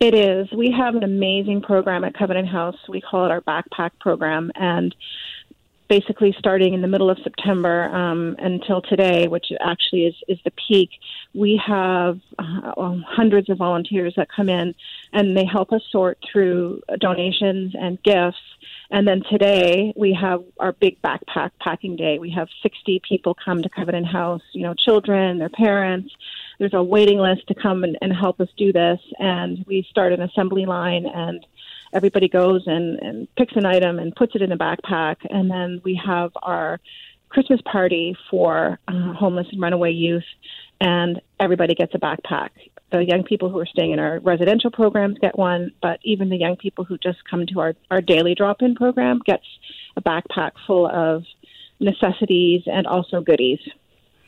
It 0.00 0.12
is. 0.14 0.52
We 0.52 0.70
have 0.76 0.96
an 0.96 1.02
amazing 1.02 1.62
program 1.62 2.04
at 2.04 2.14
Covenant 2.14 2.48
House. 2.48 2.76
We 2.88 3.00
call 3.00 3.24
it 3.24 3.30
our 3.30 3.40
backpack 3.40 3.90
program, 4.00 4.50
and 4.54 4.94
basically 5.88 6.34
starting 6.38 6.74
in 6.74 6.82
the 6.82 6.88
middle 6.88 7.10
of 7.10 7.18
September 7.22 7.84
um, 7.84 8.36
until 8.38 8.82
today, 8.82 9.28
which 9.28 9.46
actually 9.60 10.06
is, 10.06 10.14
is 10.28 10.38
the 10.44 10.52
peak, 10.68 10.90
we 11.34 11.60
have 11.66 12.20
uh, 12.38 12.94
hundreds 13.06 13.50
of 13.50 13.58
volunteers 13.58 14.14
that 14.16 14.28
come 14.34 14.48
in 14.48 14.74
and 15.12 15.36
they 15.36 15.44
help 15.44 15.72
us 15.72 15.82
sort 15.90 16.18
through 16.30 16.80
donations 17.00 17.74
and 17.78 18.00
gifts. 18.02 18.38
And 18.90 19.06
then 19.06 19.22
today 19.28 19.92
we 19.96 20.16
have 20.20 20.44
our 20.60 20.72
big 20.72 21.02
backpack 21.02 21.50
packing 21.60 21.96
day. 21.96 22.18
We 22.18 22.30
have 22.30 22.48
60 22.62 23.02
people 23.06 23.36
come 23.44 23.62
to 23.62 23.68
Covenant 23.68 24.06
House, 24.06 24.42
you 24.52 24.62
know, 24.62 24.74
children, 24.74 25.38
their 25.38 25.48
parents. 25.48 26.14
There's 26.60 26.74
a 26.74 26.82
waiting 26.82 27.18
list 27.18 27.48
to 27.48 27.54
come 27.54 27.82
and, 27.82 27.98
and 28.00 28.12
help 28.12 28.40
us 28.40 28.48
do 28.56 28.72
this. 28.72 29.00
And 29.18 29.64
we 29.66 29.84
start 29.90 30.12
an 30.12 30.22
assembly 30.22 30.66
line 30.66 31.04
and 31.06 31.44
everybody 31.92 32.28
goes 32.28 32.62
and, 32.66 32.98
and 33.00 33.34
picks 33.36 33.56
an 33.56 33.66
item 33.66 33.98
and 33.98 34.14
puts 34.14 34.36
it 34.36 34.42
in 34.42 34.52
a 34.52 34.56
backpack. 34.56 35.16
And 35.30 35.50
then 35.50 35.80
we 35.84 36.00
have 36.04 36.30
our 36.42 36.80
Christmas 37.34 37.60
party 37.70 38.16
for 38.30 38.78
uh, 38.86 39.12
homeless 39.12 39.48
and 39.50 39.60
runaway 39.60 39.90
youth, 39.90 40.22
and 40.80 41.20
everybody 41.40 41.74
gets 41.74 41.92
a 41.92 41.98
backpack. 41.98 42.50
The 42.92 43.04
young 43.04 43.24
people 43.24 43.50
who 43.50 43.58
are 43.58 43.66
staying 43.66 43.90
in 43.90 43.98
our 43.98 44.20
residential 44.20 44.70
programs 44.70 45.18
get 45.18 45.36
one, 45.36 45.72
but 45.82 45.98
even 46.04 46.28
the 46.28 46.36
young 46.36 46.54
people 46.54 46.84
who 46.84 46.96
just 46.96 47.18
come 47.28 47.44
to 47.46 47.58
our, 47.58 47.74
our 47.90 48.00
daily 48.00 48.36
drop 48.36 48.62
in 48.62 48.76
program 48.76 49.20
gets 49.26 49.44
a 49.96 50.00
backpack 50.00 50.52
full 50.64 50.86
of 50.86 51.24
necessities 51.80 52.62
and 52.66 52.86
also 52.86 53.20
goodies. 53.20 53.58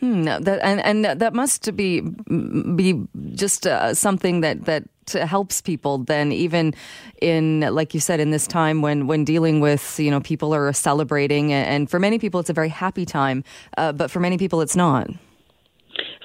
Hmm, 0.01 0.25
that, 0.25 0.61
and, 0.63 0.81
and 0.85 1.05
that 1.07 1.33
must 1.33 1.75
be 1.75 2.01
be 2.01 3.03
just 3.33 3.67
uh, 3.67 3.95
something 3.95 4.43
that 4.43 4.67
that 4.67 4.85
helps 5.13 5.63
people 5.63 5.99
then 5.99 6.33
even 6.33 6.75
in 7.23 7.61
like 7.61 7.95
you 7.95 8.01
said 8.01 8.21
in 8.21 8.31
this 8.31 8.47
time 8.47 8.83
when 8.83 9.07
when 9.07 9.25
dealing 9.25 9.61
with 9.61 9.99
you 9.99 10.11
know 10.11 10.21
people 10.21 10.53
are 10.53 10.71
celebrating 10.73 11.53
and 11.53 11.89
for 11.89 12.01
many 12.01 12.19
people 12.19 12.41
it's 12.41 12.51
a 12.51 12.53
very 12.53 12.69
happy 12.69 13.07
time 13.07 13.45
uh, 13.79 13.93
but 13.93 14.11
for 14.11 14.21
many 14.21 14.37
people 14.37 14.61
it's 14.61 14.77
not. 14.77 15.09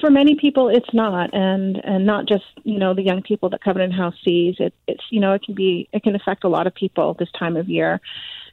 For 0.02 0.10
many 0.10 0.36
people 0.36 0.68
it's 0.68 0.94
not 0.94 1.34
and 1.34 1.78
and 1.86 2.06
not 2.06 2.28
just 2.28 2.46
you 2.64 2.78
know 2.78 2.94
the 2.94 3.04
young 3.04 3.22
people 3.22 3.50
that 3.50 3.62
covenant 3.64 3.94
house 3.94 4.16
sees. 4.26 4.56
It 4.60 4.74
it's 4.88 5.04
you 5.12 5.22
know 5.22 5.32
it 5.34 5.44
can 5.44 5.56
be 5.56 5.88
it 5.94 6.04
can 6.04 6.16
affect 6.16 6.44
a 6.44 6.50
lot 6.50 6.68
of 6.68 6.76
people 6.76 7.14
this 7.14 7.30
time 7.40 7.56
of 7.56 7.70
year 7.70 8.02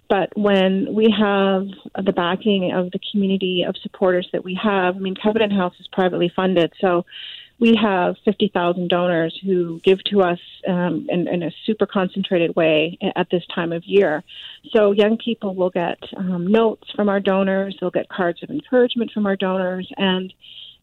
but 0.09 0.37
when 0.37 0.95
we 0.95 1.15
have 1.19 1.67
the 2.05 2.13
backing 2.13 2.73
of 2.73 2.91
the 2.91 3.01
community 3.13 3.65
of 3.67 3.77
supporters 3.83 4.29
that 4.33 4.45
we 4.45 4.59
have, 4.63 4.97
I 4.97 4.99
mean, 4.99 5.15
Covenant 5.15 5.53
House 5.53 5.75
is 5.79 5.87
privately 5.93 6.33
funded, 6.35 6.73
so 6.81 7.05
we 7.61 7.75
have 7.75 8.17
50,000 8.25 8.89
donors 8.89 9.39
who 9.45 9.81
give 9.81 10.03
to 10.05 10.23
us 10.23 10.39
um, 10.69 11.07
in, 11.09 11.27
in, 11.27 11.43
a 11.43 11.51
super 11.67 11.87
concentrated 11.87 12.55
way 12.55 12.97
at 13.17 13.29
this 13.31 13.43
time 13.53 13.73
of 13.73 13.85
year. 13.85 14.23
So 14.73 14.93
young 14.93 15.19
people 15.19 15.57
will 15.57 15.71
get 15.71 15.99
um, 16.17 16.47
notes 16.47 16.89
from 16.95 17.09
our 17.09 17.19
donors, 17.19 17.77
they'll 17.81 17.91
get 17.91 18.09
cards 18.09 18.43
of 18.43 18.51
encouragement 18.51 19.11
from 19.13 19.27
our 19.27 19.37
donors, 19.37 19.91
and 19.97 20.33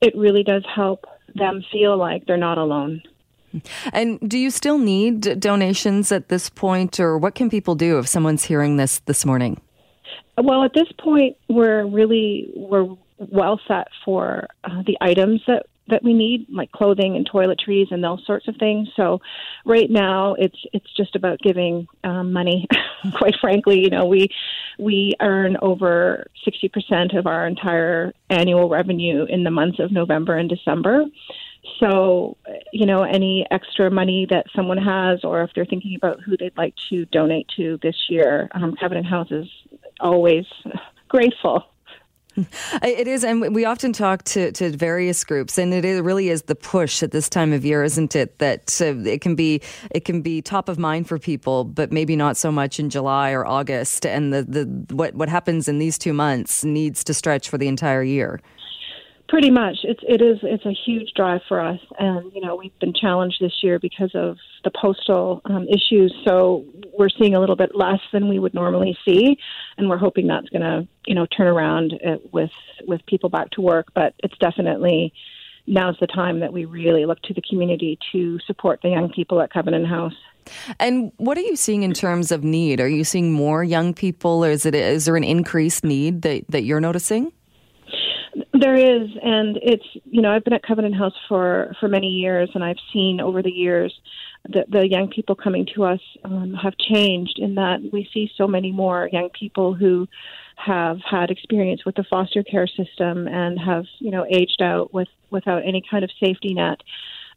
it 0.01 0.15
really 0.17 0.43
does 0.43 0.63
help 0.73 1.05
them 1.33 1.63
feel 1.71 1.97
like 1.97 2.25
they're 2.25 2.37
not 2.37 2.57
alone. 2.57 3.01
And 3.93 4.19
do 4.27 4.37
you 4.37 4.49
still 4.51 4.77
need 4.77 5.39
donations 5.39 6.11
at 6.11 6.29
this 6.29 6.49
point, 6.49 6.99
or 6.99 7.17
what 7.17 7.35
can 7.35 7.49
people 7.49 7.75
do 7.75 7.99
if 7.99 8.07
someone's 8.07 8.45
hearing 8.45 8.77
this 8.77 8.99
this 8.99 9.25
morning? 9.25 9.59
Well, 10.37 10.63
at 10.63 10.73
this 10.73 10.91
point, 10.99 11.37
we're 11.47 11.85
really 11.85 12.51
we're 12.55 12.87
well 13.17 13.59
set 13.67 13.87
for 14.03 14.47
uh, 14.63 14.83
the 14.85 14.97
items 15.01 15.41
that 15.47 15.65
that 15.87 16.03
we 16.03 16.13
need, 16.13 16.47
like 16.49 16.71
clothing 16.71 17.15
and 17.15 17.29
toiletries 17.29 17.91
and 17.91 18.03
those 18.03 18.25
sorts 18.25 18.47
of 18.47 18.55
things. 18.57 18.89
So, 18.95 19.21
right 19.65 19.89
now, 19.89 20.33
it's 20.33 20.57
it's 20.73 20.91
just 20.97 21.15
about 21.15 21.39
giving 21.39 21.87
um, 22.03 22.33
money. 22.33 22.67
Quite 23.17 23.35
frankly, 23.39 23.79
you 23.81 23.89
know, 23.89 24.05
we 24.05 24.29
we 24.79 25.13
earn 25.21 25.57
over 25.61 26.27
sixty 26.43 26.69
percent 26.69 27.13
of 27.13 27.27
our 27.27 27.45
entire 27.45 28.13
annual 28.29 28.67
revenue 28.67 29.25
in 29.29 29.43
the 29.43 29.51
months 29.51 29.79
of 29.79 29.91
November 29.91 30.35
and 30.35 30.49
December. 30.49 31.05
So, 31.79 32.37
you 32.71 32.85
know, 32.85 33.03
any 33.03 33.45
extra 33.51 33.89
money 33.89 34.27
that 34.29 34.45
someone 34.55 34.77
has, 34.77 35.23
or 35.23 35.41
if 35.43 35.51
they're 35.55 35.65
thinking 35.65 35.95
about 35.95 36.21
who 36.21 36.37
they'd 36.37 36.57
like 36.57 36.75
to 36.89 37.05
donate 37.05 37.47
to 37.57 37.79
this 37.81 37.95
year, 38.09 38.49
um, 38.53 38.75
Covenant 38.79 39.07
House 39.07 39.31
is 39.31 39.47
always 39.99 40.45
grateful. 41.07 41.65
It 42.83 43.07
is, 43.07 43.23
and 43.23 43.55
we 43.55 43.63
often 43.63 43.93
talk 43.93 44.23
to, 44.25 44.51
to 44.53 44.69
various 44.71 45.23
groups, 45.23 45.57
and 45.57 45.73
it 45.73 46.03
really 46.03 46.27
is 46.27 46.43
the 46.43 46.55
push 46.55 47.01
at 47.01 47.11
this 47.11 47.29
time 47.29 47.53
of 47.53 47.63
year, 47.63 47.81
isn't 47.81 48.13
it? 48.13 48.39
That 48.39 48.81
uh, 48.81 48.97
it 49.07 49.21
can 49.21 49.35
be 49.35 49.61
it 49.91 50.03
can 50.03 50.21
be 50.21 50.41
top 50.41 50.67
of 50.67 50.77
mind 50.77 51.07
for 51.07 51.17
people, 51.17 51.63
but 51.63 51.93
maybe 51.93 52.17
not 52.17 52.35
so 52.35 52.51
much 52.51 52.77
in 52.77 52.89
July 52.89 53.31
or 53.31 53.45
August. 53.45 54.05
And 54.05 54.33
the, 54.33 54.43
the 54.43 54.93
what 54.93 55.15
what 55.15 55.29
happens 55.29 55.69
in 55.69 55.79
these 55.79 55.97
two 55.97 56.11
months 56.11 56.65
needs 56.65 57.05
to 57.05 57.13
stretch 57.13 57.49
for 57.49 57.57
the 57.57 57.69
entire 57.69 58.03
year. 58.03 58.41
Pretty 59.27 59.49
much, 59.49 59.77
it's 59.83 60.01
it 60.07 60.21
is 60.21 60.37
it's 60.43 60.65
a 60.65 60.71
huge 60.85 61.13
drive 61.15 61.41
for 61.47 61.59
us, 61.59 61.79
and 61.97 62.31
you 62.31 62.41
know 62.41 62.55
we've 62.55 62.77
been 62.79 62.93
challenged 62.93 63.37
this 63.41 63.63
year 63.63 63.79
because 63.79 64.11
of 64.13 64.37
the 64.63 64.69
postal 64.69 65.41
um, 65.45 65.67
issues. 65.67 66.13
So 66.27 66.63
we're 66.97 67.09
seeing 67.09 67.33
a 67.33 67.39
little 67.39 67.55
bit 67.55 67.75
less 67.75 68.01
than 68.13 68.29
we 68.29 68.37
would 68.37 68.53
normally 68.53 68.95
see, 69.03 69.39
and 69.77 69.89
we're 69.89 69.97
hoping 69.97 70.27
that's 70.27 70.49
going 70.49 70.61
to 70.61 70.87
you 71.07 71.15
know 71.15 71.25
turn 71.25 71.47
around 71.47 71.93
uh, 72.05 72.17
with 72.31 72.51
with 72.87 73.03
people 73.07 73.29
back 73.29 73.49
to 73.51 73.61
work. 73.61 73.87
But 73.95 74.13
it's 74.19 74.37
definitely 74.37 75.11
now's 75.65 75.97
the 75.99 76.07
time 76.07 76.41
that 76.41 76.53
we 76.53 76.65
really 76.65 77.07
look 77.07 77.19
to 77.23 77.33
the 77.33 77.41
community 77.41 77.97
to 78.11 78.39
support 78.45 78.81
the 78.83 78.89
young 78.89 79.11
people 79.11 79.41
at 79.41 79.51
Covenant 79.51 79.87
House. 79.87 80.13
And 80.79 81.11
what 81.17 81.35
are 81.39 81.41
you 81.41 81.55
seeing 81.55 81.81
in 81.81 81.93
terms 81.93 82.31
of 82.31 82.43
need? 82.43 82.79
Are 82.79 82.87
you 82.87 83.03
seeing 83.03 83.31
more 83.31 83.63
young 83.63 83.95
people, 83.95 84.45
or 84.45 84.51
is 84.51 84.67
it 84.67 84.75
is 84.75 85.05
there 85.05 85.15
an 85.15 85.23
increased 85.23 85.83
need 85.83 86.21
that 86.21 86.45
that 86.49 86.63
you're 86.63 86.79
noticing? 86.79 87.31
There 88.59 88.75
is, 88.75 89.09
and 89.21 89.57
it's 89.61 89.85
you 90.05 90.21
know 90.21 90.31
I've 90.31 90.45
been 90.45 90.53
at 90.53 90.63
Covenant 90.63 90.95
House 90.95 91.13
for 91.27 91.75
for 91.79 91.89
many 91.89 92.07
years, 92.07 92.49
and 92.53 92.63
I've 92.63 92.77
seen 92.93 93.19
over 93.19 93.41
the 93.41 93.51
years 93.51 93.93
that 94.53 94.71
the 94.71 94.87
young 94.87 95.09
people 95.09 95.35
coming 95.35 95.67
to 95.75 95.83
us 95.83 95.99
um, 96.23 96.53
have 96.53 96.77
changed 96.77 97.37
in 97.37 97.55
that 97.55 97.81
we 97.91 98.07
see 98.13 98.31
so 98.37 98.47
many 98.47 98.71
more 98.71 99.09
young 99.11 99.29
people 99.37 99.73
who 99.73 100.07
have 100.55 100.99
had 101.09 101.31
experience 101.31 101.83
with 101.85 101.95
the 101.95 102.05
foster 102.09 102.43
care 102.43 102.67
system 102.67 103.27
and 103.27 103.59
have 103.59 103.85
you 103.99 104.11
know 104.11 104.25
aged 104.29 104.61
out 104.61 104.93
with 104.93 105.09
without 105.31 105.63
any 105.65 105.83
kind 105.89 106.05
of 106.05 106.11
safety 106.23 106.53
net. 106.53 106.79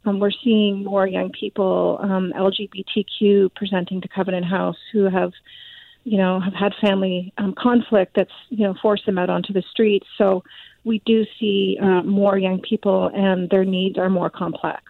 Um, 0.05 0.19
we're 0.19 0.31
seeing 0.43 0.85
more 0.85 1.05
young 1.05 1.31
people, 1.37 1.99
um, 2.01 2.31
LGBTQ, 2.33 3.53
presenting 3.53 3.99
to 3.99 4.07
Covenant 4.07 4.45
House 4.45 4.77
who 4.93 5.09
have 5.09 5.33
you 6.03 6.17
know 6.17 6.39
have 6.39 6.53
had 6.53 6.73
family 6.81 7.33
um, 7.37 7.53
conflict 7.57 8.13
that's 8.15 8.31
you 8.49 8.65
know 8.65 8.75
forced 8.81 9.05
them 9.05 9.17
out 9.17 9.29
onto 9.29 9.53
the 9.53 9.63
streets. 9.71 10.07
So 10.17 10.43
we 10.83 11.01
do 11.05 11.25
see 11.39 11.77
uh, 11.81 12.03
more 12.03 12.37
young 12.37 12.61
people 12.61 13.11
and 13.13 13.49
their 13.49 13.65
needs 13.65 13.97
are 13.97 14.09
more 14.09 14.29
complex. 14.29 14.83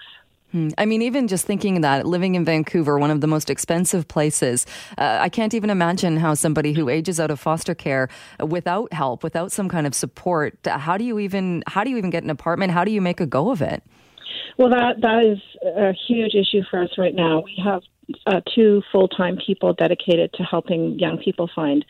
Hmm. 0.51 0.69
I 0.79 0.85
mean, 0.85 1.03
even 1.03 1.27
just 1.27 1.45
thinking 1.45 1.81
that 1.81 2.07
living 2.07 2.33
in 2.33 2.43
Vancouver, 2.43 2.97
one 2.97 3.11
of 3.11 3.21
the 3.21 3.27
most 3.27 3.51
expensive 3.51 4.07
places, 4.07 4.65
uh, 4.97 5.19
I 5.21 5.29
can't 5.29 5.53
even 5.53 5.69
imagine 5.69 6.17
how 6.17 6.33
somebody 6.33 6.73
who 6.73 6.89
ages 6.89 7.19
out 7.19 7.29
of 7.29 7.39
foster 7.39 7.75
care 7.75 8.09
without 8.39 8.91
help, 8.91 9.23
without 9.23 9.51
some 9.51 9.69
kind 9.69 9.85
of 9.85 9.93
support, 9.93 10.57
how 10.65 10.97
do 10.97 11.03
you 11.03 11.19
even 11.19 11.63
how 11.67 11.83
do 11.83 11.91
you 11.91 11.97
even 11.97 12.09
get 12.09 12.23
an 12.23 12.31
apartment? 12.31 12.71
How 12.71 12.83
do 12.83 12.91
you 12.91 13.01
make 13.01 13.19
a 13.19 13.27
go 13.27 13.51
of 13.51 13.61
it? 13.61 13.83
Well, 14.57 14.69
that 14.69 15.01
that 15.01 15.23
is 15.23 15.39
a 15.63 15.93
huge 16.07 16.33
issue 16.33 16.63
for 16.69 16.81
us 16.81 16.89
right 16.97 17.13
now. 17.13 17.41
We 17.41 17.61
have 17.63 17.83
uh, 18.25 18.41
two 18.55 18.81
full 18.91 19.07
time 19.07 19.37
people 19.45 19.73
dedicated 19.73 20.33
to 20.33 20.43
helping 20.43 20.97
young 20.99 21.17
people 21.17 21.49
find 21.53 21.85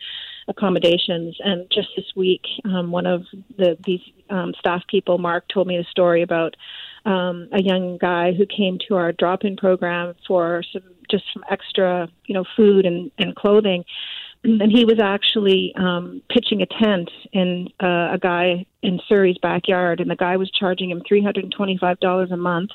accommodations. 0.48 1.36
And 1.40 1.66
just 1.72 1.88
this 1.96 2.06
week, 2.16 2.42
um, 2.64 2.90
one 2.90 3.06
of 3.06 3.24
the 3.56 3.76
these 3.84 4.00
um, 4.28 4.52
staff 4.58 4.82
people, 4.88 5.18
Mark, 5.18 5.44
told 5.52 5.66
me 5.66 5.78
a 5.78 5.84
story 5.84 6.22
about 6.22 6.56
um, 7.04 7.48
a 7.52 7.62
young 7.62 7.98
guy 7.98 8.32
who 8.32 8.44
came 8.46 8.78
to 8.88 8.96
our 8.96 9.12
drop-in 9.12 9.56
program 9.56 10.14
for 10.26 10.62
some 10.72 10.82
just 11.10 11.24
some 11.34 11.44
extra, 11.50 12.08
you 12.26 12.34
know, 12.34 12.44
food 12.56 12.86
and, 12.86 13.10
and 13.18 13.34
clothing. 13.34 13.84
And 14.42 14.72
he 14.72 14.86
was 14.86 14.98
actually 14.98 15.74
um, 15.76 16.22
pitching 16.30 16.62
a 16.62 16.66
tent 16.66 17.10
in 17.30 17.68
uh, 17.78 18.14
a 18.14 18.18
guy 18.18 18.64
in 18.82 18.98
Surrey's 19.06 19.36
backyard, 19.36 20.00
and 20.00 20.10
the 20.10 20.16
guy 20.16 20.38
was 20.38 20.50
charging 20.50 20.90
him 20.90 21.02
three 21.06 21.22
hundred 21.22 21.44
and 21.44 21.52
twenty-five 21.52 22.00
dollars 22.00 22.30
a 22.30 22.38
month 22.38 22.70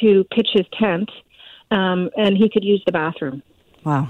to 0.00 0.24
pitch 0.24 0.48
his 0.52 0.66
tent, 0.76 1.08
um, 1.72 2.10
and 2.16 2.36
he 2.36 2.48
could 2.48 2.62
use 2.62 2.82
the 2.84 2.92
bathroom. 2.92 3.42
Wow. 3.84 4.08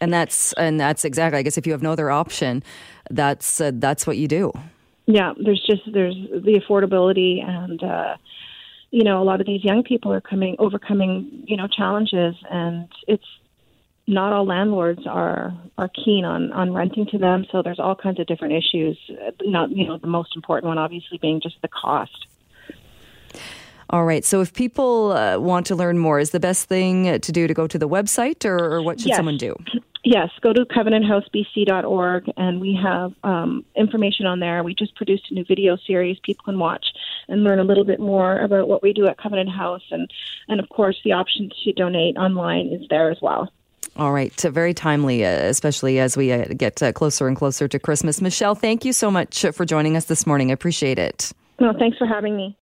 And 0.00 0.12
that's 0.12 0.52
and 0.54 0.78
that's 0.78 1.04
exactly. 1.04 1.38
I 1.38 1.42
guess 1.42 1.58
if 1.58 1.66
you 1.66 1.72
have 1.72 1.82
no 1.82 1.92
other 1.92 2.10
option, 2.10 2.62
that's 3.10 3.60
uh, 3.60 3.72
that's 3.74 4.06
what 4.06 4.18
you 4.18 4.28
do. 4.28 4.52
Yeah, 5.06 5.32
there's 5.42 5.62
just 5.66 5.82
there's 5.92 6.14
the 6.14 6.60
affordability, 6.60 7.42
and 7.42 7.82
uh, 7.82 8.16
you 8.90 9.04
know 9.04 9.22
a 9.22 9.24
lot 9.24 9.40
of 9.40 9.46
these 9.46 9.64
young 9.64 9.82
people 9.82 10.12
are 10.12 10.20
coming 10.20 10.56
overcoming 10.58 11.44
you 11.46 11.56
know 11.56 11.66
challenges, 11.66 12.34
and 12.50 12.88
it's 13.08 13.24
not 14.06 14.34
all 14.34 14.44
landlords 14.44 15.06
are 15.06 15.54
are 15.78 15.88
keen 15.88 16.26
on 16.26 16.52
on 16.52 16.74
renting 16.74 17.06
to 17.06 17.18
them. 17.18 17.46
So 17.50 17.62
there's 17.62 17.80
all 17.80 17.96
kinds 17.96 18.20
of 18.20 18.26
different 18.26 18.52
issues. 18.52 18.98
Not 19.42 19.70
you 19.70 19.86
know 19.86 19.96
the 19.96 20.06
most 20.06 20.36
important 20.36 20.68
one 20.68 20.78
obviously 20.78 21.16
being 21.16 21.40
just 21.40 21.56
the 21.62 21.68
cost. 21.68 22.26
All 23.90 24.04
right. 24.04 24.24
So 24.24 24.40
if 24.40 24.52
people 24.52 25.12
uh, 25.12 25.38
want 25.38 25.66
to 25.66 25.76
learn 25.76 25.98
more, 25.98 26.18
is 26.18 26.30
the 26.30 26.40
best 26.40 26.68
thing 26.68 27.20
to 27.20 27.32
do 27.32 27.46
to 27.46 27.54
go 27.54 27.66
to 27.66 27.78
the 27.78 27.88
website, 27.88 28.44
or, 28.44 28.58
or 28.58 28.82
what 28.82 29.00
should 29.00 29.08
yes. 29.08 29.16
someone 29.16 29.36
do? 29.36 29.54
Yes, 30.06 30.30
go 30.40 30.52
to 30.52 30.64
covenanthousebc.org 30.64 32.32
and 32.36 32.60
we 32.60 32.78
have 32.80 33.12
um, 33.24 33.64
information 33.74 34.24
on 34.24 34.38
there. 34.38 34.62
We 34.62 34.72
just 34.72 34.94
produced 34.94 35.32
a 35.32 35.34
new 35.34 35.44
video 35.44 35.76
series 35.84 36.16
people 36.22 36.44
can 36.44 36.60
watch 36.60 36.86
and 37.26 37.42
learn 37.42 37.58
a 37.58 37.64
little 37.64 37.84
bit 37.84 37.98
more 37.98 38.38
about 38.38 38.68
what 38.68 38.84
we 38.84 38.92
do 38.92 39.08
at 39.08 39.18
Covenant 39.18 39.50
House. 39.50 39.82
And, 39.90 40.08
and 40.46 40.60
of 40.60 40.68
course, 40.68 40.96
the 41.02 41.10
option 41.10 41.50
to 41.64 41.72
donate 41.72 42.16
online 42.16 42.68
is 42.68 42.86
there 42.88 43.10
as 43.10 43.18
well. 43.20 43.50
All 43.96 44.12
right, 44.12 44.32
very 44.40 44.74
timely, 44.74 45.24
uh, 45.24 45.28
especially 45.28 45.98
as 45.98 46.16
we 46.16 46.30
uh, 46.30 46.44
get 46.56 46.80
uh, 46.84 46.92
closer 46.92 47.26
and 47.26 47.36
closer 47.36 47.66
to 47.66 47.78
Christmas. 47.80 48.20
Michelle, 48.20 48.54
thank 48.54 48.84
you 48.84 48.92
so 48.92 49.10
much 49.10 49.44
for 49.54 49.64
joining 49.64 49.96
us 49.96 50.04
this 50.04 50.24
morning. 50.24 50.50
I 50.50 50.54
appreciate 50.54 51.00
it. 51.00 51.32
No, 51.58 51.72
thanks 51.72 51.98
for 51.98 52.06
having 52.06 52.36
me. 52.36 52.54